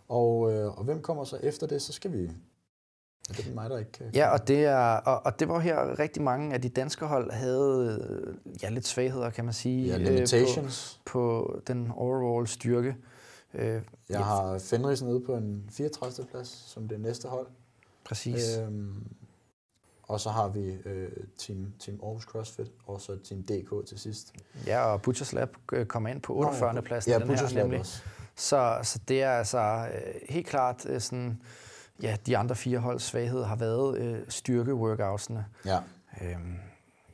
Og, 0.09 0.53
øh, 0.53 0.79
og 0.79 0.85
hvem 0.85 1.03
kommer 1.03 1.25
så 1.25 1.37
efter 1.43 1.67
det? 1.67 1.83
Så 1.83 1.93
skal 1.93 2.13
vi... 2.13 2.31
Er 3.31 3.35
det 3.35 3.55
mig, 3.55 3.71
der 3.71 3.79
ikke 3.79 3.93
kan... 3.93 4.07
Ja, 4.15 4.29
og 4.29 4.49
det, 4.49 4.65
er, 4.65 4.97
og, 4.97 5.27
og 5.27 5.41
det 5.41 5.49
var 5.49 5.59
her 5.59 5.99
rigtig 5.99 6.23
mange 6.23 6.55
af 6.55 6.63
de 6.63 6.69
danske 6.69 7.07
hold 7.07 7.33
havde 7.33 7.99
øh, 8.01 8.35
ja, 8.63 8.69
lidt 8.69 8.87
svagheder, 8.87 9.31
kan 9.31 9.45
man 9.45 9.55
sige, 9.55 9.87
Ja, 9.87 9.99
øh, 9.99 10.01
limitations. 10.01 11.01
på, 11.05 11.13
på 11.13 11.61
den 11.67 11.91
overall 11.97 12.47
styrke. 12.47 12.97
Øh, 13.55 13.83
Jeg 14.09 14.25
har 14.25 14.59
Fenris 14.59 15.03
nede 15.03 15.21
på 15.21 15.35
en 15.37 15.65
34. 15.71 16.27
plads 16.27 16.49
som 16.49 16.89
det 16.89 17.01
næste 17.01 17.29
hold. 17.29 17.47
præcis. 18.05 18.57
Øh, 18.59 18.67
Øhm, 18.67 19.07
og 20.03 20.21
så 20.21 20.31
har 20.31 20.49
vi 20.49 20.61
øh, 20.85 21.11
team, 21.39 21.73
team 21.79 22.01
Aarhus 22.03 22.23
CrossFit, 22.23 22.67
og 22.87 23.01
så 23.01 23.19
Team 23.25 23.43
DK 23.43 23.87
til 23.89 23.99
sidst. 23.99 24.33
ja, 24.67 24.81
og 24.85 25.03
Butchers 25.03 25.33
Lab 25.33 25.49
øh, 25.73 25.87
kommer 25.87 26.09
ind 26.09 26.23
på 26.23 26.35
48. 26.35 26.83
pladsen 26.83 27.11
Ja, 27.11 27.17
i 27.17 27.21
den 27.21 27.29
Butchers 27.29 27.51
her, 27.53 27.57
Lab 27.59 27.65
nemlig. 27.65 27.81
også. 27.81 28.03
Så, 28.37 28.79
så 28.83 28.99
det 29.09 29.23
er 29.23 29.31
altså 29.31 29.59
øh, 29.95 30.15
helt 30.29 30.47
klart 30.47 30.87
øh, 30.89 31.01
sådan, 31.01 31.43
ja, 32.03 32.17
de 32.27 32.37
andre 32.37 32.55
fire 32.57 32.79
holds 32.79 33.03
svaghed 33.03 33.45
har 33.45 33.57
været 33.57 33.99
øh, 33.99 34.19
styrke-workoutsene. 34.29 35.45
Ja. 35.65 35.79
Øhm, 36.23 36.55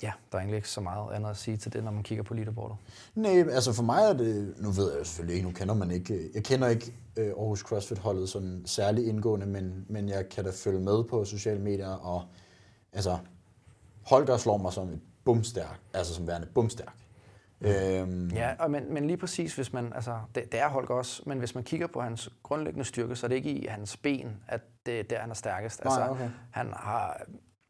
ja, 0.03 0.13
der 0.33 0.39
er 0.39 0.41
egentlig 0.41 0.57
ikke 0.57 0.69
så 0.69 0.81
meget 0.81 1.13
andet 1.15 1.31
at 1.31 1.37
sige 1.37 1.57
til 1.57 1.73
det, 1.73 1.85
når 1.85 1.91
man 1.91 2.03
kigger 2.03 2.25
på 2.25 2.35
leaderboardet. 2.35 2.77
Nej, 3.15 3.39
altså 3.51 3.73
for 3.73 3.83
mig 3.83 4.03
er 4.03 4.13
det, 4.13 4.55
nu 4.59 4.71
ved 4.71 4.91
jeg 4.91 4.99
jo 4.99 5.05
selvfølgelig 5.05 5.37
ikke, 5.37 5.49
nu 5.49 5.55
kender 5.55 5.75
man 5.75 5.91
ikke, 5.91 6.31
jeg 6.35 6.45
kender 6.45 6.69
ikke 6.69 6.95
øh, 7.17 7.27
Aarhus 7.27 7.61
CrossFit-holdet 7.61 8.29
sådan 8.29 8.63
særlig 8.67 9.07
indgående, 9.07 9.47
men, 9.47 9.87
men 9.89 10.09
jeg 10.09 10.29
kan 10.29 10.45
da 10.45 10.51
følge 10.51 10.81
med 10.81 11.05
på 11.05 11.25
sociale 11.25 11.61
medier, 11.61 11.89
og 11.89 12.23
altså, 12.93 13.19
Holger 14.07 14.37
slår 14.37 14.57
mig 14.57 14.73
som 14.73 14.89
et 14.89 15.01
bumstærk, 15.25 15.81
altså 15.95 16.15
som 16.15 16.27
værende 16.27 16.47
bumstærk. 16.55 16.95
Øhm, 17.61 18.29
Ja, 18.29 18.55
og 18.59 18.71
men, 18.71 18.95
men 18.95 19.07
lige 19.07 19.17
præcis, 19.17 19.55
hvis 19.55 19.73
man, 19.73 19.93
altså, 19.95 20.19
det, 20.35 20.53
det 20.53 20.61
er 20.61 20.69
Holger 20.69 20.95
også, 20.95 21.23
men 21.27 21.39
hvis 21.39 21.55
man 21.55 21.65
kigger 21.65 21.87
på 21.87 22.01
hans 22.01 22.31
grundlæggende 22.43 22.85
styrke, 22.85 23.17
så 23.17 23.27
er 23.27 23.29
det 23.29 23.35
ikke 23.37 23.51
i 23.51 23.67
hans 23.67 23.97
ben, 23.97 24.37
at 24.49 24.61
det 24.87 25.01
er 25.01 25.03
der, 25.03 25.19
han 25.19 25.31
er 25.31 25.35
stærkest. 25.35 25.85
Nej, 25.85 25.95
Altså, 25.95 26.11
okay. 26.11 26.31
Han 26.51 26.73
har 26.77 27.23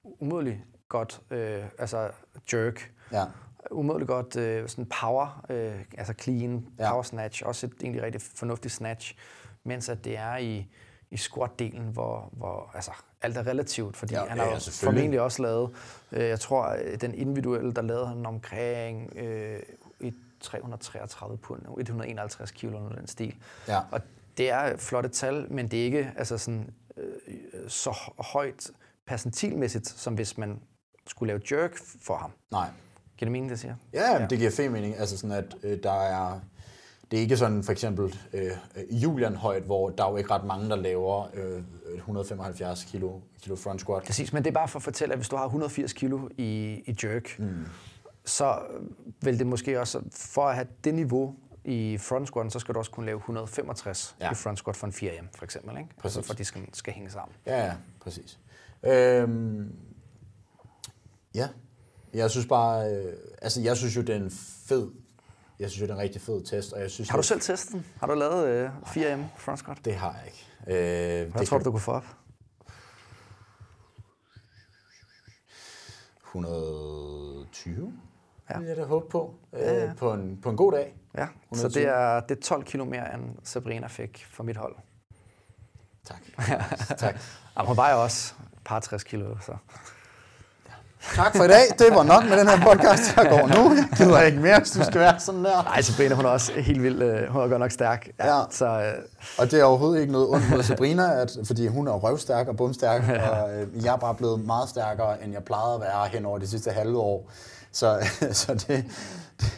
umådeligt 0.05 0.59
godt 0.90 1.20
øh, 1.31 1.64
altså 1.79 2.11
jerk, 2.53 2.92
ja, 3.12 3.24
umådeligt 3.70 4.09
godt 4.09 4.37
øh, 4.37 4.68
sådan 4.68 4.87
power, 5.00 5.44
øh, 5.50 5.74
altså 5.98 6.14
clean 6.22 6.66
Ja. 6.79 6.90
power 6.90 7.03
snatch, 7.03 7.42
også 7.46 7.66
et 7.66 7.72
egentlig 7.83 8.03
rigtig 8.03 8.22
fornuftigt 8.22 8.74
snatch, 8.74 9.16
mens 9.64 9.88
at 9.88 10.05
det 10.05 10.18
er 10.18 10.37
i, 10.37 10.66
i 11.11 11.16
squat-delen, 11.16 11.81
hvor, 11.83 12.29
hvor 12.33 12.70
altså, 12.74 12.90
alt 13.22 13.37
er 13.37 13.46
relativt, 13.46 13.96
fordi 13.96 14.14
Ja, 14.14 14.24
han 14.24 14.38
har 14.38 14.46
ja, 14.46 14.59
formentlig 14.70 15.20
også 15.20 15.42
lavet, 15.42 15.70
øh, 16.12 16.22
jeg 16.29 16.40
tror, 16.40 16.68
øh, 16.85 17.00
den 17.00 17.14
individuelle, 17.14 17.72
der 17.72 17.83
lavede 17.83 18.07
han 18.07 18.26
omkring 18.26 19.16
øh, 19.16 19.62
et 20.00 20.14
333 20.40 21.37
pund, 21.38 21.62
151 21.79 22.50
kilo 22.50 22.76
eller 22.76 22.96
den 22.98 23.07
stil. 23.07 23.35
ja, 23.68 23.81
Og 23.92 24.00
det 24.38 24.50
er 24.50 24.76
flotte 24.76 25.09
tal, 25.09 25.53
men 25.53 25.68
det 25.68 25.81
er 25.81 25.85
ikke 25.85 26.12
altså 26.16 26.38
sådan, 26.38 26.70
øh, 26.96 27.12
så 27.68 28.12
højt 28.18 28.70
percentilmæssigt, 29.07 29.88
som 29.88 30.14
hvis 30.14 30.38
man 30.38 30.61
skulle 31.11 31.29
lave 31.33 31.40
jerk 31.53 31.73
for 32.03 32.16
ham. 32.16 32.31
nej. 32.51 32.68
Giver 33.16 33.27
det 33.27 33.33
mening, 33.33 33.51
det 33.51 33.61
siger? 33.61 33.75
Ja, 33.92 34.20
ja. 34.20 34.27
det 34.27 34.38
giver 34.38 34.51
fin 34.51 34.73
mening. 34.73 34.96
Altså 34.99 35.16
sådan, 35.18 35.37
at 35.37 35.55
øh, 35.62 35.83
der 35.83 35.92
er... 35.92 36.40
Det 37.11 37.16
er 37.16 37.20
ikke 37.20 37.37
sådan 37.37 37.62
for 37.62 37.73
eksempel 37.73 38.18
øh, 38.33 38.51
Julian 38.90 39.35
højt, 39.37 39.62
hvor 39.62 39.90
der 39.90 40.05
er 40.05 40.11
jo 40.11 40.16
ikke 40.16 40.31
ret 40.31 40.44
mange, 40.44 40.68
der 40.70 40.77
laver 40.77 41.27
øh, 41.35 41.62
175 41.96 42.85
kilo, 42.85 43.20
kilo 43.42 43.57
front 43.57 43.81
squat. 43.81 44.03
Præcis, 44.03 44.33
men 44.33 44.44
det 44.44 44.51
er 44.51 44.55
bare 44.55 44.68
for 44.68 44.79
at 44.79 44.83
fortælle, 44.83 45.12
at 45.12 45.18
hvis 45.18 45.29
du 45.29 45.37
har 45.37 45.44
180 45.44 45.92
kilo 45.92 46.29
i, 46.38 46.83
i 46.87 46.96
jerk, 47.05 47.38
mm. 47.38 47.66
så 48.25 48.59
vil 49.23 49.38
det 49.38 49.46
måske 49.46 49.81
også, 49.81 50.01
for 50.12 50.49
at 50.49 50.55
have 50.55 50.66
det 50.85 50.94
niveau 50.94 51.35
i 51.64 51.99
front 51.99 52.29
squat, 52.29 52.53
så 52.53 52.59
skal 52.59 52.75
du 52.75 52.79
også 52.79 52.90
kunne 52.90 53.07
lave 53.07 53.16
165 53.18 54.16
Ja. 54.20 54.25
ja. 54.25 54.33
i 54.33 54.35
front 54.35 54.59
squat 54.59 54.77
for 54.77 54.87
en 54.87 54.92
4M, 54.92 55.25
for 55.37 55.44
eksempel. 55.44 55.77
Ikke? 55.79 55.88
Præcis. 55.99 56.16
Altså 56.16 56.27
for 56.27 56.33
at 56.35 56.38
de 56.38 56.44
skal, 56.44 56.62
skal 56.73 56.92
hænge 56.92 57.11
sammen. 57.11 57.35
Ja, 57.46 57.64
ja, 57.64 57.73
præcis. 58.01 58.38
Øhm, 58.83 59.73
ja, 61.35 61.49
jeg 62.14 62.31
synes 62.31 62.47
bare... 62.47 62.90
Øh, 62.95 63.12
altså, 63.43 63.61
jeg 63.61 63.77
synes 63.77 63.97
jo, 63.97 64.01
det 64.01 64.11
er 64.11 64.16
en 64.16 64.31
fed... 64.66 64.90
Jeg 65.59 65.71
synes 65.71 65.81
jo, 65.81 65.87
det 65.87 65.90
er 65.90 65.95
en 65.95 66.01
rigtig 66.03 66.23
fed 66.23 66.45
test, 66.45 66.73
og 66.73 66.81
jeg 66.81 66.90
synes... 66.90 67.09
Har 67.09 67.16
du 67.16 67.21
det- 67.21 67.27
selv 67.27 67.40
testet 67.40 67.73
den? 67.73 67.87
Har 68.01 68.07
du 68.07 68.14
lavet 68.14 68.47
øh, 68.49 68.71
4M 68.83 69.21
front 69.38 69.59
squat? 69.59 69.79
Det 69.85 69.95
har 69.95 70.16
jeg 70.19 70.27
ikke. 70.27 70.47
Øh, 71.25 71.33
Hvad 71.33 71.47
tror 71.47 71.57
kan- 71.59 71.64
du, 71.64 71.64
du 71.64 71.71
kunne 71.71 71.81
få 71.81 71.93
op? 71.93 72.05
120, 76.27 77.93
Ja. 78.51 78.55
ja. 78.55 78.59
vil 78.59 78.69
jeg 78.69 78.77
da 78.77 78.85
håbe 78.85 79.09
på. 79.11 79.35
Øh, 79.53 79.61
Ja, 79.61 79.85
ja. 79.85 79.93
På, 79.95 80.12
en, 80.12 80.38
på 80.43 80.51
en 80.51 80.57
god 80.57 80.73
dag. 80.73 80.97
Ja, 81.14 81.27
så 81.27 81.66
120. 81.66 81.83
det 81.83 81.90
er, 81.90 82.21
det 82.21 82.37
er 82.37 82.40
12 82.43 82.64
kilo 82.64 82.85
mere, 82.85 83.14
end 83.14 83.37
Sabrina 83.45 83.87
fik 83.87 84.27
for 84.31 84.43
mit 84.43 84.57
hold. 84.57 84.77
Tak. 86.05 86.21
tak. 86.99 87.16
Og 87.55 87.66
hun 87.66 87.77
vejer 87.77 87.95
også 87.95 88.35
et 88.53 88.59
par 88.64 88.81
60 88.81 89.05
kilo, 89.05 89.37
så... 89.40 89.57
Tak 91.20 91.37
for 91.37 91.44
i 91.44 91.48
dag. 91.48 91.64
Det 91.78 91.87
var 91.94 92.02
nok 92.02 92.24
med 92.28 92.38
den 92.38 92.48
her 92.48 92.61
podcast, 92.66 93.16
jeg 93.16 93.26
går 93.30 93.46
nu. 93.56 93.74
Jeg 93.76 93.88
gider 93.96 94.20
ikke 94.22 94.38
mere, 94.38 94.59
hvis 94.59 94.70
du 94.70 94.85
skal 94.85 95.00
være 95.00 95.20
sådan 95.20 95.44
der. 95.44 95.62
Nej, 95.62 95.83
Sabrina, 95.83 96.14
hun 96.14 96.24
er 96.24 96.28
også 96.28 96.52
helt 96.52 96.83
vild. 96.83 97.02
øh, 97.02 97.33
Hun 97.33 97.42
er 97.42 97.48
godt 97.48 97.61
nok 97.61 97.70
stærk. 97.70 98.09
Ja. 98.20 98.40
Så 98.50 98.66
øh, 98.66 98.92
Og 99.38 99.50
det 99.50 99.61
er 99.61 99.64
overhovedet 99.64 100.00
ikke 100.00 100.12
noget 100.12 100.28
ondt 100.28 100.50
mod 100.50 100.62
Sabrina, 100.62 101.20
at, 101.22 101.30
fordi 101.46 101.66
hun 101.66 101.88
er 101.88 101.92
røvstærk 101.92 102.48
og 102.48 102.56
bumstærk, 102.56 103.02
og 103.33 103.52
øh, 103.54 103.85
jeg 103.85 103.92
er 103.92 103.96
bare 103.96 104.14
blevet 104.14 104.46
meget 104.46 104.68
stærkere, 104.68 105.24
end 105.24 105.33
jeg 105.33 105.42
plejede 105.44 105.74
at 105.74 105.80
være 105.80 106.09
hen 106.09 106.26
over 106.26 106.38
de 106.38 106.48
sidste 106.48 106.70
halve 106.70 106.98
år. 106.98 107.30
Så, 107.72 107.98
så 108.33 108.54
det, 108.54 108.85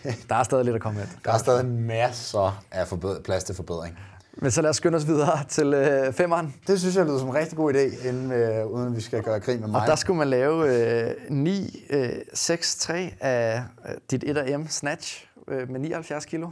det, 0.02 0.14
der 0.28 0.34
er 0.36 0.42
stadig 0.42 0.64
lidt 0.64 0.76
at 0.76 0.82
komme 0.82 0.98
med. 0.98 1.06
der 1.24 1.32
er 1.32 1.38
stadig 1.38 1.66
masser 1.66 2.62
af 2.72 2.86
forbed- 2.86 3.22
plads 3.22 3.44
til 3.44 3.54
forbedring. 3.54 3.98
Men 4.36 4.50
så 4.50 4.62
lad 4.62 4.70
os 4.70 4.76
skynde 4.76 4.96
os 4.96 5.06
videre 5.06 5.44
til 5.48 5.74
øh, 5.74 6.12
femeren. 6.12 6.54
Det 6.66 6.80
synes 6.80 6.96
jeg 6.96 7.04
lyder 7.04 7.18
som 7.18 7.28
en 7.28 7.34
rigtig 7.34 7.56
god 7.56 7.74
idé, 7.74 8.08
inden, 8.08 8.32
øh, 8.32 8.66
uden 8.66 8.96
vi 8.96 9.00
skal 9.00 9.22
gøre 9.22 9.40
grin 9.40 9.60
med 9.60 9.68
mig. 9.68 9.80
Og 9.80 9.86
der 9.86 9.96
skulle 9.96 10.18
man 10.18 10.28
lave 10.28 10.76
øh, 11.10 11.30
9, 11.30 11.86
øh, 11.90 12.12
6, 12.34 12.76
3 12.76 13.14
af 13.20 13.62
øh, 13.88 13.94
dit 14.10 14.24
1M 14.24 14.68
snatch 14.68 15.28
øh, 15.48 15.70
med 15.70 15.80
79 15.80 16.24
kilo. 16.24 16.50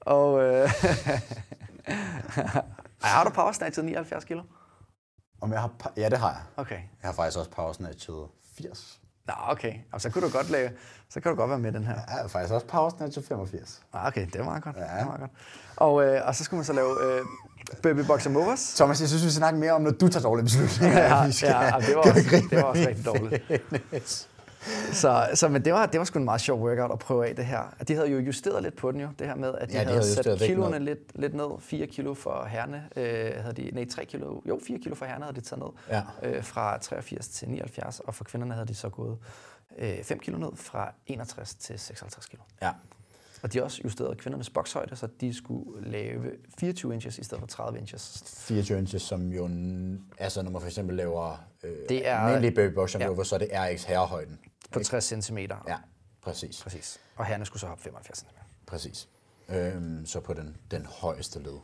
Og 0.00 0.42
øh, 0.42 0.70
har 3.02 3.24
du 3.24 3.30
power 3.30 3.52
snatchet 3.52 3.84
79 3.84 4.24
kilo? 4.24 4.42
Om 5.40 5.52
jeg 5.52 5.60
har, 5.60 5.92
ja, 5.96 6.08
det 6.08 6.18
har 6.18 6.30
jeg. 6.30 6.40
Okay. 6.56 6.74
Jeg 6.74 7.08
har 7.08 7.12
faktisk 7.12 7.38
også 7.38 7.50
power 7.50 7.72
snatchet 7.72 8.26
80. 8.56 9.01
Nå, 9.26 9.34
okay. 9.48 9.68
Jamen, 9.72 10.00
så 10.00 10.10
kunne 10.10 10.26
du 10.26 10.32
godt 10.32 10.50
lave, 10.50 10.70
så 11.10 11.20
kan 11.20 11.30
du 11.30 11.36
godt 11.36 11.50
være 11.50 11.58
med 11.58 11.72
den 11.72 11.84
her. 11.84 11.94
Jeg 11.94 12.02
har 12.08 12.28
faktisk 12.28 12.54
også 12.54 12.66
power 12.66 12.90
snatchet 12.90 13.24
85. 13.28 13.82
Ah, 13.92 14.06
Okay, 14.06 14.26
det 14.32 14.38
var 14.38 14.44
meget 14.44 14.62
godt. 14.64 14.76
Ja. 14.76 14.82
Det 14.82 14.90
var 14.98 15.04
meget 15.04 15.20
godt. 15.20 15.30
Og, 15.76 16.04
øh, 16.06 16.20
og 16.26 16.34
så 16.34 16.44
skulle 16.44 16.58
man 16.58 16.64
så 16.64 16.72
lave 16.72 16.96
øh, 17.18 17.24
baby 17.82 17.98
boxer 18.06 18.30
movers. 18.30 18.74
Thomas, 18.74 19.00
jeg 19.00 19.08
synes, 19.08 19.24
vi 19.24 19.28
skal 19.30 19.36
snakke 19.38 19.58
mere 19.58 19.72
om, 19.72 19.80
når 19.82 19.90
du 19.90 20.08
tager 20.08 20.22
dårlige 20.22 20.44
beslutninger. 20.44 20.98
Ja, 20.98 21.30
skal 21.30 21.48
ja, 21.48 21.72
det 21.86 21.96
var 21.96 22.02
også- 22.02 22.46
det 22.50 22.56
var 22.58 22.62
også 22.62 22.84
rigtig 22.88 23.04
dårligt. 23.04 24.28
Så, 24.92 25.28
så 25.34 25.48
men 25.48 25.64
det 25.64 25.72
var, 25.72 25.86
det 25.86 25.98
var 25.98 26.04
sgu 26.04 26.18
en 26.18 26.24
meget 26.24 26.40
sjov 26.40 26.60
workout 26.60 26.90
at 26.92 26.98
prøve 26.98 27.26
af 27.28 27.36
det 27.36 27.44
her. 27.46 27.74
De 27.88 27.94
havde 27.94 28.08
jo 28.10 28.18
justeret 28.18 28.62
lidt 28.62 28.76
på 28.76 28.92
den 28.92 29.00
jo, 29.00 29.08
det 29.18 29.26
her 29.26 29.34
med, 29.34 29.54
at 29.58 29.68
de, 29.68 29.74
Ja, 29.74 29.80
de 29.80 29.84
havde, 29.84 30.00
havde 30.00 30.14
sat 30.14 30.38
kiloene 30.38 30.78
lidt, 30.78 30.98
lidt 31.14 31.34
ned. 31.34 31.60
4 31.60 31.86
kilo 31.86 32.14
for 32.14 32.44
herrene, 32.50 32.88
øh, 32.96 33.32
havde 33.42 33.52
de, 33.56 33.70
nej 33.72 33.86
3 33.90 34.04
kilo, 34.04 34.40
jo 34.48 34.60
4 34.66 34.78
kilo 34.78 34.94
for 34.94 35.04
herrene 35.06 35.24
havde 35.24 35.36
de 35.36 35.40
taget 35.40 35.62
ned. 35.62 36.02
Ja. 36.22 36.28
Øh, 36.36 36.44
fra 36.44 36.78
83 36.78 37.28
til 37.28 37.48
79, 37.48 38.00
og 38.00 38.14
for 38.14 38.24
kvinderne 38.24 38.54
havde 38.54 38.66
de 38.68 38.74
så 38.74 38.88
gået 38.88 39.18
øh, 39.78 40.04
5 40.04 40.18
kilo 40.18 40.38
ned 40.38 40.50
fra 40.56 40.92
61 41.06 41.54
til 41.54 41.78
56 41.78 42.26
kilo. 42.26 42.42
Ja. 42.62 42.70
Og 43.42 43.52
de 43.52 43.58
har 43.58 43.64
også 43.64 43.80
justeret 43.84 44.18
kvindernes 44.18 44.50
bokshøjde, 44.50 44.96
så 44.96 45.08
de 45.20 45.34
skulle 45.34 45.90
lave 45.90 46.30
24 46.58 46.94
inches 46.94 47.18
i 47.18 47.24
stedet 47.24 47.40
for 47.40 47.46
30 47.46 47.78
inches. 47.78 48.22
24 48.38 48.78
inches, 48.78 49.02
som 49.02 49.28
jo, 49.32 49.48
altså 50.18 50.42
når 50.42 50.50
man 50.50 50.60
for 50.60 50.68
eksempel 50.68 50.96
laver 50.96 51.44
øh, 51.62 51.70
Det 51.88 52.08
er- 52.08 52.16
almindelig 52.18 52.54
baby 52.54 52.74
box 52.74 52.94
jump 52.94 53.04
ja. 53.04 53.10
over, 53.10 53.22
så 53.22 53.34
er 53.34 53.38
det 53.38 53.48
RX 53.52 53.84
herrehøjden. 53.84 54.38
På 54.70 54.80
60 54.80 55.24
cm. 55.24 55.38
Ja, 55.38 55.76
præcis. 56.22 56.62
Præcis. 56.62 57.00
Og 57.16 57.26
herrerne 57.26 57.46
skulle 57.46 57.60
så 57.60 57.66
hoppe 57.66 57.82
75 57.82 58.18
cm. 58.18 58.26
Præcis. 58.66 59.08
Øhm, 59.48 60.06
så 60.06 60.20
på 60.20 60.34
den, 60.34 60.56
den 60.70 60.86
højeste 60.86 61.38
led. 61.42 61.58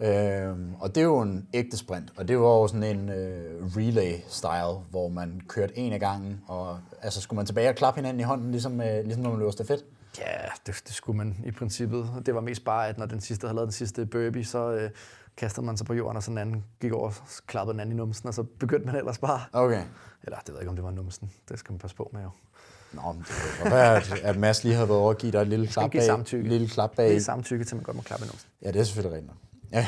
Øhm, 0.00 0.74
og 0.80 0.94
det 0.94 1.00
er 1.00 1.04
jo 1.04 1.20
en 1.20 1.48
ægte 1.54 1.76
sprint, 1.76 2.12
og 2.16 2.28
det 2.28 2.38
var 2.38 2.48
jo 2.48 2.68
sådan 2.68 2.98
en 2.98 3.08
øh, 3.08 3.66
relay-style, 3.66 4.78
hvor 4.90 5.08
man 5.08 5.42
kørte 5.48 5.78
en 5.78 5.92
af 5.92 6.00
gangen, 6.00 6.40
og 6.46 6.80
altså 7.02 7.20
skulle 7.20 7.36
man 7.36 7.46
tilbage 7.46 7.68
og 7.68 7.74
klappe 7.74 7.98
hinanden 7.98 8.20
i 8.20 8.22
hånden, 8.22 8.50
ligesom, 8.50 8.80
øh, 8.80 9.04
ligesom 9.04 9.22
når 9.22 9.30
man 9.30 9.38
løber 9.38 9.50
stafet. 9.50 9.84
Ja, 10.18 10.36
det, 10.66 10.82
det 10.86 10.94
skulle 10.94 11.16
man 11.16 11.36
i 11.46 11.50
princippet. 11.50 12.22
Det 12.26 12.34
var 12.34 12.40
mest 12.40 12.64
bare, 12.64 12.88
at 12.88 12.98
når 12.98 13.06
den 13.06 13.20
sidste 13.20 13.46
havde 13.46 13.54
lavet 13.56 13.66
den 13.66 13.72
sidste 13.72 14.06
burpee, 14.06 14.44
så 14.44 14.70
øh, 14.70 14.90
kastede 15.38 15.66
man 15.66 15.76
sig 15.76 15.86
på 15.86 15.94
jorden, 15.94 16.16
og 16.16 16.22
så 16.22 16.30
den 16.30 16.38
anden 16.38 16.64
gik 16.80 16.92
over 16.92 17.06
og 17.08 17.14
klappede 17.46 17.72
den 17.72 17.80
anden 17.80 17.92
i 17.92 17.96
numsen, 17.96 18.28
og 18.28 18.34
så 18.34 18.42
begyndte 18.42 18.86
man 18.86 18.96
ellers 18.96 19.18
bare. 19.18 19.40
Okay. 19.52 19.82
Eller 20.24 20.38
det 20.38 20.48
ved 20.48 20.54
jeg 20.54 20.62
ikke, 20.62 20.70
om 20.70 20.76
det 20.76 20.84
var 20.84 20.90
numsen. 20.90 21.30
Det 21.48 21.58
skal 21.58 21.72
man 21.72 21.78
passe 21.78 21.96
på 21.96 22.10
med 22.12 22.22
jo. 22.22 22.30
Nå, 22.92 23.12
men 23.12 23.18
det 23.22 23.28
kan 23.62 23.70
være, 23.70 23.96
at, 23.96 24.12
at 24.22 24.36
Mads 24.36 24.64
lige 24.64 24.74
havde 24.74 24.88
været 24.88 25.00
over 25.00 25.10
at 25.10 25.18
give 25.18 25.32
dig 25.32 25.38
et 25.38 25.48
lille 25.48 25.66
klap 25.66 25.90
bag. 25.90 26.02
samtykke. 26.02 26.48
Lille 26.48 26.68
klap 26.68 26.90
Det 26.90 26.96
bag. 26.96 27.16
er 27.16 27.20
samtykke 27.20 27.64
til, 27.64 27.70
at 27.74 27.76
man 27.76 27.82
godt 27.82 27.96
må 27.96 28.02
klappe 28.02 28.24
i 28.24 28.28
numsen. 28.28 28.48
Ja, 28.62 28.70
det 28.70 28.80
er 28.80 28.84
selvfølgelig 28.84 29.16
rigtigt. 29.16 29.34
Ja. 29.72 29.86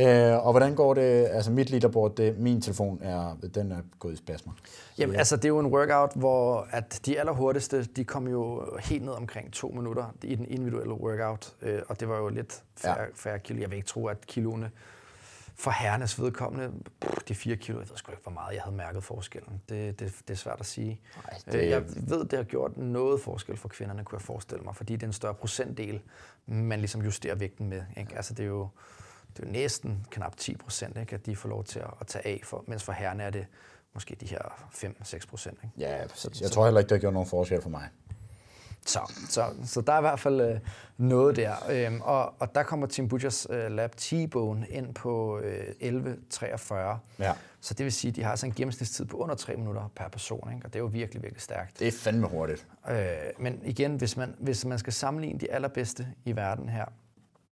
Øh, 0.00 0.46
og 0.46 0.50
hvordan 0.52 0.74
går 0.74 0.94
det? 0.94 1.26
Altså 1.30 1.50
mit 1.50 1.70
leaderboard, 1.70 2.14
det, 2.16 2.38
min 2.38 2.60
telefon 2.60 2.98
er, 3.02 3.36
den 3.54 3.72
er 3.72 3.80
gået 3.98 4.12
i 4.12 4.16
spasmer. 4.16 4.52
Jamen, 4.98 5.16
altså, 5.16 5.36
det 5.36 5.44
er 5.44 5.48
jo 5.48 5.58
en 5.58 5.66
workout, 5.66 6.12
hvor 6.14 6.66
at 6.70 7.00
de 7.06 7.18
allerhurtigste, 7.20 7.84
de 7.84 8.04
kom 8.04 8.28
jo 8.28 8.66
helt 8.80 9.04
ned 9.04 9.12
omkring 9.12 9.52
to 9.52 9.68
minutter 9.68 10.14
i 10.22 10.34
den 10.34 10.46
individuelle 10.48 10.94
workout, 10.94 11.54
øh, 11.62 11.82
og 11.88 12.00
det 12.00 12.08
var 12.08 12.18
jo 12.18 12.28
lidt 12.28 12.62
færre, 12.76 12.96
Ja. 12.98 13.02
ja. 13.02 13.08
færre 13.14 13.38
kilo. 13.38 13.60
Jeg 13.60 13.70
vil 13.70 13.76
ikke 13.76 13.88
tro, 13.88 14.06
at 14.06 14.26
kiloene 14.26 14.70
for 15.56 15.70
herrenes 15.70 16.20
vedkommende, 16.20 16.72
de 17.28 17.34
fire 17.34 17.56
kilo, 17.56 17.78
jeg 17.80 17.88
ved 17.90 17.96
sgu 17.96 18.12
ikke, 18.12 18.22
hvor 18.22 18.32
meget 18.32 18.54
jeg 18.54 18.62
havde 18.62 18.76
mærket 18.76 19.04
forskellen. 19.04 19.60
Det, 19.68 20.00
det, 20.00 20.14
det 20.28 20.34
er 20.34 20.38
svært 20.38 20.56
at 20.60 20.66
sige. 20.66 21.00
Nej, 21.26 21.38
det... 21.44 21.52
det- 21.52 21.70
Jeg 21.70 21.82
ved, 22.10 22.24
det 22.24 22.36
har 22.36 22.44
gjort 22.44 22.76
noget 22.76 23.20
forskel 23.20 23.56
for 23.56 23.68
kvinderne, 23.68 24.04
kunne 24.04 24.16
jeg 24.16 24.22
forestille 24.22 24.64
mig, 24.64 24.76
fordi 24.76 24.92
det 24.92 25.02
er 25.02 25.06
en 25.06 25.12
større 25.12 25.34
procentdel, 25.34 26.00
man 26.46 26.78
ligesom 26.78 27.02
justerer 27.02 27.34
vægten 27.34 27.68
med. 27.68 27.82
Ikke? 27.96 28.16
Altså, 28.16 28.34
det 28.34 28.42
er 28.42 28.46
jo 28.48 28.68
det 29.38 29.44
er 29.44 29.48
jo 29.48 29.52
næsten 29.52 30.06
knap 30.10 30.36
10 30.36 30.56
procent, 30.56 30.98
at 30.98 31.26
de 31.26 31.36
får 31.36 31.48
lov 31.48 31.64
til 31.64 31.78
at, 31.78 31.90
at 32.00 32.06
tage 32.06 32.26
af, 32.26 32.40
for, 32.44 32.64
mens 32.66 32.84
for 32.84 32.92
herrerne 32.92 33.22
er 33.22 33.30
det 33.30 33.46
måske 33.94 34.16
de 34.20 34.26
her 34.26 34.38
5-6 34.74 35.26
procent. 35.28 35.58
Ikke? 35.64 35.90
Ja, 35.90 36.06
præcis. 36.06 36.40
Jeg 36.40 36.50
tror 36.50 36.64
heller 36.64 36.80
ikke, 36.80 36.88
det 36.88 36.96
har 36.96 37.00
gjort 37.00 37.12
nogen 37.12 37.28
forskel 37.28 37.62
for 37.62 37.70
mig. 37.70 37.88
Så, 38.86 39.12
så, 39.28 39.44
så 39.64 39.80
der 39.80 39.92
er 39.92 39.98
i 39.98 40.00
hvert 40.00 40.20
fald 40.20 40.40
øh, 40.40 40.60
noget 40.96 41.36
der. 41.36 41.54
Øhm, 41.70 42.00
og, 42.00 42.34
og 42.38 42.54
der 42.54 42.62
kommer 42.62 42.86
Tim 42.86 43.08
Butchers 43.08 43.46
øh, 43.50 43.70
Lab 43.70 43.94
T-Bone 44.00 44.66
ind 44.68 44.94
på 44.94 45.38
øh, 45.38 46.14
11.43. 46.34 46.74
Ja. 47.18 47.32
Så 47.60 47.74
det 47.74 47.84
vil 47.84 47.92
sige, 47.92 48.08
at 48.08 48.16
de 48.16 48.22
har 48.22 48.30
altså 48.30 48.46
en 48.46 48.52
gennemsnitstid 48.52 49.04
på 49.04 49.16
under 49.16 49.34
3 49.34 49.56
minutter 49.56 49.90
per 49.96 50.08
person, 50.08 50.52
ikke? 50.54 50.66
og 50.66 50.72
det 50.72 50.78
er 50.78 50.82
jo 50.82 50.90
virkelig, 50.92 51.22
virkelig 51.22 51.42
stærkt. 51.42 51.78
Det 51.78 51.88
er 51.88 51.92
fandme 51.92 52.26
hurtigt. 52.26 52.66
Øh, 52.90 52.96
men 53.38 53.60
igen, 53.64 53.96
hvis 53.96 54.16
man, 54.16 54.34
hvis 54.38 54.64
man 54.64 54.78
skal 54.78 54.92
sammenligne 54.92 55.40
de 55.40 55.52
allerbedste 55.52 56.08
i 56.24 56.36
verden 56.36 56.68
her, 56.68 56.84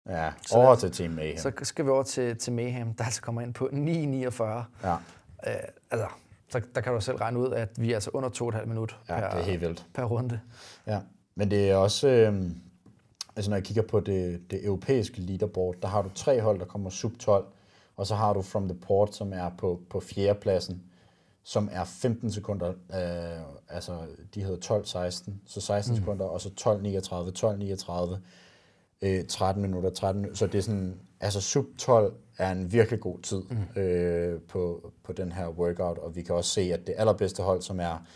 Ja, 0.08 0.32
over 0.52 0.74
til 0.74 0.92
Team 0.92 1.10
Mayhem. 1.10 1.38
så 1.38 1.52
skal 1.62 1.84
vi 1.84 1.90
over 1.90 2.02
til, 2.02 2.38
til 2.38 2.52
Mayhem, 2.52 2.94
der 2.94 3.04
altså 3.04 3.22
kommer 3.22 3.40
ind 3.40 3.54
på 3.54 3.68
9.49. 3.72 4.44
Ja, 4.88 4.96
Øh, 5.46 5.54
altså, 5.90 6.06
så 6.48 6.60
der 6.74 6.80
kan 6.80 6.92
du 6.92 7.00
selv 7.00 7.16
regne 7.16 7.38
ud, 7.38 7.52
at 7.52 7.68
vi 7.76 7.90
er 7.90 7.94
altså 7.94 8.10
under 8.12 8.28
2,5 8.28 8.64
minut 8.64 8.96
ja 9.08 9.20
per, 9.20 9.30
det 9.30 9.40
er 9.40 9.44
helt 9.44 9.60
vildt. 9.60 9.86
per 9.94 10.04
runde. 10.04 10.40
Ja. 10.86 11.00
Men 11.34 11.50
det 11.50 11.70
er 11.70 11.76
også, 11.76 12.08
øh, 12.08 12.50
altså 13.36 13.50
når 13.50 13.56
jeg 13.56 13.64
kigger 13.64 13.82
på 13.82 14.00
det, 14.00 14.50
det 14.50 14.64
europæiske 14.64 15.20
leaderboard, 15.20 15.76
der 15.82 15.88
har 15.88 16.02
du 16.02 16.10
tre 16.14 16.40
hold, 16.40 16.58
der 16.58 16.64
kommer 16.64 16.90
sub 16.90 17.18
12, 17.18 17.46
og 17.96 18.06
så 18.06 18.14
har 18.14 18.32
du 18.32 18.42
From 18.42 18.68
the 18.68 18.78
Port, 18.78 19.14
som 19.14 19.32
er 19.32 19.50
på, 19.58 19.80
på 19.90 20.00
fjerdepladsen, 20.00 20.82
som 21.42 21.68
er 21.72 21.84
15 21.84 22.30
sekunder, 22.30 22.68
øh, 22.68 23.42
altså 23.68 23.98
de 24.34 24.42
hedder 24.42 24.80
12-16, 24.82 25.30
så 25.46 25.60
16 25.60 25.94
mm. 25.94 26.00
sekunder, 26.00 26.24
og 26.24 26.40
så 26.40 26.48
12-39, 26.60 28.12
12-39, 28.12 28.16
øh, 29.04 29.24
13 29.28 29.62
minutter, 29.62 29.90
13 29.90 30.22
minutter, 30.22 30.38
så 30.38 30.46
det 30.46 30.58
er 30.58 30.62
sådan, 30.62 31.00
altså 31.20 31.40
sub 31.40 31.64
12 31.78 32.14
er 32.38 32.52
en 32.52 32.72
virkelig 32.72 33.00
god 33.00 33.18
tid 33.18 33.42
mm. 33.50 33.80
øh, 33.82 34.40
på, 34.48 34.92
på 35.04 35.12
den 35.12 35.32
her 35.32 35.48
workout, 35.48 35.98
og 35.98 36.16
vi 36.16 36.22
kan 36.22 36.34
også 36.34 36.50
se, 36.50 36.60
at 36.60 36.86
det 36.86 36.94
allerbedste 36.98 37.42
hold, 37.42 37.62
som 37.62 37.80
er 37.80 38.06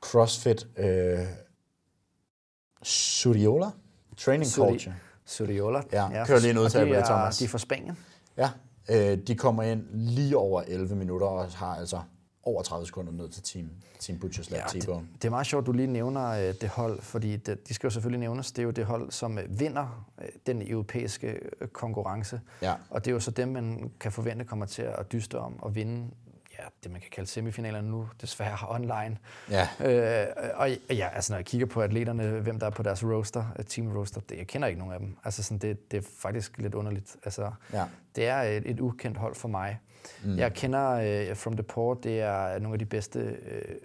CrossFit 0.00 0.66
øh, 0.76 1.18
Suriola 2.82 3.70
Training 4.16 4.46
Suri- 4.50 4.56
Culture. 4.68 4.94
Suriola. 5.26 5.80
Ja, 5.92 6.24
kører 6.26 6.40
lige 6.40 6.50
en 6.50 6.58
udtale 6.58 6.96
er- 6.96 7.04
Thomas. 7.04 7.38
De 7.38 7.44
er 7.44 7.48
fra 7.48 7.58
Spanien. 7.58 7.98
Ja, 8.36 8.50
øh, 8.90 9.18
de 9.18 9.34
kommer 9.34 9.62
ind 9.62 9.86
lige 9.92 10.36
over 10.36 10.62
11 10.62 10.96
minutter 10.96 11.26
og 11.26 11.46
har 11.52 11.76
altså 11.76 12.00
over 12.46 12.62
30 12.62 12.86
sekunder 12.86 13.12
ned 13.12 13.28
til 13.28 13.42
Team, 13.42 13.70
team 14.00 14.18
Butchers 14.18 14.50
Lab 14.50 14.60
Ja, 14.60 14.66
T-Bone. 14.66 14.94
det, 14.98 15.06
det 15.14 15.24
er 15.24 15.30
meget 15.30 15.46
sjovt, 15.46 15.66
du 15.66 15.72
lige 15.72 15.86
nævner 15.86 16.28
øh, 16.30 16.54
det 16.60 16.68
hold, 16.68 17.02
fordi 17.02 17.36
det, 17.36 17.68
de 17.68 17.74
skal 17.74 17.86
jo 17.86 17.90
selvfølgelig 17.90 18.20
nævnes. 18.20 18.52
Det 18.52 18.58
er 18.58 18.62
jo 18.64 18.70
det 18.70 18.84
hold, 18.84 19.10
som 19.10 19.38
øh, 19.38 19.60
vinder 19.60 20.06
øh, 20.22 20.28
den 20.46 20.70
europæiske 20.70 21.26
øh, 21.60 21.68
konkurrence. 21.68 22.40
Ja. 22.62 22.74
Og 22.90 23.04
det 23.04 23.10
er 23.10 23.14
jo 23.14 23.20
så 23.20 23.30
dem, 23.30 23.48
man 23.48 23.90
kan 24.00 24.12
forvente 24.12 24.44
kommer 24.44 24.66
til 24.66 24.82
at 24.82 25.12
dyste 25.12 25.38
om 25.38 25.60
at 25.66 25.74
vinde 25.74 26.10
ja, 26.58 26.64
det, 26.82 26.90
man 26.92 27.00
kan 27.00 27.10
kalde 27.12 27.30
semifinalerne 27.30 27.90
nu, 27.90 28.08
desværre 28.20 28.56
online. 28.76 29.18
Ja. 29.50 29.68
Øh, 29.80 30.26
og 30.54 30.70
ja, 30.90 31.08
altså 31.14 31.32
når 31.32 31.38
jeg 31.38 31.46
kigger 31.46 31.66
på 31.66 31.80
atleterne, 31.82 32.40
hvem 32.40 32.58
der 32.58 32.66
er 32.66 32.70
på 32.70 32.82
deres 32.82 33.04
roster, 33.04 33.44
øh, 33.58 33.64
team 33.64 33.96
roster, 33.96 34.20
det, 34.20 34.38
jeg 34.38 34.46
kender 34.46 34.68
ikke 34.68 34.78
nogen 34.78 34.94
af 34.94 35.00
dem. 35.00 35.16
Altså 35.24 35.42
sådan, 35.42 35.58
det, 35.58 35.90
det 35.90 35.96
er 35.96 36.08
faktisk 36.18 36.58
lidt 36.58 36.74
underligt. 36.74 37.16
Altså, 37.24 37.50
Ja. 37.72 37.84
Det 38.16 38.26
er 38.26 38.42
et, 38.42 38.70
et 38.70 38.80
ukendt 38.80 39.18
hold 39.18 39.34
for 39.34 39.48
mig. 39.48 39.78
Mm. 40.24 40.38
Jeg 40.38 40.52
kender 40.52 40.90
øh, 40.90 41.36
From 41.36 41.56
the 41.56 41.62
Port, 41.62 42.04
det 42.04 42.20
er 42.20 42.58
nogle 42.58 42.74
af 42.74 42.78
de 42.78 42.86
bedste 42.86 43.18
øh, 43.20 43.76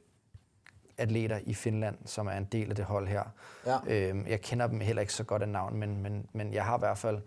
atleter 0.98 1.40
i 1.44 1.54
Finland, 1.54 1.98
som 2.06 2.28
er 2.28 2.32
en 2.32 2.46
del 2.46 2.70
af 2.70 2.76
det 2.76 2.86
hold 2.86 3.08
her. 3.08 3.24
Ja. 3.66 3.78
Øhm, 3.88 4.28
jeg 4.28 4.42
kender 4.42 4.68
dem 4.68 4.80
heller 4.80 5.02
ikke 5.02 5.14
så 5.14 5.24
godt 5.24 5.42
af 5.42 5.50
navn, 5.50 5.78
men, 5.78 6.04
men, 6.04 6.26
men 6.34 6.54
jeg 6.54 6.66
har 6.66 6.78
i 6.78 6.80
hvert 6.80 6.98
fald 6.98 7.22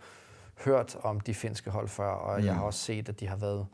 hørt 0.64 0.96
om 1.02 1.20
de 1.20 1.34
finske 1.34 1.70
hold 1.70 1.88
før, 1.88 2.08
og 2.08 2.40
mm. 2.40 2.46
jeg 2.46 2.54
har 2.54 2.62
også 2.62 2.80
set, 2.80 3.08
at 3.08 3.20
de 3.20 3.28
har 3.28 3.36
været 3.36 3.66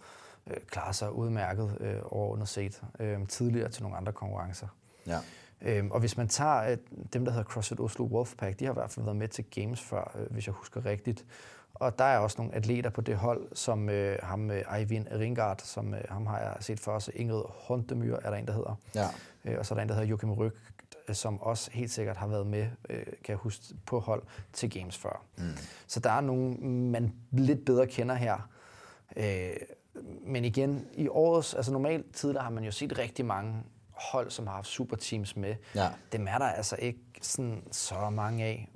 øh, 0.46 0.56
klaret 0.66 0.94
sig 0.94 1.12
udmærket 1.12 1.76
øh, 1.80 1.96
overordnet 2.04 2.48
set 2.48 2.82
øh, 3.00 3.26
tidligere 3.28 3.68
til 3.68 3.82
nogle 3.82 3.96
andre 3.96 4.12
konkurrencer. 4.12 4.66
Ja. 5.06 5.18
Øhm, 5.62 5.90
og 5.90 6.00
hvis 6.00 6.16
man 6.16 6.28
tager 6.28 6.70
øh, 6.70 6.76
dem, 7.12 7.24
der 7.24 7.32
hedder 7.32 7.44
CrossFit 7.44 7.80
Oslo 7.80 8.04
Wolfpack, 8.04 8.58
de 8.58 8.64
har 8.64 8.72
i 8.72 8.74
hvert 8.74 8.90
fald 8.90 9.04
været 9.04 9.16
med 9.16 9.28
til 9.28 9.44
Games 9.50 9.80
før, 9.80 10.16
øh, 10.18 10.32
hvis 10.32 10.46
jeg 10.46 10.54
husker 10.54 10.84
rigtigt. 10.86 11.24
Og 11.74 11.98
der 11.98 12.04
er 12.04 12.18
også 12.18 12.36
nogle 12.38 12.54
atleter 12.54 12.90
på 12.90 13.00
det 13.00 13.16
hold, 13.16 13.48
som 13.54 13.88
øh, 13.88 14.18
ham 14.22 14.50
øh, 14.50 14.78
Eivind 14.78 15.06
Ringard, 15.12 15.60
som 15.64 15.94
øh, 15.94 16.00
ham 16.08 16.26
har 16.26 16.38
jeg 16.38 16.56
set 16.60 16.80
for 16.80 16.92
os. 16.92 17.10
Ingrid 17.14 17.42
Hontemyr 17.48 18.16
er 18.16 18.30
der 18.30 18.36
en, 18.36 18.46
der 18.46 18.52
hedder. 18.52 18.74
Ja. 18.94 19.06
Øh, 19.44 19.58
og 19.58 19.66
så 19.66 19.74
er 19.74 19.76
der 19.76 19.82
en, 19.82 19.88
der 19.88 19.94
hedder 19.94 20.08
Joachim 20.08 20.32
Ryg, 20.32 20.52
som 21.12 21.40
også 21.42 21.70
helt 21.70 21.90
sikkert 21.90 22.16
har 22.16 22.26
været 22.26 22.46
med, 22.46 22.66
øh, 22.90 23.04
kan 23.06 23.16
jeg 23.28 23.36
huske, 23.36 23.64
på 23.86 24.00
hold 24.00 24.22
til 24.52 24.70
Games 24.70 24.96
før. 24.96 25.24
Mm. 25.36 25.44
Så 25.86 26.00
der 26.00 26.10
er 26.10 26.20
nogle, 26.20 26.54
man 26.90 27.12
lidt 27.30 27.64
bedre 27.64 27.86
kender 27.86 28.14
her. 28.14 28.48
Øh, 29.16 29.56
men 30.26 30.44
igen, 30.44 30.86
i 30.94 31.08
årets, 31.08 31.54
altså 31.54 31.72
normalt 31.72 32.14
tidligere 32.14 32.42
har 32.44 32.50
man 32.50 32.64
jo 32.64 32.70
set 32.70 32.98
rigtig 32.98 33.24
mange 33.24 33.62
hold, 34.00 34.30
som 34.30 34.46
har 34.46 34.54
haft 34.54 34.66
superteams 34.66 35.36
med. 35.36 35.54
Ja. 35.74 35.88
Dem 36.12 36.28
er 36.28 36.38
der 36.38 36.46
altså 36.46 36.76
ikke 36.78 37.00
sådan 37.22 37.62
så 37.72 38.10
mange 38.10 38.44
af. 38.44 38.68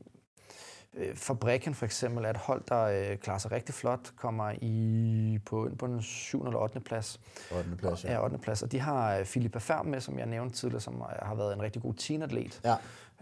Øh, 0.95 1.17
Fabrikken 1.17 1.75
for 1.75 1.85
eksempel 1.85 2.25
er 2.25 2.31
et 2.31 2.37
hold, 2.37 2.63
der 2.69 2.83
øh, 2.83 3.17
klarer 3.17 3.39
sig 3.39 3.53
rigtig 3.53 3.75
flot, 3.75 4.17
kommer 4.17 4.53
i 4.63 5.39
på, 5.47 5.71
på 5.79 5.87
den 5.87 6.03
7. 6.03 6.45
eller 6.45 6.59
8. 6.59 6.81
plads. 6.81 7.21
8. 7.57 7.77
plads, 7.77 8.05
ja. 8.05 8.13
Ja, 8.13 8.25
8. 8.25 8.39
plads. 8.39 8.63
Og 8.63 8.73
de 8.73 8.81
har 8.81 9.17
øh, 9.17 9.25
Philippa 9.25 9.59
Færm 9.59 9.87
med, 9.87 10.01
som 10.01 10.19
jeg 10.19 10.27
nævnte 10.27 10.57
tidligere, 10.57 10.81
som 10.81 10.95
øh, 10.95 11.27
har 11.29 11.35
været 11.35 11.53
en 11.53 11.63
rigtig 11.63 11.83
god 11.83 11.95
teenatlet. 11.95 12.61
Ja. 12.65 12.77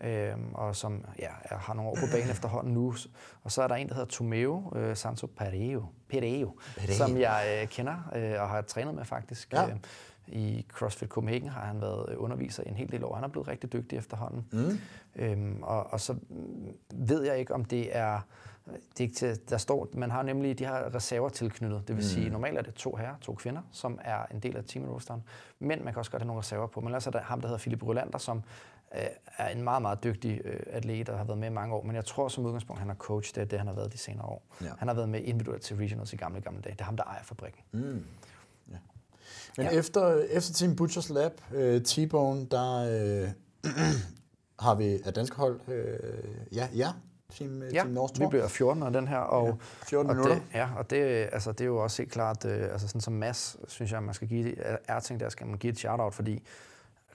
Øhm, 0.05 0.55
og 0.55 0.77
som 0.77 1.05
ja, 1.19 1.29
har 1.51 1.75
nogle 1.75 1.91
år 1.91 1.95
på 1.95 2.07
banen 2.13 2.31
efterhånden 2.31 2.75
nu. 2.75 2.95
Og 3.43 3.53
så 3.53 3.63
er 3.63 3.69
der 3.69 3.75
en, 3.75 3.89
der 3.89 3.95
hedder 3.95 4.09
Tomeo 4.09 4.73
øh, 4.77 4.97
Santo 4.97 5.27
Pereo, 5.27 5.85
Pereo, 6.09 6.57
Pereo. 6.77 6.95
som 6.95 7.17
jeg 7.17 7.59
øh, 7.63 7.69
kender 7.69 8.11
øh, 8.17 8.43
og 8.43 8.49
har 8.49 8.63
trænet 8.63 8.95
med 8.95 9.05
faktisk. 9.05 9.53
Ja. 9.53 9.69
Øh, 9.69 9.77
i 10.27 10.67
CrossFit 10.69 11.09
Copenhagen 11.09 11.49
har 11.49 11.61
han 11.61 11.81
været 11.81 12.17
underviser 12.17 12.63
i 12.67 12.69
en 12.69 12.75
hel 12.75 12.93
del 12.93 13.05
år. 13.05 13.15
Han 13.15 13.25
er 13.25 13.29
blevet 13.29 13.49
rigtig 13.49 13.73
dygtig 13.73 13.97
efterhånden. 13.97 14.47
Mm. 14.53 14.79
Øhm, 15.17 15.63
og, 15.63 15.93
og 15.93 16.01
så 16.01 16.15
ved 16.95 17.23
jeg 17.23 17.39
ikke, 17.39 17.55
om 17.55 17.65
det 17.65 17.97
er 17.97 18.21
det 18.67 19.01
er 19.01 19.01
ikke 19.01 19.15
til, 19.15 19.41
der 19.51 19.59
står, 19.59 19.89
man 19.95 20.11
har 20.11 20.23
nemlig 20.23 20.59
de 20.59 20.67
her 20.67 20.95
reserver 20.95 21.29
tilknyttet. 21.29 21.89
Det 21.89 21.97
vil 21.97 22.03
mm. 22.03 22.09
sige, 22.09 22.31
normalt 22.31 22.59
er 22.59 22.63
det 22.63 22.75
to 22.75 22.97
herrer, 22.97 23.15
to 23.21 23.35
kvinder, 23.35 23.63
som 23.73 23.99
er 24.05 24.27
en 24.35 24.41
del 24.41 24.57
af 24.57 24.65
team 24.65 24.85
rosteren. 24.85 25.23
Men 25.59 25.85
man 25.85 25.93
kan 25.93 25.99
også 25.99 26.11
godt 26.11 26.23
have 26.23 26.27
nogle 26.27 26.41
reserver 26.41 26.67
på. 26.67 26.81
Men 26.81 26.89
ellers 26.89 27.07
er 27.07 27.11
der 27.11 27.21
ham, 27.21 27.41
der 27.41 27.49
hedder 27.49 27.59
Philip 27.59 27.83
Rolander, 27.83 28.19
som 28.19 28.43
øh, 28.95 29.03
er 29.39 29.49
en 29.49 29.63
meget, 29.63 29.83
meget 29.83 30.05
dygtig 30.05 30.41
øh, 30.45 30.61
atlet, 30.67 31.09
og 31.09 31.19
har 31.19 31.25
været 31.25 31.39
med 31.39 31.49
i 31.49 31.53
mange 31.53 31.75
år. 31.75 31.83
Men 31.83 31.97
jeg 31.97 32.05
tror 32.05 32.29
som 32.29 32.47
udgangspunkt, 32.47 32.81
han 32.81 32.91
er 32.91 32.95
coach. 32.95 33.35
Det 33.35 33.41
er 33.41 33.45
det, 33.45 33.59
han 33.59 33.69
har 33.69 33.75
været 33.75 33.93
de 33.93 33.99
senere 33.99 34.27
år. 34.27 34.43
Ja. 34.61 34.67
Han 34.79 34.89
har 34.89 34.95
været 34.95 35.09
med 35.09 35.21
individuelt 35.21 35.63
til 35.63 35.77
regionals 35.77 36.13
i 36.13 36.17
gamle, 36.17 36.41
gamle 36.41 36.61
dage. 36.61 36.73
Det 36.73 36.81
er 36.81 36.85
ham, 36.85 36.97
der 36.97 37.05
ejer 37.05 37.23
fabrikken. 37.23 37.63
Mm. 37.73 38.05
Men 39.57 39.67
ja. 39.67 39.73
efter, 39.73 40.25
efter 40.31 40.55
Team 40.55 40.77
Butchers 40.77 41.11
Lab, 41.11 41.33
uh, 41.55 41.59
T-Bone, 41.59 42.47
der 42.51 43.23
uh, 43.23 43.29
har 44.67 44.75
vi 44.75 44.85
et 44.85 45.13
dansk 45.15 45.35
hold. 45.35 45.61
Uh, 45.67 45.75
ja, 46.57 46.69
ja, 46.75 46.93
Team, 47.39 47.63
ja, 47.63 47.69
team 47.69 47.91
North 47.91 48.21
vi 48.21 48.27
bliver 48.31 48.49
14 48.49 48.83
af 48.83 48.93
den 48.93 49.09
her. 49.09 49.19
Og, 49.19 49.47
ja, 49.47 49.55
14 49.87 50.11
og 50.11 50.17
minutter. 50.17 50.35
Det, 50.35 50.45
ja, 50.55 50.69
og 50.77 50.91
det, 50.91 50.99
altså, 51.33 51.53
det 51.53 51.61
er 51.61 51.67
jo 51.67 51.77
også 51.77 52.03
helt 52.03 52.13
klart, 52.13 52.45
uh, 52.45 52.51
altså 52.53 52.89
sådan 52.89 53.01
som 53.01 53.13
Mads, 53.13 53.57
synes 53.69 53.93
jeg, 53.93 54.03
man 54.03 54.15
skal 54.15 54.29
give, 54.29 54.55
Erting 54.89 55.21
der 55.21 55.29
skal 55.29 55.47
man 55.47 55.59
give 55.59 55.71
et 55.73 55.79
shout-out, 55.79 56.15
fordi 56.15 56.43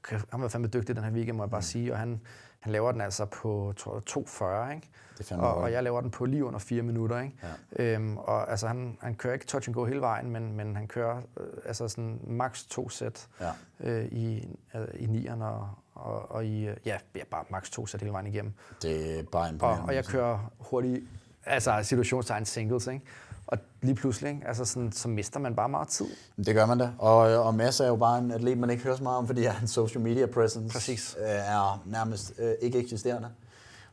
han 0.10 0.42
var 0.42 0.48
fandme 0.48 0.68
dygtig 0.68 0.96
den 0.96 1.04
her 1.04 1.12
weekend, 1.12 1.38
må 1.38 1.44
jeg 1.44 1.50
bare 1.50 1.60
mm. 1.60 1.64
sige, 1.64 1.94
og 1.94 2.00
han, 2.00 2.22
han 2.60 2.72
laver 2.72 2.92
den 2.92 3.02
altså 3.02 3.26
på 3.26 3.74
2.40, 3.80 4.74
ikke? 4.76 4.90
Det 5.18 5.32
og, 5.32 5.56
og 5.56 5.72
jeg 5.72 5.84
laver 5.84 6.02
den 6.02 6.12
på 6.12 6.26
lige 6.26 6.46
under 6.46 6.60
4 6.60 6.82
minutter, 6.82 7.20
ikke? 7.22 7.36
Ja. 7.78 7.94
Øhm, 7.94 8.18
og 8.18 8.52
altså, 8.52 8.68
han, 8.68 8.98
han 9.02 9.16
kører 9.16 9.34
ikke 9.34 9.46
touch 9.46 9.70
and 9.70 9.76
go 9.76 9.86
hele 9.86 10.02
vejen, 10.02 10.32
men, 10.32 10.54
men 10.54 10.76
han 10.76 10.88
kører 10.88 11.18
øh, 11.18 11.48
altså 11.66 11.88
sådan 11.88 12.20
max 12.28 12.64
to 12.70 12.90
sæt 12.90 13.28
ja. 13.42 13.52
øh, 13.80 14.06
i, 14.06 14.58
øh, 14.76 14.88
i 14.94 15.06
nieren 15.06 15.42
og, 15.42 15.70
og, 15.94 16.32
og 16.32 16.46
i, 16.46 16.68
øh, 16.68 16.78
ja, 16.86 16.98
bare 17.32 17.44
max 17.50 17.70
to 17.70 17.86
sæt 17.86 18.02
hele 18.02 18.14
vejen 18.14 18.28
igennem. 18.28 18.54
Det 18.82 19.20
er 19.20 19.24
bare 19.32 19.50
en 19.50 19.62
Og, 19.62 19.80
og 19.88 19.96
jeg 19.96 20.06
kører 20.06 20.52
hurtigt, 20.60 21.04
altså 21.46 21.80
situationstegn 21.84 22.46
singles, 22.46 22.88
ikke? 22.88 23.06
Og 23.48 23.58
lige 23.82 23.96
pludselig, 23.96 24.32
ikke? 24.32 24.48
Altså 24.48 24.66
sådan, 24.66 24.92
så 24.92 25.08
mister 25.08 25.40
man 25.40 25.56
bare 25.56 25.70
meget 25.70 25.88
tid. 25.88 26.06
Det 26.46 26.56
gør 26.56 26.66
man 26.66 26.78
da. 26.78 26.90
Og, 27.00 27.18
og 27.18 27.56
Mads 27.56 27.80
er 27.80 27.88
jo 27.88 27.96
bare 27.96 28.20
en 28.20 28.32
atlet, 28.32 28.58
man 28.58 28.70
ikke 28.70 28.84
hører 28.84 28.96
så 28.96 29.04
meget 29.04 29.18
om, 29.18 29.28
fordi 29.28 29.44
hans 29.44 29.72
social 29.72 30.02
media 30.02 30.26
presence 30.26 30.74
Præcis. 30.74 31.18
Øh, 31.20 31.28
er 31.28 31.84
nærmest 31.86 32.34
øh, 32.40 32.54
ikke 32.62 32.80
eksisterende. 32.80 33.30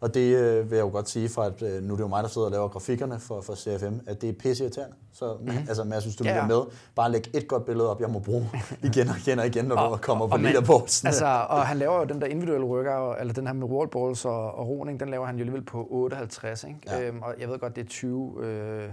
Og 0.02 0.14
det 0.14 0.36
øh, 0.36 0.70
vil 0.70 0.76
jeg 0.76 0.84
jo 0.84 0.90
godt 0.90 1.08
sige, 1.08 1.28
for 1.28 1.42
at 1.42 1.62
øh, 1.62 1.82
nu 1.82 1.92
er 1.92 1.96
det 1.96 2.02
jo 2.02 2.08
mig, 2.08 2.22
der 2.22 2.28
sidder 2.28 2.46
og 2.46 2.52
laver 2.52 2.68
grafikkerne 2.68 3.18
for, 3.18 3.40
for 3.40 3.54
CFM, 3.54 3.94
at 4.06 4.22
det 4.22 4.28
er 4.28 4.32
pisse 4.32 4.64
irriterende. 4.64 4.96
Så 5.12 5.34
mm-hmm. 5.34 5.58
altså, 5.68 5.84
Mads, 5.84 6.04
hvis 6.04 6.16
du 6.16 6.24
ja, 6.24 6.36
ja. 6.36 6.46
med, 6.46 6.60
bare 6.94 7.12
læg 7.12 7.30
et 7.34 7.48
godt 7.48 7.64
billede 7.64 7.90
op, 7.90 8.00
jeg 8.00 8.10
må 8.10 8.18
bruge 8.18 8.50
igen 8.82 9.08
og 9.08 9.14
igen 9.26 9.38
og 9.38 9.46
igen, 9.46 9.64
når 9.64 9.76
og, 9.76 9.98
du 9.98 10.02
kommer 10.02 10.26
på 10.26 10.36
leaderboards. 10.36 11.04
Altså, 11.04 11.46
og 11.48 11.66
han 11.66 11.76
laver 11.76 11.98
jo 11.98 12.04
den 12.04 12.20
der 12.20 12.26
individuelle 12.26 12.66
workout, 12.66 13.16
eller 13.20 13.34
den 13.34 13.46
her 13.46 13.54
med 13.54 13.66
wallballs 13.66 14.24
og, 14.24 14.54
og 14.54 14.68
roning, 14.68 15.00
den 15.00 15.08
laver 15.08 15.26
han 15.26 15.36
jo 15.36 15.40
alligevel 15.40 15.64
på 15.64 15.86
58, 15.90 16.64
ikke? 16.64 16.78
Ja. 16.86 17.00
Øhm, 17.00 17.22
og 17.22 17.34
jeg 17.40 17.48
ved 17.48 17.58
godt, 17.58 17.76
det 17.76 17.84
er 17.84 17.88
20... 17.88 18.44
Øh, 18.44 18.88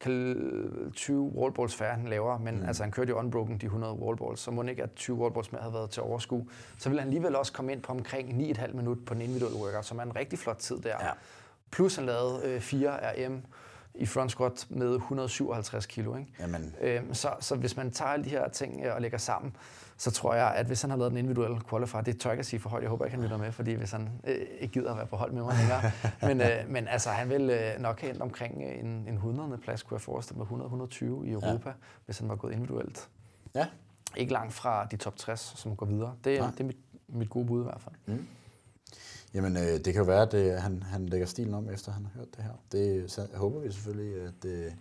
20 0.00 1.32
wallballs 1.34 1.74
færre, 1.74 1.94
han 1.94 2.08
laver, 2.08 2.38
men 2.38 2.60
mm. 2.60 2.66
altså, 2.66 2.82
han 2.82 2.92
kørte 2.92 3.10
jo 3.10 3.18
unbroken 3.18 3.58
de 3.58 3.66
100 3.66 3.94
wallballs, 3.94 4.40
så 4.40 4.50
må 4.50 4.62
ikke, 4.62 4.82
at 4.82 4.94
20 4.94 5.16
wallballs 5.16 5.52
mere 5.52 5.62
havde 5.62 5.74
været 5.74 5.90
til 5.90 6.02
overskue. 6.02 6.48
Så 6.78 6.88
vil 6.88 6.98
han 6.98 7.08
alligevel 7.08 7.36
også 7.36 7.52
komme 7.52 7.72
ind 7.72 7.82
på 7.82 7.92
omkring 7.92 8.50
9,5 8.52 8.72
minut 8.72 8.98
på 9.06 9.14
den 9.14 9.22
individuelle 9.22 9.58
workout, 9.58 9.84
som 9.84 9.98
er 9.98 10.02
en 10.02 10.16
rigtig 10.16 10.38
flot 10.38 10.56
tid 10.56 10.76
der. 10.76 10.96
Ja. 11.00 11.10
Plus 11.70 11.96
han 11.96 12.06
lavede 12.06 12.40
øh, 12.44 12.60
4 12.60 13.26
RM 13.26 13.42
i 13.94 14.06
front 14.06 14.30
squat 14.30 14.66
med 14.70 14.94
157 14.94 15.86
kilo. 15.86 16.16
Ikke? 16.16 16.32
Jamen. 16.40 16.74
Øhm, 16.80 17.14
så, 17.14 17.28
så 17.40 17.56
hvis 17.56 17.76
man 17.76 17.90
tager 17.90 18.10
alle 18.10 18.24
de 18.24 18.30
her 18.30 18.48
ting 18.48 18.84
øh, 18.84 18.94
og 18.94 19.00
lægger 19.00 19.18
sammen, 19.18 19.56
så 19.96 20.10
tror 20.10 20.34
jeg, 20.34 20.54
at 20.54 20.66
hvis 20.66 20.82
han 20.82 20.90
har 20.90 20.96
lavet 20.96 21.10
den 21.10 21.18
individuelle 21.18 21.60
qualifier, 21.70 22.02
det 22.02 22.20
tør 22.20 22.30
jeg 22.30 22.38
ikke 22.38 22.44
sige 22.44 22.60
for 22.60 22.70
højt, 22.70 22.82
jeg 22.82 22.90
håber 22.90 23.04
ikke, 23.04 23.14
han 23.14 23.22
lytter 23.22 23.36
med, 23.36 23.52
fordi 23.52 23.72
hvis 23.72 23.90
han 23.90 24.08
øh, 24.24 24.36
ikke 24.60 24.72
gider 24.72 24.90
at 24.90 24.96
være 24.96 25.06
på 25.06 25.16
hold 25.16 25.32
med 25.32 25.42
mig 25.42 25.56
længere. 25.58 25.92
men, 26.28 26.40
øh, 26.40 26.72
men 26.72 26.88
altså, 26.88 27.10
han 27.10 27.28
vil 27.28 27.50
øh, 27.50 27.82
nok 27.82 28.00
have 28.00 28.10
endt 28.10 28.22
omkring 28.22 28.62
en, 28.62 28.86
en 28.86 29.14
100. 29.14 29.58
plads, 29.58 29.82
kunne 29.82 29.94
jeg 29.94 30.00
forestille 30.00 30.38
mig, 30.38 30.46
100-120 30.46 31.04
i 31.04 31.30
Europa, 31.30 31.68
ja. 31.68 31.74
hvis 32.04 32.18
han 32.18 32.28
var 32.28 32.36
gået 32.36 32.52
individuelt. 32.52 33.08
Ja. 33.54 33.66
Ikke 34.16 34.32
langt 34.32 34.52
fra 34.52 34.84
de 34.84 34.96
top 34.96 35.16
60, 35.16 35.52
som 35.56 35.76
går 35.76 35.86
videre. 35.86 36.14
Det, 36.24 36.40
det 36.40 36.60
er 36.60 36.64
mit, 36.64 36.78
mit 37.08 37.30
gode 37.30 37.46
bud 37.46 37.60
i 37.60 37.64
hvert 37.64 37.80
fald. 37.80 37.94
Mm. 38.06 38.26
Jamen, 39.34 39.56
øh, 39.56 39.62
det 39.62 39.84
kan 39.84 39.94
jo 39.94 40.04
være, 40.04 40.22
at 40.22 40.32
det, 40.32 40.62
han, 40.62 40.82
han 40.82 41.06
lægger 41.06 41.26
stilen 41.26 41.54
om, 41.54 41.70
efter 41.70 41.92
han 41.92 42.04
har 42.04 42.12
hørt 42.14 42.36
det 42.36 42.44
her. 42.44 42.52
Det 42.72 43.10
så 43.10 43.26
håber 43.34 43.60
vi 43.60 43.72
selvfølgelig, 43.72 44.22
at, 44.22 44.44
øh, 44.44 44.72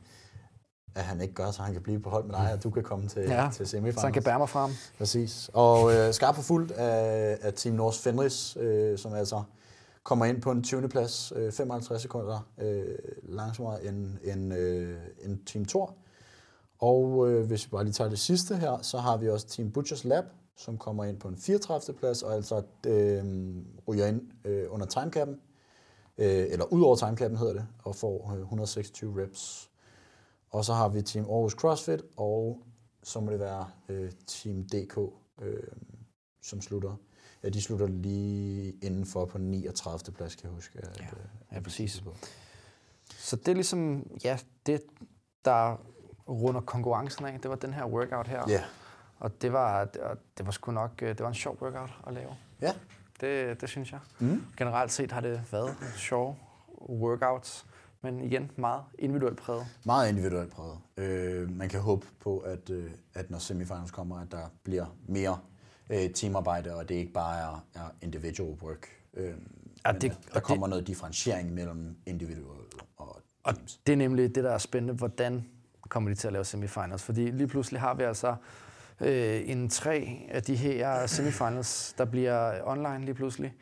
at 0.96 1.04
han 1.04 1.22
ikke 1.22 1.34
gør, 1.34 1.52
så 1.52 1.62
han 1.62 1.74
kan 1.74 1.82
blive 1.82 2.00
på 2.00 2.10
hold 2.10 2.26
med 2.26 2.36
dig, 2.36 2.54
og 2.54 2.64
du 2.64 2.70
kan 2.70 2.84
komme 2.84 3.08
til, 3.08 3.22
ja, 3.22 3.50
til 3.54 3.68
semifinals. 3.68 3.96
så 3.96 4.06
han 4.06 4.14
kan 4.14 4.24
bære 4.24 4.39
mig 4.39 4.50
frem. 4.50 4.72
Præcis. 4.98 5.50
Og 5.54 5.94
øh, 5.94 6.14
skarp 6.14 6.36
for 6.36 6.41
fuldt 6.41 6.72
af, 6.72 7.38
af 7.41 7.54
Team 7.54 7.76
North 7.76 7.98
Fenris, 7.98 8.58
øh, 8.60 8.98
som 8.98 9.14
altså 9.14 9.44
kommer 10.04 10.26
ind 10.26 10.41
på 10.41 10.52
en 10.52 10.64
20. 10.64 10.89
plads, 10.89 11.34
øh, 11.36 11.52
55 11.52 12.02
sekunder 12.02 12.48
øh, 12.58 12.84
langsommere 13.24 13.86
end, 13.86 14.18
end, 14.24 14.54
øh, 14.54 14.96
end 15.24 15.38
Team 15.46 15.66
Thor. 15.66 15.96
Og 16.80 17.30
øh, 17.30 17.46
hvis 17.46 17.66
vi 17.66 17.70
bare 17.70 17.84
lige 17.84 17.94
tager 17.94 18.10
det 18.10 18.20
sidste 18.20 18.56
her, 18.56 18.78
så 18.82 18.98
har 18.98 19.18
vi 19.18 19.30
også 19.30 19.48
Team 19.48 19.72
Butchers 19.72 20.04
Lab, 20.04 20.26
som 20.56 20.78
kommer 20.78 21.04
ind 21.04 21.20
på 21.20 21.28
en 21.28 21.38
34. 21.38 21.98
plads, 21.98 22.24
og 22.24 22.34
altså 22.34 22.62
øh, 22.88 23.24
ryger 23.88 24.08
ind 24.08 24.22
øh, 24.46 24.66
under 24.70 24.86
timecappen, 24.86 25.39
øh, 26.18 26.46
eller 26.50 26.66
ud 26.66 26.82
over 26.82 26.96
timecappen 26.96 27.38
hedder 27.38 27.54
det, 27.54 27.66
og 27.84 27.96
får 27.96 28.34
øh, 28.36 28.41
126 28.41 29.24
reps. 29.24 29.70
Og 30.54 30.66
så 30.66 30.74
har 30.74 30.89
vi 30.89 31.01
Team 31.01 31.26
Aarhus 31.26 31.54
CrossFit, 31.54 32.01
og 32.18 32.64
så 33.04 33.20
må 33.20 33.32
det 33.32 33.39
være 33.39 33.70
øh, 33.89 34.12
Team 34.28 34.64
DK, 34.64 34.97
øh, 35.41 35.64
som 36.41 36.62
slutter. 36.62 36.95
Ja, 37.43 37.49
de 37.49 37.62
slutter 37.62 37.88
lige 37.88 38.74
indenfor 38.82 39.26
på 39.26 39.38
39. 39.38 40.14
plads, 40.14 40.36
kan 40.36 40.45
jeg 40.45 40.54
huske. 40.54 40.80
At, 40.80 40.99
ja, 40.99 41.06
øh, 41.06 41.26
ja, 41.51 41.60
præcis. 41.60 42.04
Så 43.10 43.36
det 43.36 43.47
er 43.47 43.54
ligesom, 43.54 44.08
ja, 44.24 44.39
det 44.66 44.82
der 45.45 45.76
runder 46.30 46.62
konkurrencen 46.62 47.26
af, 47.26 47.39
det 47.41 47.49
var 47.49 47.56
den 47.56 47.74
her 47.74 47.86
workout 47.86 48.28
her. 48.28 48.43
Ja. 48.47 48.64
Og 49.20 49.41
det 49.41 49.54
var, 49.54 49.86
det, 49.86 50.01
det 50.38 50.45
var 50.45 50.51
sgu 50.51 50.72
nok, 50.72 50.91
øh, 51.01 51.10
det 51.10 51.20
var 51.20 51.28
en 51.28 51.34
sjov 51.34 51.58
workout 51.62 51.89
at 52.08 52.14
lave. 52.14 52.36
Ja. 52.62 52.74
Det, 53.22 53.62
det 53.62 53.70
synes 53.70 53.91
jeg. 53.91 53.99
Mm. 54.20 54.45
Generelt 54.58 54.91
set 54.91 55.12
har 55.12 55.22
det 55.22 55.41
været 55.51 55.76
sjove 55.97 56.36
workouts, 56.89 57.66
men 58.04 58.24
igen 58.24 58.51
meget 58.56 58.82
individuelt 58.99 59.38
præget. 59.38 59.66
Meget 59.86 60.10
individuelt 60.10 60.51
præget. 60.51 60.78
Øh, 60.97 61.58
man 61.58 61.70
kan 61.70 61.80
håbe 61.80 62.06
på, 62.20 62.38
at, 62.38 62.70
øh, 62.70 62.91
at 63.14 63.32
når 63.32 63.38
semifinals 63.38 63.91
kommer, 63.91 64.20
at 64.22 64.32
der 64.32 64.51
bliver 64.64 64.86
mere 65.08 65.38
øh, 65.89 66.10
teamarbejde, 66.14 66.76
og 66.76 66.89
det 66.89 66.95
ikke 66.95 67.14
bare 67.14 67.39
er, 67.39 67.66
er 67.76 67.89
individual 68.01 68.58
work. 68.64 68.88
Øh, 69.14 69.34
ja, 69.86 69.91
det, 69.91 70.18
der 70.34 70.39
kommer 70.39 70.68
det, 70.68 70.70
noget 70.70 70.88
differentiering 70.88 71.54
mellem 71.54 71.95
individual 72.06 72.60
og 72.97 73.22
teams. 73.45 73.74
Og 73.74 73.86
det 73.88 73.93
er 73.93 73.97
nemlig 73.97 74.36
det, 74.36 74.43
der 74.43 74.51
er 74.51 74.58
spændende. 74.58 74.93
Hvordan 74.93 75.45
kommer 75.89 76.10
de 76.10 76.16
til 76.16 76.28
at 76.28 76.34
lave 76.34 76.45
semifinals? 76.45 77.04
Fordi 77.04 77.32
lige 77.32 77.47
pludselig 77.47 77.82
har 77.82 77.93
vi 77.93 78.04
altså 78.04 78.36
øh, 79.01 79.49
en 79.49 79.70
tre 79.70 80.28
af 80.30 80.43
de 80.43 80.56
her 80.56 81.08
semifinals, 81.08 81.95
der 81.97 82.06
bliver 82.06 82.68
online 82.68 83.06
lige 83.06 83.16
pludselig. 83.16 83.54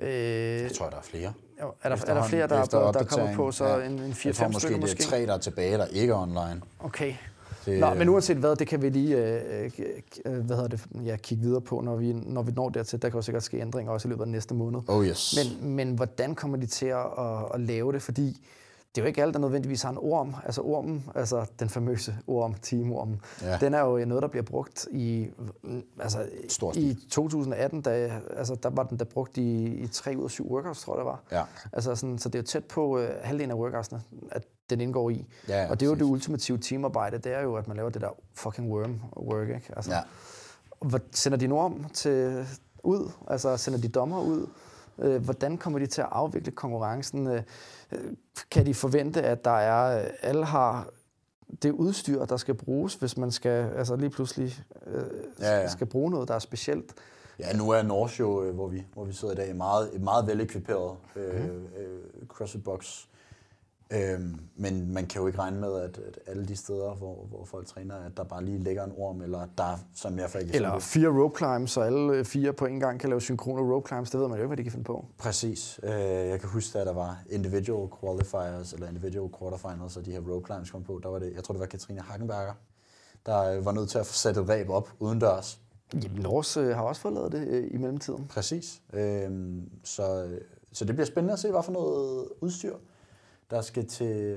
Øh, 0.00 0.10
jeg 0.10 0.72
tror, 0.72 0.90
der 0.90 0.96
er 0.96 1.02
flere. 1.02 1.32
Jo, 1.62 1.72
er, 1.82 1.88
der, 1.88 2.04
er 2.06 2.14
der 2.14 2.28
flere, 2.28 2.48
der, 2.48 2.64
der, 2.64 2.92
der 2.92 3.04
kommer 3.04 3.34
på, 3.34 3.52
så 3.52 3.66
ja. 3.66 3.86
en, 3.86 3.92
en 3.92 4.12
4-5 4.12 4.14
stykker 4.14 4.48
måske? 4.48 4.76
måske? 4.76 4.98
det 4.98 5.04
er 5.04 5.10
tre, 5.10 5.26
der 5.26 5.34
er 5.34 5.38
tilbage, 5.38 5.78
der 5.78 5.86
ikke 5.86 6.12
er 6.12 6.22
online. 6.22 6.60
Okay. 6.78 7.14
Det, 7.66 7.80
Nå, 7.80 7.94
men 7.94 8.08
uanset 8.08 8.36
hvad, 8.36 8.56
det 8.56 8.66
kan 8.66 8.82
vi 8.82 8.88
lige 8.88 9.16
øh, 9.16 9.70
øh, 10.26 10.38
hvad 10.44 10.56
hedder 10.56 10.68
det, 10.68 10.86
ja, 11.04 11.16
kigge 11.16 11.44
videre 11.44 11.60
på, 11.60 11.80
når 11.80 11.96
vi, 11.96 12.12
når 12.12 12.42
vi 12.42 12.52
når 12.52 12.68
dertil. 12.68 13.02
Der 13.02 13.08
kan 13.08 13.18
jo 13.18 13.22
sikkert 13.22 13.42
ske 13.42 13.60
ændringer 13.60 13.92
også 13.92 14.08
i 14.08 14.10
løbet 14.10 14.22
af 14.22 14.28
næste 14.28 14.54
måned. 14.54 14.80
Oh 14.88 15.06
yes. 15.06 15.36
Men, 15.36 15.74
men 15.76 15.94
hvordan 15.94 16.34
kommer 16.34 16.56
de 16.56 16.66
til 16.66 16.86
at, 16.86 17.06
at, 17.18 17.44
at 17.54 17.60
lave 17.60 17.92
det? 17.92 18.02
Fordi 18.02 18.40
det 18.94 19.00
er 19.00 19.02
jo 19.02 19.06
ikke 19.06 19.22
alle, 19.22 19.32
der 19.32 19.38
nødvendigvis 19.38 19.82
har 19.82 19.90
en 19.90 19.98
orm. 20.00 20.34
Altså 20.44 20.62
ormen, 20.62 21.10
altså 21.14 21.46
den 21.58 21.68
famøse 21.68 22.16
orm, 22.26 22.54
teamormen, 22.54 23.20
ja. 23.42 23.58
den 23.58 23.74
er 23.74 23.80
jo 23.80 24.04
noget, 24.04 24.22
der 24.22 24.28
bliver 24.28 24.42
brugt 24.42 24.86
i, 24.90 25.30
altså 26.00 26.28
i 26.74 26.94
2018, 27.10 27.82
da, 27.82 28.20
altså 28.36 28.54
der 28.54 28.70
var 28.70 28.82
den 28.82 28.98
der 28.98 29.04
brugt 29.04 29.36
i, 29.36 29.64
i 29.64 29.86
3 29.86 30.16
ud 30.16 30.24
af 30.24 30.30
7 30.30 30.52
workouts, 30.52 30.82
tror 30.82 30.94
jeg 30.94 30.98
det 30.98 31.06
var. 31.06 31.20
Ja. 31.32 31.42
Altså 31.72 31.94
sådan, 31.94 32.18
så 32.18 32.28
det 32.28 32.34
er 32.34 32.42
jo 32.42 32.46
tæt 32.46 32.64
på 32.64 32.98
uh, 32.98 33.04
halvdelen 33.22 33.50
af 33.50 33.54
workoutsene, 33.54 34.02
at 34.30 34.44
den 34.70 34.80
indgår 34.80 35.10
i. 35.10 35.26
Ja, 35.48 35.62
ja, 35.62 35.70
og 35.70 35.80
det 35.80 35.86
er 35.86 35.90
jo 35.90 35.96
det 35.96 36.02
ultimative 36.02 36.58
teamarbejde, 36.58 37.18
det 37.18 37.32
er 37.32 37.40
jo, 37.40 37.54
at 37.54 37.68
man 37.68 37.76
laver 37.76 37.90
det 37.90 38.02
der 38.02 38.16
fucking 38.34 38.72
worm 38.72 39.00
work, 39.16 39.48
ikke? 39.48 39.72
Altså, 39.76 39.92
ja. 39.92 40.00
Hvad, 40.80 41.00
sender 41.12 41.38
de 41.38 41.44
en 41.44 41.52
orm 41.52 41.84
til, 41.84 42.46
ud? 42.84 43.10
Altså 43.28 43.56
sender 43.56 43.80
de 43.80 43.88
dommer 43.88 44.20
ud? 44.20 44.46
Øh, 44.98 45.24
hvordan 45.24 45.58
kommer 45.58 45.78
de 45.78 45.86
til 45.86 46.00
at 46.00 46.08
afvikle 46.10 46.50
konkurrencen? 46.50 47.26
Øh, 47.26 47.42
kan 48.50 48.66
de 48.66 48.74
forvente, 48.74 49.22
at 49.22 49.44
der 49.44 49.50
er, 49.50 50.08
alle 50.22 50.44
har 50.44 50.88
det 51.62 51.70
udstyr, 51.70 52.24
der 52.24 52.36
skal 52.36 52.54
bruges, 52.54 52.94
hvis 52.94 53.16
man 53.16 53.30
skal 53.30 53.72
altså 53.76 53.96
lige 53.96 54.10
pludselig 54.10 54.64
øh, 54.86 55.04
ja, 55.40 55.60
ja. 55.60 55.68
skal 55.68 55.86
bruge 55.86 56.10
noget, 56.10 56.28
der 56.28 56.34
er 56.34 56.38
specielt? 56.38 56.94
Ja, 57.38 57.56
nu 57.56 57.70
er 57.70 57.82
Norge 57.82 58.10
jo, 58.18 58.42
øh, 58.42 58.54
hvor 58.54 58.68
vi, 58.68 58.84
hvor 58.92 59.04
vi 59.04 59.12
sidder 59.12 59.34
i 59.34 59.36
dag, 59.36 59.56
meget, 59.56 59.94
et 59.94 60.00
meget 60.00 60.26
velekviperet 60.26 60.96
øh, 61.16 61.44
mm. 61.44 61.66
øh, 61.76 62.26
CrossFit 62.28 62.64
Box. 62.64 63.04
Øhm, 63.92 64.40
men 64.56 64.92
man 64.92 65.06
kan 65.06 65.20
jo 65.20 65.26
ikke 65.26 65.38
regne 65.38 65.60
med, 65.60 65.76
at, 65.76 65.98
at 65.98 66.18
alle 66.26 66.46
de 66.46 66.56
steder, 66.56 66.94
hvor, 66.94 67.26
hvor 67.28 67.44
folk 67.44 67.66
træner, 67.66 67.94
at 67.94 68.16
der 68.16 68.24
bare 68.24 68.44
lige 68.44 68.58
ligger 68.58 68.84
en 68.84 68.92
orm, 68.96 69.22
eller 69.22 69.46
der, 69.58 69.78
som 69.94 70.18
jeg 70.18 70.24
eksempel... 70.24 70.54
Eller 70.54 70.78
fire 70.78 71.22
rope 71.22 71.38
climbs, 71.38 71.70
så 71.70 71.80
alle 71.80 72.24
fire 72.24 72.52
på 72.52 72.66
en 72.66 72.80
gang 72.80 73.00
kan 73.00 73.08
lave 73.08 73.20
synkrone 73.20 73.74
rope 73.74 73.88
climbs. 73.88 74.10
Det 74.10 74.20
ved 74.20 74.28
man 74.28 74.36
jo 74.36 74.42
ikke, 74.42 74.46
hvad 74.46 74.56
de 74.56 74.62
kan 74.62 74.72
finde 74.72 74.84
på. 74.84 75.04
Præcis. 75.18 75.80
Øh, 75.82 75.90
jeg 75.92 76.40
kan 76.40 76.48
huske, 76.48 76.78
at 76.78 76.86
der 76.86 76.92
var 76.92 77.22
individual 77.30 77.88
qualifiers, 78.00 78.72
eller 78.72 78.88
individual 78.88 79.30
quarterfinals, 79.40 79.96
og 79.96 80.06
de 80.06 80.12
her 80.12 80.20
rope 80.20 80.46
climbs 80.46 80.70
kom 80.70 80.82
på. 80.82 81.00
Der 81.02 81.08
var 81.08 81.18
det, 81.18 81.32
jeg 81.34 81.44
tror, 81.44 81.52
det 81.52 81.60
var 81.60 81.66
Katrine 81.66 82.00
Hagenberger, 82.00 82.54
der 83.26 83.42
øh, 83.42 83.64
var 83.64 83.72
nødt 83.72 83.88
til 83.90 83.98
at 83.98 84.06
få 84.06 84.12
sat 84.12 84.36
et 84.36 84.48
ræb 84.48 84.70
op 84.70 84.88
udendørs. 84.98 85.60
Jamen, 85.94 86.22
Lars 86.22 86.56
øh, 86.56 86.68
har 86.68 86.82
også 86.82 87.00
fået 87.00 87.14
lavet 87.14 87.32
det 87.32 87.48
øh, 87.48 87.68
i 87.70 87.76
mellemtiden. 87.76 88.26
Præcis. 88.28 88.82
Øhm, 88.92 89.70
så, 89.84 90.28
så 90.72 90.84
det 90.84 90.94
bliver 90.94 91.06
spændende 91.06 91.32
at 91.32 91.38
se, 91.38 91.50
hvad 91.50 91.62
for 91.62 91.72
noget 91.72 92.28
udstyr, 92.40 92.74
der 93.50 93.60
skal 93.60 93.86
til, 93.86 94.36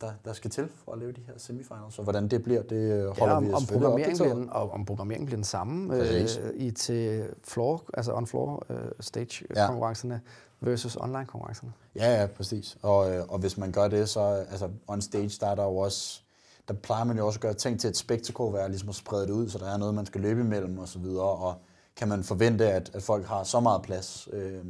der, 0.00 0.12
der 0.24 0.32
skal 0.32 0.50
til 0.50 0.68
for 0.84 0.92
at 0.92 0.98
lave 0.98 1.12
de 1.12 1.20
her 1.26 1.34
semifinals. 1.36 1.98
Og 1.98 2.04
hvordan 2.04 2.28
det 2.28 2.42
bliver, 2.42 2.62
det 2.62 3.12
holder 3.18 3.26
ja, 3.26 3.36
om, 3.36 3.46
vi 3.46 3.52
om 3.52 3.60
selvfølgelig 3.60 3.86
programmeringen 3.86 4.38
bliver, 4.40 4.50
og 4.50 4.70
om 4.70 4.84
programmeringen 4.84 5.26
bliver 5.26 5.36
den 5.36 5.44
samme 5.44 5.96
øh, 5.96 6.28
i 6.54 6.70
til 6.70 7.26
floor, 7.44 7.82
altså 7.94 8.12
on-floor 8.12 8.66
øh, 8.70 8.76
stage 9.00 9.44
Ja. 9.56 9.66
konkurrencerne 9.66 10.20
versus 10.60 10.96
online 10.96 11.26
konkurrencerne. 11.26 11.72
Ja, 11.96 12.20
ja, 12.20 12.26
præcis. 12.26 12.76
Og, 12.82 13.12
øh, 13.12 13.24
og 13.28 13.38
hvis 13.38 13.58
man 13.58 13.72
gør 13.72 13.88
det, 13.88 14.08
så 14.08 14.20
altså 14.20 14.68
on 14.88 15.00
stage, 15.02 15.30
der 15.40 15.46
er 15.46 15.54
der 15.54 15.64
jo 15.64 15.76
også, 15.76 16.20
der 16.68 16.74
plejer 16.74 17.04
man 17.04 17.16
jo 17.18 17.26
også 17.26 17.36
at 17.36 17.40
gøre 17.40 17.54
ting 17.54 17.80
til 17.80 17.90
et 17.90 17.96
spektakel, 17.96 18.52
være 18.52 18.68
ligesom 18.68 18.88
at 18.88 18.94
sprede 18.94 19.26
det 19.26 19.32
ud, 19.32 19.48
så 19.48 19.58
der 19.58 19.72
er 19.72 19.76
noget, 19.76 19.94
man 19.94 20.06
skal 20.06 20.20
løbe 20.20 20.40
imellem 20.40 20.78
og 20.78 20.88
så 20.88 20.98
videre, 20.98 21.24
og 21.28 21.54
kan 21.96 22.08
man 22.08 22.24
forvente, 22.24 22.72
at, 22.72 22.90
at 22.94 23.02
folk 23.02 23.26
har 23.26 23.42
så 23.44 23.60
meget 23.60 23.82
plads. 23.82 24.28
Øh, 24.32 24.64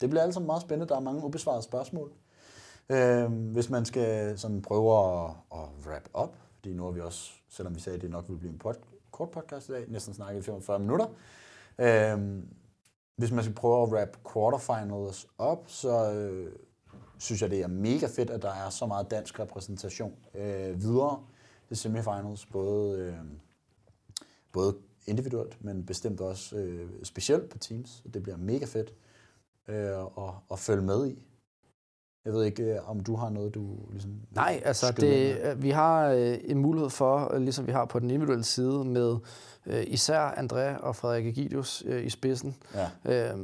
det 0.00 0.10
bliver 0.10 0.22
altså 0.22 0.40
meget 0.40 0.62
spændende. 0.62 0.88
Der 0.88 0.96
er 0.96 1.00
mange 1.00 1.24
ubesvarede 1.24 1.62
spørgsmål. 1.62 2.10
Øh, 2.90 3.32
hvis 3.32 3.70
man 3.70 3.84
skal 3.84 4.38
sådan 4.38 4.62
prøve 4.62 4.98
at, 4.98 5.30
at 5.52 5.86
wrap 5.86 6.08
up, 6.22 6.36
fordi 6.54 6.74
nu 6.74 6.84
har 6.84 6.90
vi 6.90 7.00
også, 7.00 7.30
selvom 7.48 7.74
vi 7.74 7.80
sagde, 7.80 7.96
at 7.96 8.02
det 8.02 8.10
nok 8.10 8.24
ville 8.28 8.38
blive 8.38 8.52
en 8.52 8.58
pod, 8.58 8.74
kort 9.10 9.30
podcast 9.30 9.68
i 9.68 9.72
dag, 9.72 9.84
næsten 9.88 10.14
snakket 10.14 10.40
i 10.40 10.42
45 10.42 10.78
minutter, 10.78 11.06
øh, 11.78 12.42
hvis 13.16 13.32
man 13.32 13.44
skal 13.44 13.54
prøve 13.54 13.82
at 13.82 13.88
wrap 13.88 14.16
quarterfinals 14.32 15.26
op, 15.38 15.64
så 15.66 16.12
øh, 16.12 16.52
synes 17.18 17.42
jeg, 17.42 17.50
det 17.50 17.60
er 17.60 17.66
mega 17.66 18.06
fedt, 18.06 18.30
at 18.30 18.42
der 18.42 18.52
er 18.52 18.70
så 18.70 18.86
meget 18.86 19.10
dansk 19.10 19.40
repræsentation 19.40 20.14
øh, 20.34 20.82
videre 20.82 21.22
til 21.68 21.76
semifinals, 21.76 22.46
både, 22.46 22.98
øh, 22.98 23.14
både 24.52 24.76
individuelt, 25.06 25.64
men 25.64 25.86
bestemt 25.86 26.20
også 26.20 26.56
øh, 26.56 26.90
specielt 27.02 27.48
på 27.48 27.58
teams. 27.58 28.02
Det 28.14 28.22
bliver 28.22 28.36
mega 28.36 28.64
fedt 28.64 28.94
øh, 29.68 30.00
at, 30.00 30.34
at 30.52 30.58
følge 30.58 30.82
med 30.82 31.06
i. 31.06 31.26
Jeg 32.24 32.32
ved 32.32 32.44
ikke, 32.44 32.62
øh, 32.62 32.90
om 32.90 33.00
du 33.00 33.16
har 33.16 33.30
noget, 33.30 33.54
du 33.54 33.76
ligesom... 33.92 34.10
Nej, 34.30 34.62
altså 34.64 34.92
det, 34.92 35.36
øh, 35.44 35.62
vi 35.62 35.70
har 35.70 36.08
øh, 36.08 36.38
en 36.44 36.58
mulighed 36.58 36.90
for, 36.90 37.38
ligesom 37.38 37.66
vi 37.66 37.72
har 37.72 37.84
på 37.84 37.98
den 37.98 38.10
individuelle 38.10 38.44
side, 38.44 38.84
med 38.84 39.16
øh, 39.66 39.82
især 39.86 40.30
André 40.30 40.82
og 40.82 40.96
Frederik 40.96 41.26
Egidius 41.26 41.82
øh, 41.86 42.06
i 42.06 42.10
spidsen, 42.10 42.56
Ja. 42.74 43.30
øh, 43.32 43.38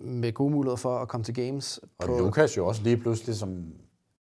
med, 0.00 0.32
gode 0.32 0.50
muligheder 0.50 0.76
for 0.76 0.98
at 0.98 1.08
komme 1.08 1.24
til 1.24 1.34
games. 1.34 1.80
Og 1.98 2.18
Lukas 2.18 2.56
jo 2.56 2.66
også 2.66 2.82
lige 2.82 2.96
pludselig 2.96 3.36
som... 3.36 3.64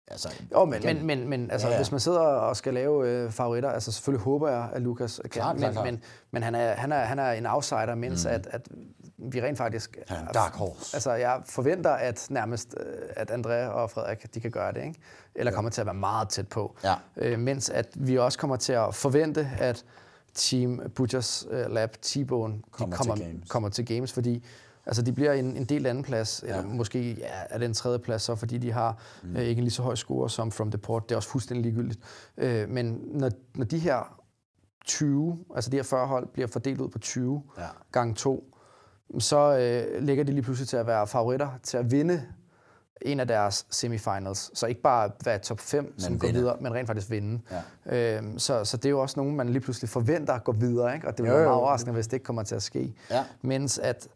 Altså, 0.08 0.28
Jo, 0.52 0.64
men, 0.64 0.82
men, 0.84 1.06
men, 1.06 1.28
men 1.28 1.50
altså, 1.50 1.66
Ja, 1.68 1.72
ja, 1.72 1.78
hvis 1.78 1.90
man 1.90 2.00
sidder 2.00 2.18
og 2.20 2.56
skal 2.56 2.74
lave 2.74 3.08
øh, 3.10 3.30
favoritter, 3.30 3.70
altså 3.70 3.92
selvfølgelig 3.92 4.24
håber 4.24 4.48
jeg, 4.48 4.68
at 4.72 4.82
Lukas 4.82 5.20
kan, 5.22 5.30
Klart, 5.30 5.54
men, 5.56 5.60
klart, 5.60 5.72
klart. 5.72 5.86
men, 5.86 6.02
men 6.30 6.42
han, 6.42 6.54
er, 6.54 6.74
han, 6.74 6.92
er, 6.92 6.98
han 6.98 7.18
er 7.18 7.30
en 7.30 7.46
outsider, 7.46 7.94
mens 7.94 8.24
mm. 8.24 8.30
at, 8.30 8.48
at 8.50 8.68
vi 9.18 9.42
rent 9.42 9.58
faktisk... 9.58 9.98
Han 10.08 10.16
er 10.16 10.20
en 10.28 10.34
dark 10.34 10.54
horse. 10.54 10.96
Altså, 10.96 11.12
jeg 11.12 11.42
forventer, 11.46 11.90
at 11.90 12.26
nærmest, 12.30 12.74
øh, 12.80 12.92
at 13.16 13.30
André 13.30 13.52
og 13.70 13.90
Frederik, 13.90 14.34
de 14.34 14.40
kan 14.40 14.50
gøre 14.50 14.72
det, 14.72 14.84
ikke? 14.84 15.00
Eller 15.34 15.52
kommer 15.52 15.70
til 15.70 15.80
at 15.80 15.86
være 15.86 15.94
meget 15.94 16.28
tæt 16.28 16.48
på. 16.48 16.76
Ja. 16.84 16.94
Øh, 17.16 17.38
mens 17.38 17.70
at 17.70 17.88
vi 17.94 18.18
også 18.18 18.38
kommer 18.38 18.56
til 18.56 18.72
at 18.72 18.94
forvente, 18.94 19.50
at 19.58 19.84
Team 20.34 20.80
Butchers 20.94 21.46
uh, 21.50 21.72
Lab, 21.72 21.96
T-Bone, 22.06 22.60
Kommer 22.70 22.96
kommer, 22.96 23.14
til 23.16 23.24
games. 23.24 23.50
kommer 23.50 23.68
til 23.68 23.86
games, 23.86 24.12
fordi 24.12 24.44
altså, 24.86 25.02
de 25.02 25.12
bliver 25.12 25.32
en, 25.32 25.56
en 25.56 25.64
del 25.64 25.86
anden 25.86 26.04
plads, 26.04 26.44
ja. 26.46 26.52
Ja. 26.52 26.58
eller 26.58 26.74
måske 26.74 27.12
ja, 27.12 27.26
er 27.50 27.58
det 27.58 27.66
en 27.66 27.74
tredje 27.74 27.98
plads, 27.98 28.22
så 28.22 28.34
fordi 28.34 28.58
de 28.58 28.72
har 28.72 28.98
mm. 29.22 29.36
øh, 29.36 29.42
ikke 29.42 29.58
en 29.58 29.64
lige 29.64 29.72
så 29.72 29.82
høj 29.82 29.94
score 29.94 30.30
som 30.30 30.52
From 30.52 30.70
the 30.70 30.78
Port. 30.78 31.08
Det 31.08 31.14
er 31.14 31.16
også 31.16 31.28
fuldstændig 31.28 31.62
ligegyldigt. 31.62 32.00
Øh, 32.36 32.68
men 32.68 33.00
når, 33.12 33.30
når 33.54 33.64
de 33.64 33.78
her 33.78 34.20
20, 34.86 35.38
altså 35.54 35.70
de 35.70 35.76
her 35.76 35.82
40 35.82 36.06
hold, 36.06 36.26
bliver 36.32 36.48
fordelt 36.48 36.80
ud 36.80 36.88
på 36.88 36.98
20 36.98 37.42
Ja. 37.58 37.62
gange 37.92 38.14
2, 38.14 38.55
så 39.18 39.58
øh, 39.58 40.02
ligger 40.02 40.24
de 40.24 40.32
lige 40.32 40.42
pludselig 40.42 40.68
til 40.68 40.76
at 40.76 40.86
være 40.86 41.06
favoritter 41.06 41.48
til 41.62 41.76
at 41.76 41.90
vinde 41.90 42.22
en 43.02 43.20
af 43.20 43.28
deres 43.28 43.66
semifinals. 43.70 44.50
Så 44.58 44.66
ikke 44.66 44.80
bare 44.80 45.10
være 45.24 45.38
top 45.38 45.60
5, 45.60 45.98
som 45.98 46.18
går 46.18 46.32
videre, 46.32 46.56
men 46.60 46.74
rent 46.74 46.86
faktisk 46.86 47.10
vinde. 47.10 47.40
Ja. 47.86 48.16
Øhm, 48.16 48.38
så, 48.38 48.64
så 48.64 48.76
det 48.76 48.84
er 48.86 48.90
jo 48.90 49.00
også 49.00 49.20
nogen, 49.20 49.36
man 49.36 49.48
lige 49.48 49.60
pludselig 49.60 49.88
forventer 49.88 50.38
går 50.38 50.52
videre, 50.52 50.94
ikke? 50.94 51.08
og 51.08 51.18
det 51.18 51.24
jo. 51.24 51.32
meget 51.32 51.46
overraskende, 51.46 51.94
hvis 51.94 52.06
det 52.06 52.12
ikke 52.12 52.24
kommer 52.24 52.42
til 52.42 52.54
at 52.54 52.62
ske. 52.62 52.94
Ja. 53.10 53.24
Mens 53.42 53.78
at, 53.78 54.08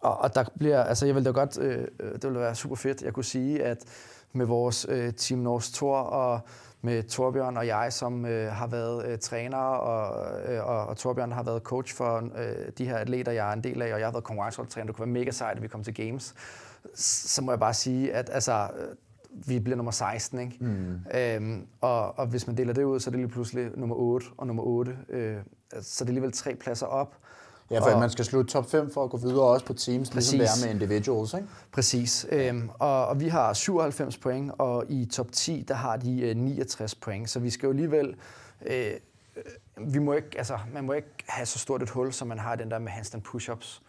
og, 0.00 0.18
og 0.18 0.34
der 0.34 0.44
bliver, 0.58 0.84
altså 0.84 1.06
jeg 1.06 1.14
vil 1.14 1.24
da 1.24 1.30
godt, 1.30 1.58
øh, 1.58 1.86
øh, 2.00 2.12
det 2.12 2.24
ville 2.24 2.40
være 2.40 2.54
super 2.54 2.76
fedt, 2.76 3.02
jeg 3.02 3.12
kunne 3.12 3.24
sige, 3.24 3.64
at 3.64 3.78
med 4.32 4.46
vores 4.46 4.86
øh, 4.88 5.12
Team 5.12 5.40
Norsk 5.40 5.74
Tor 5.74 5.96
og 5.96 6.40
med 6.82 7.02
Torbjørn 7.02 7.56
og 7.56 7.66
jeg, 7.66 7.92
som 7.92 8.26
øh, 8.26 8.52
har 8.52 8.66
været 8.66 9.06
øh, 9.06 9.18
træner, 9.18 9.58
og, 9.58 10.26
øh, 10.52 10.66
og, 10.66 10.86
og 10.86 10.96
Torbjørn 10.96 11.32
har 11.32 11.42
været 11.42 11.62
coach 11.62 11.94
for 11.94 12.16
øh, 12.16 12.72
de 12.78 12.84
her 12.84 12.96
atleter, 12.96 13.32
jeg 13.32 13.48
er 13.48 13.52
en 13.52 13.64
del 13.64 13.82
af, 13.82 13.92
og 13.92 13.98
jeg 13.98 14.06
har 14.06 14.12
været 14.12 14.24
konkurrenceholdtræner. 14.24 14.86
Det 14.86 14.96
kunne 14.96 15.06
være 15.06 15.20
mega 15.20 15.30
sejt, 15.30 15.56
at 15.56 15.62
vi 15.62 15.68
kom 15.68 15.84
til 15.84 15.94
Games. 15.94 16.34
Så 16.94 17.42
må 17.42 17.52
jeg 17.52 17.60
bare 17.60 17.74
sige, 17.74 18.12
at 18.14 18.30
altså, 18.32 18.68
vi 19.30 19.58
bliver 19.58 19.76
nummer 19.76 19.92
16, 19.92 20.38
ikke? 20.38 20.56
Mm. 20.60 21.00
Øhm, 21.14 21.66
og, 21.80 22.18
og 22.18 22.26
hvis 22.26 22.46
man 22.46 22.56
deler 22.56 22.72
det 22.72 22.84
ud, 22.84 23.00
så 23.00 23.10
er 23.10 23.12
det 23.12 23.20
lige 23.20 23.28
pludselig 23.28 23.70
nummer 23.76 23.96
8 23.96 24.26
og 24.36 24.46
nummer 24.46 24.62
8. 24.62 24.96
Øh, 25.08 25.36
så 25.80 26.04
det 26.04 26.08
er 26.08 26.10
alligevel 26.10 26.32
tre 26.32 26.54
pladser 26.54 26.86
op. 26.86 27.16
Ja, 27.70 27.78
for 27.80 27.90
Og- 27.90 28.00
man 28.00 28.10
skal 28.10 28.24
slutte 28.24 28.52
top 28.52 28.70
5 28.70 28.90
for 28.92 29.04
at 29.04 29.10
gå 29.10 29.16
videre 29.16 29.42
også 29.42 29.66
på 29.66 29.72
teams, 29.72 30.14
ligesom 30.14 30.38
det 30.38 30.46
Præcis. 30.48 30.62
er 30.64 30.66
med 30.66 30.74
individuals, 30.74 31.34
ikke? 31.34 31.46
Præcis. 31.72 32.26
Øhm, 32.32 32.70
og, 32.78 33.06
og 33.06 33.20
vi 33.20 33.28
har 33.28 33.52
97 33.52 34.16
point, 34.16 34.52
og 34.58 34.84
i 34.88 35.06
top 35.06 35.26
10, 35.32 35.64
der 35.68 35.74
har 35.74 35.96
de 35.96 36.20
øh, 36.20 36.36
69 36.36 36.94
point. 36.94 37.30
Så 37.30 37.38
vi 37.40 37.50
skal 37.50 37.66
jo 37.66 37.70
alligevel... 37.70 38.14
Øh, 38.66 38.90
vi 39.80 39.98
må 39.98 40.12
ikke, 40.12 40.28
altså, 40.38 40.58
man 40.72 40.84
må 40.84 40.92
ikke 40.92 41.08
have 41.26 41.46
så 41.46 41.58
stort 41.58 41.82
et 41.82 41.90
hul, 41.90 42.12
som 42.12 42.28
man 42.28 42.38
har 42.38 42.54
den 42.56 42.70
der 42.70 42.78
med 42.78 42.92
handstand 42.92 43.22
push-ups 43.28 43.82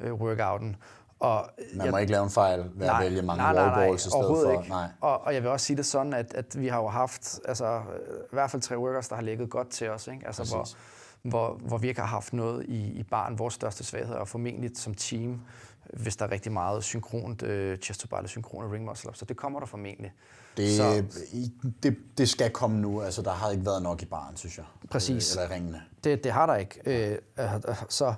øh, 0.00 0.14
workouten. 0.14 0.76
Og 1.20 1.50
Man 1.74 1.90
må 1.90 1.96
ikke 1.96 2.12
lave 2.12 2.24
en 2.24 2.30
fejl 2.30 2.64
ved 2.74 2.86
at 2.86 2.94
vælge 3.00 3.22
mange 3.22 3.44
wallballs 3.44 4.06
i 4.06 4.10
stedet 4.10 4.26
for. 4.26 4.50
Ikke. 4.60 4.68
Nej. 4.70 4.88
Og, 5.00 5.24
og 5.24 5.34
jeg 5.34 5.42
vil 5.42 5.50
også 5.50 5.66
sige 5.66 5.76
det 5.76 5.86
sådan, 5.86 6.12
at, 6.12 6.34
at 6.34 6.60
vi 6.60 6.68
har 6.68 6.78
jo 6.80 6.88
haft 6.88 7.40
altså, 7.44 7.80
i 8.32 8.32
hvert 8.32 8.50
fald 8.50 8.62
tre 8.62 8.78
workers, 8.78 9.08
der 9.08 9.14
har 9.14 9.22
ligget 9.22 9.50
godt 9.50 9.68
til 9.70 9.90
os. 9.90 10.06
Ikke? 10.06 10.26
Altså, 10.26 10.42
Præcis. 10.42 10.52
hvor, 10.52 10.66
hvor 11.22 11.78
vi 11.78 11.88
ikke 11.88 12.00
har 12.00 12.08
haft 12.08 12.32
noget 12.32 12.64
i, 12.68 12.86
i 12.86 13.02
barn. 13.02 13.38
Vores 13.38 13.54
største 13.54 13.84
svaghed 13.84 14.14
og 14.14 14.28
formentlig 14.28 14.70
som 14.74 14.94
team, 14.94 15.40
hvis 15.92 16.16
der 16.16 16.26
er 16.26 16.30
rigtig 16.30 16.52
meget 16.52 16.84
synkront 16.84 17.42
øh, 17.42 17.78
chest 17.78 18.00
to 18.00 18.08
bar 18.08 18.16
eller 18.18 18.28
synkrone 18.28 18.72
ring 18.74 18.84
muscle 18.84 19.08
up. 19.10 19.16
Så 19.16 19.24
det 19.24 19.36
kommer 19.36 19.58
der 19.60 19.66
formentlig. 19.66 20.12
Det, 20.56 20.76
Så- 20.76 21.04
det, 21.82 21.96
det 22.18 22.28
skal 22.28 22.50
komme 22.50 22.80
nu. 22.80 23.02
Altså, 23.02 23.22
der 23.22 23.32
har 23.32 23.50
ikke 23.50 23.66
været 23.66 23.82
nok 23.82 24.02
i 24.02 24.04
baren, 24.06 24.36
synes 24.36 24.58
jeg. 24.58 24.66
Præcis. 24.90 25.36
Eller 25.36 25.50
ringene. 25.50 25.82
Det, 26.04 26.24
det 26.24 26.32
har 26.32 26.46
der 26.46 26.56
ikke. 26.56 26.80
Øh, 26.86 27.18
øh, 27.38 27.54
øh, 27.54 27.60
så 27.88 28.14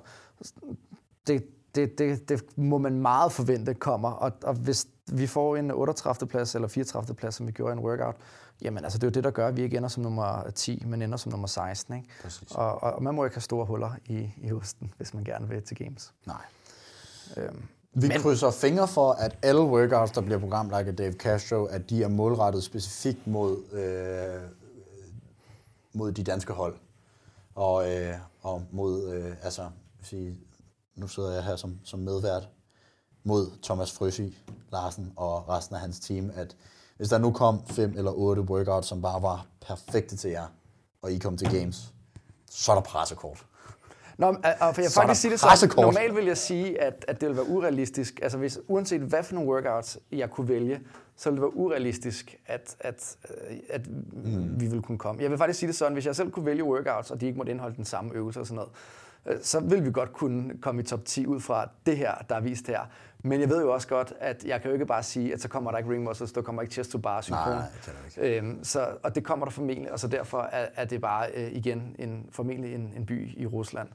det, 1.27 1.45
det, 1.75 1.97
det, 1.97 2.29
det 2.29 2.57
må 2.57 2.77
man 2.77 2.93
meget 3.01 3.31
forvente 3.31 3.73
kommer. 3.73 4.09
Og, 4.11 4.31
og 4.43 4.53
hvis 4.53 4.87
vi 5.11 5.27
får 5.27 5.55
en 5.55 5.71
38. 5.71 6.27
plads 6.27 6.55
eller 6.55 6.67
34. 6.67 7.15
plads, 7.15 7.35
som 7.35 7.47
vi 7.47 7.51
gjorde 7.51 7.73
i 7.73 7.77
en 7.77 7.83
workout, 7.83 8.15
jamen 8.61 8.83
altså 8.83 8.97
det 8.99 9.03
er 9.03 9.07
jo 9.07 9.11
det, 9.13 9.23
der 9.23 9.31
gør, 9.31 9.47
at 9.47 9.57
vi 9.57 9.61
ikke 9.61 9.77
ender 9.77 9.89
som 9.89 10.03
nummer 10.03 10.49
10, 10.55 10.83
men 10.85 11.01
ender 11.01 11.17
som 11.17 11.31
nummer 11.31 11.47
16. 11.47 11.95
Ikke? 11.95 12.07
Præcis. 12.21 12.51
Og, 12.51 12.83
og, 12.83 13.03
man 13.03 13.15
må 13.15 13.25
ikke 13.25 13.35
have 13.35 13.41
store 13.41 13.65
huller 13.65 13.91
i, 14.05 14.29
i 14.37 14.49
hosten, 14.49 14.93
hvis 14.97 15.13
man 15.13 15.23
gerne 15.23 15.47
vil 15.47 15.63
til 15.63 15.77
games. 15.77 16.13
Nej. 16.27 16.41
Øhm, 17.37 17.63
Vi 17.93 18.07
Men- 18.07 18.21
krydser 18.21 18.51
fingre 18.51 18.87
for, 18.87 19.11
at 19.11 19.37
alle 19.41 19.61
workouts, 19.61 20.11
der 20.11 20.21
bliver 20.21 20.39
programlagt 20.39 20.87
af 20.87 20.95
Dave 20.95 21.13
Castro, 21.13 21.65
at 21.65 21.89
de 21.89 22.03
er 22.03 22.07
målrettet 22.07 22.63
specifikt 22.63 23.27
mod, 23.27 23.63
øh, 23.73 24.49
mod 25.93 26.11
de 26.11 26.23
danske 26.23 26.53
hold. 26.53 26.75
Og, 27.55 27.91
øh, 27.95 28.13
og 28.41 28.63
mod, 28.71 29.09
øh, 29.13 29.35
altså, 29.41 29.69
sige, 30.03 30.37
nu 30.95 31.07
sidder 31.07 31.33
jeg 31.33 31.43
her 31.43 31.55
som, 31.55 31.79
som 31.83 31.99
medvært, 31.99 32.49
mod 33.23 33.51
Thomas 33.63 33.91
Frøsig 33.91 34.37
Larsen 34.71 35.13
og 35.15 35.49
resten 35.49 35.75
af 35.75 35.81
hans 35.81 35.99
team, 35.99 36.31
at 36.35 36.55
hvis 36.99 37.09
der 37.09 37.17
nu 37.17 37.31
kom 37.31 37.59
fem 37.65 37.93
eller 37.97 38.11
otte 38.11 38.41
workouts, 38.41 38.87
som 38.87 39.01
bare 39.01 39.21
var 39.21 39.45
perfekte 39.67 40.17
til 40.17 40.31
jer, 40.31 40.45
og 41.01 41.11
I 41.11 41.17
kom 41.17 41.37
til 41.37 41.59
games, 41.59 41.93
så 42.49 42.71
er 42.71 42.75
der 42.75 42.81
pressekort. 42.81 43.45
Nå, 44.17 44.31
men, 44.31 44.45
og 44.61 44.75
for 44.75 44.81
jeg 44.81 44.91
Så 44.91 45.01
faktisk 45.01 45.21
sige 45.21 45.31
det 45.31 45.41
pressekort. 45.41 45.85
normalt 45.85 46.15
vil 46.15 46.25
jeg 46.25 46.37
sige, 46.37 46.81
at, 46.81 47.05
at 47.07 47.21
det 47.21 47.29
vil 47.29 47.35
være 47.37 47.47
urealistisk. 47.49 48.19
Altså 48.21 48.37
hvis, 48.37 48.59
uanset 48.67 49.01
hvad 49.01 49.23
for 49.23 49.35
nogle 49.35 49.49
workouts 49.49 49.97
jeg 50.11 50.29
kunne 50.29 50.47
vælge, 50.47 50.79
så 51.15 51.29
ville 51.29 51.35
det 51.35 51.41
være 51.41 51.57
urealistisk, 51.57 52.35
at, 52.45 52.75
at, 52.79 53.17
øh, 53.49 53.57
at 53.69 53.81
mm. 53.87 54.61
vi 54.61 54.65
ville 54.65 54.81
kunne 54.81 54.97
komme. 54.97 55.21
Jeg 55.21 55.29
vil 55.29 55.37
faktisk 55.37 55.59
sige 55.59 55.67
det 55.67 55.75
sådan, 55.75 55.93
hvis 55.93 56.05
jeg 56.05 56.15
selv 56.15 56.31
kunne 56.31 56.45
vælge 56.45 56.63
workouts, 56.63 57.11
og 57.11 57.21
de 57.21 57.25
ikke 57.25 57.37
måtte 57.37 57.51
indeholde 57.51 57.75
den 57.75 57.85
samme 57.85 58.13
øvelse 58.13 58.39
og 58.39 58.47
sådan 58.47 58.55
noget, 58.55 58.69
øh, 58.69 59.08
så 59.41 59.59
vil 59.59 59.85
vi 59.85 59.91
godt 59.91 60.13
kunne 60.13 60.57
komme 60.61 60.81
i 60.81 60.83
top 60.83 61.05
10 61.05 61.25
ud 61.27 61.39
fra 61.39 61.69
det 61.85 61.97
her, 61.97 62.15
der 62.29 62.35
er 62.35 62.39
vist 62.41 62.67
her. 62.67 62.79
Men 63.23 63.41
jeg 63.41 63.49
ved 63.49 63.61
jo 63.61 63.73
også 63.73 63.87
godt, 63.87 64.13
at 64.19 64.43
jeg 64.45 64.61
kan 64.61 64.69
jo 64.69 64.73
ikke 64.73 64.85
bare 64.85 65.03
sige, 65.03 65.33
at 65.33 65.41
så 65.41 65.47
kommer 65.47 65.71
der 65.71 65.77
ikke 65.77 65.89
ring 65.89 66.03
muscles, 66.03 66.31
der 66.31 66.41
kommer 66.41 66.61
ikke 66.61 66.73
chest 66.73 66.91
to 66.91 66.97
bar 66.97 67.21
synkron. 67.21 67.53
Nej, 67.53 67.65
det. 68.15 68.37
Øhm, 68.37 68.63
så, 68.63 68.87
og 69.03 69.15
det 69.15 69.23
kommer 69.23 69.45
der 69.45 69.51
formentlig, 69.51 69.91
og 69.91 69.99
så 69.99 70.07
derfor 70.07 70.41
er, 70.41 70.67
er 70.75 70.85
det 70.85 71.01
bare 71.01 71.27
øh, 71.35 71.51
igen 71.51 71.95
en, 71.99 72.25
formentlig 72.31 72.75
en, 72.75 72.93
en 72.95 73.05
by 73.05 73.37
i 73.37 73.45
Rusland. 73.45 73.87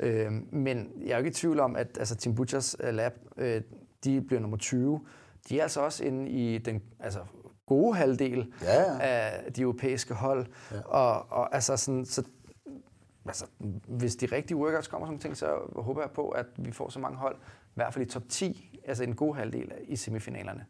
Øhm, 0.00 0.48
men 0.50 0.90
jeg 1.00 1.10
er 1.10 1.14
jo 1.14 1.18
ikke 1.18 1.30
i 1.30 1.34
tvivl 1.34 1.60
om, 1.60 1.76
at 1.76 1.98
altså, 1.98 2.16
Tim 2.16 2.34
Butchers 2.34 2.76
uh, 2.80 2.88
lab, 2.94 3.12
øh, 3.36 3.62
de 4.04 4.20
bliver 4.20 4.40
nummer 4.40 4.56
20. 4.56 5.00
De 5.48 5.58
er 5.58 5.62
altså 5.62 5.80
også 5.80 6.04
inde 6.04 6.30
i 6.30 6.58
den 6.58 6.82
altså, 7.00 7.20
gode 7.66 7.96
halvdel 7.96 8.52
Ja, 8.62 8.82
ja. 8.82 8.98
af 9.00 9.52
de 9.52 9.62
europæiske 9.62 10.14
hold. 10.14 10.46
Ja. 10.72 10.80
Og, 10.80 11.32
og 11.32 11.54
altså 11.54 11.76
sådan, 11.76 12.04
så 12.04 12.22
altså, 13.28 13.46
hvis 13.86 14.16
de 14.16 14.26
rigtige 14.26 14.56
workouts 14.56 14.88
kommer 14.88 15.06
som 15.06 15.18
ting, 15.18 15.36
så 15.36 15.58
håber 15.76 16.00
jeg 16.02 16.10
på, 16.10 16.28
at 16.28 16.46
vi 16.56 16.72
får 16.72 16.88
så 16.88 16.98
mange 16.98 17.18
hold, 17.18 17.36
i 17.36 17.72
hvert 17.74 17.94
fald 17.94 18.06
i 18.06 18.10
top 18.10 18.22
10, 18.28 18.80
altså 18.84 19.04
en 19.04 19.14
god 19.14 19.36
halvdel 19.36 19.72
i 19.88 19.96
semifinalerne. 19.96 20.66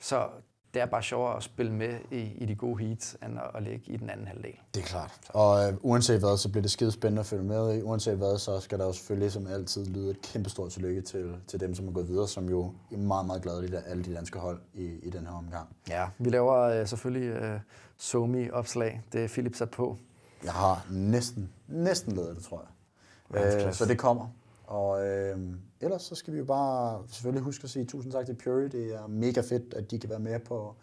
Så 0.00 0.28
det 0.74 0.82
er 0.82 0.86
bare 0.86 1.02
sjovere 1.02 1.36
at 1.36 1.42
spille 1.42 1.72
med 1.72 1.98
i, 2.10 2.20
i 2.20 2.44
de 2.44 2.54
gode 2.54 2.84
heats, 2.84 3.16
end 3.22 3.38
at, 3.38 3.50
at 3.54 3.62
ligge 3.62 3.92
i 3.92 3.96
den 3.96 4.10
anden 4.10 4.26
halvdel. 4.26 4.54
Det 4.74 4.80
er 4.82 4.86
klart. 4.86 5.20
Og 5.28 5.68
øh, 5.68 5.76
uanset 5.80 6.18
hvad, 6.18 6.36
så 6.36 6.48
bliver 6.48 6.62
det 6.62 6.70
skide 6.70 6.92
spændende 6.92 7.20
at 7.20 7.26
følge 7.26 7.44
med 7.44 7.74
i. 7.74 7.82
Uanset 7.82 8.16
hvad, 8.16 8.38
så 8.38 8.60
skal 8.60 8.78
der 8.78 8.84
jo 8.84 8.92
selvfølgelig 8.92 9.32
som 9.32 9.46
altid 9.46 9.86
lyde 9.86 10.10
et 10.10 10.22
kæmpe 10.22 10.50
stort 10.50 10.70
tillykke 10.70 11.00
til, 11.00 11.36
til 11.46 11.60
dem, 11.60 11.74
som 11.74 11.88
er 11.88 11.92
gået 11.92 12.08
videre, 12.08 12.28
som 12.28 12.48
jo 12.48 12.72
er 12.92 12.96
meget, 12.96 13.26
meget 13.26 13.42
glade 13.42 13.68
i 13.68 13.70
alle 13.86 14.04
de 14.04 14.14
danske 14.14 14.38
hold 14.38 14.60
i, 14.74 14.84
i 14.84 15.10
den 15.10 15.26
her 15.26 15.32
omgang. 15.32 15.68
Ja, 15.88 16.08
vi 16.18 16.30
laver 16.30 16.58
øh, 16.58 16.86
selvfølgelig 16.86 17.28
øh, 17.28 17.60
Somi-opslag. 17.96 19.02
Det 19.12 19.24
er 19.24 19.28
Philip 19.28 19.54
sat 19.54 19.70
på. 19.70 19.98
Jeg 20.44 20.52
har 20.52 20.86
næsten, 20.90 21.52
næsten 21.68 22.12
lavet 22.12 22.36
det, 22.36 22.44
tror 22.44 22.60
jeg. 22.60 23.66
Øh, 23.66 23.74
så 23.74 23.84
det 23.84 23.98
kommer. 23.98 24.28
Og 24.66 25.06
øh, 25.06 25.38
ellers 25.80 26.02
så 26.02 26.14
skal 26.14 26.32
vi 26.32 26.38
jo 26.38 26.44
bare 26.44 27.02
selvfølgelig 27.08 27.44
huske 27.44 27.64
at 27.64 27.70
sige 27.70 27.84
tusind 27.84 28.12
tak 28.12 28.26
til 28.26 28.34
Puri. 28.34 28.68
Det 28.68 28.94
er 28.94 29.06
mega 29.06 29.40
fedt, 29.40 29.74
at 29.74 29.90
de 29.90 29.98
kan 29.98 30.10
være 30.10 30.18
med 30.18 30.40
på, 30.40 30.74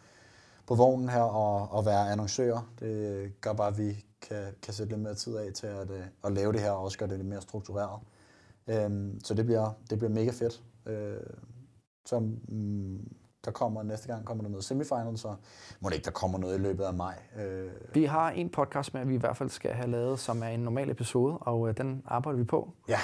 på 0.68 0.76
vognen 0.76 1.10
her 1.10 1.22
og, 1.22 1.72
og 1.72 1.86
være 1.86 2.12
annoncører. 2.12 2.72
Det 2.80 3.32
gør 3.42 3.54
bare, 3.54 3.68
at 3.68 3.78
vi 3.78 4.06
kan, 4.22 4.44
kan 4.62 4.74
sætte 4.74 4.94
lidt 4.94 5.02
mere 5.02 5.16
tid 5.16 5.36
af 5.36 5.54
til 5.54 5.68
at, 5.68 5.92
øh, 5.92 6.04
at 6.24 6.32
lave 6.32 6.54
det 6.54 6.62
her 6.62 6.72
og 6.72 6.84
også 6.84 6.98
gøre 6.98 7.10
det 7.10 7.18
lidt 7.18 7.28
mere 7.28 7.42
struktureret. 7.42 8.00
Øh, 8.68 9.14
så 9.24 9.34
det 9.34 9.46
bliver, 9.46 9.72
det 9.90 9.98
bliver 9.98 10.12
mega 10.12 10.32
fedt. 10.32 10.64
Øh, 10.86 11.18
så 12.06 12.20
mm, 12.20 13.16
der 13.46 13.52
kommer 13.52 13.84
næste 13.84 14.08
gang 14.08 14.26
kommer 14.26 14.44
der 14.44 14.50
noget 14.50 14.64
semifinal, 14.66 15.18
så 15.18 15.36
må 15.80 15.90
det 15.90 15.96
ikke, 15.96 16.06
der 16.06 16.12
kommer 16.12 16.38
noget 16.38 16.56
i 16.58 16.62
løbet 16.62 16.84
af 16.84 16.94
maj. 16.94 17.16
Øh, 17.40 17.70
Vi 17.94 18.06
har 18.06 18.30
en 18.30 18.50
podcast 18.50 18.94
med, 18.94 19.06
vi 19.06 19.14
i 19.14 19.18
hvert 19.18 19.38
fald 19.38 19.50
skal 19.50 19.72
have 19.72 19.88
lavet, 19.92 20.20
som 20.20 20.44
er 20.44 20.48
en 20.48 20.60
normal 20.60 20.90
episode, 20.90 21.38
og 21.38 21.70
øh, 21.70 21.78
den 21.78 22.04
arbejder 22.06 22.38
vi 22.40 22.44
på. 22.44 22.70
Ja, 22.90 23.00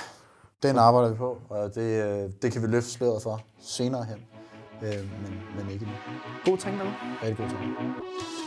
den 0.63 0.77
arbejder 0.77 1.09
vi 1.09 1.15
på, 1.15 1.37
og 1.49 1.75
det, 1.75 2.03
øh, 2.03 2.29
det 2.41 2.51
kan 2.51 2.61
vi 2.61 2.67
løfte 2.67 2.89
sløret 2.89 3.21
for 3.23 3.41
senere 3.59 4.03
hen. 4.03 4.17
Øh, 4.83 4.89
men, 4.99 5.41
men 5.57 5.69
ikke 5.73 5.85
nu. 5.85 5.91
God 6.45 6.57
træning 6.57 6.81
derude. 6.81 6.95
Rigtig 7.23 7.37
god 7.37 7.49
tid. 7.49 8.40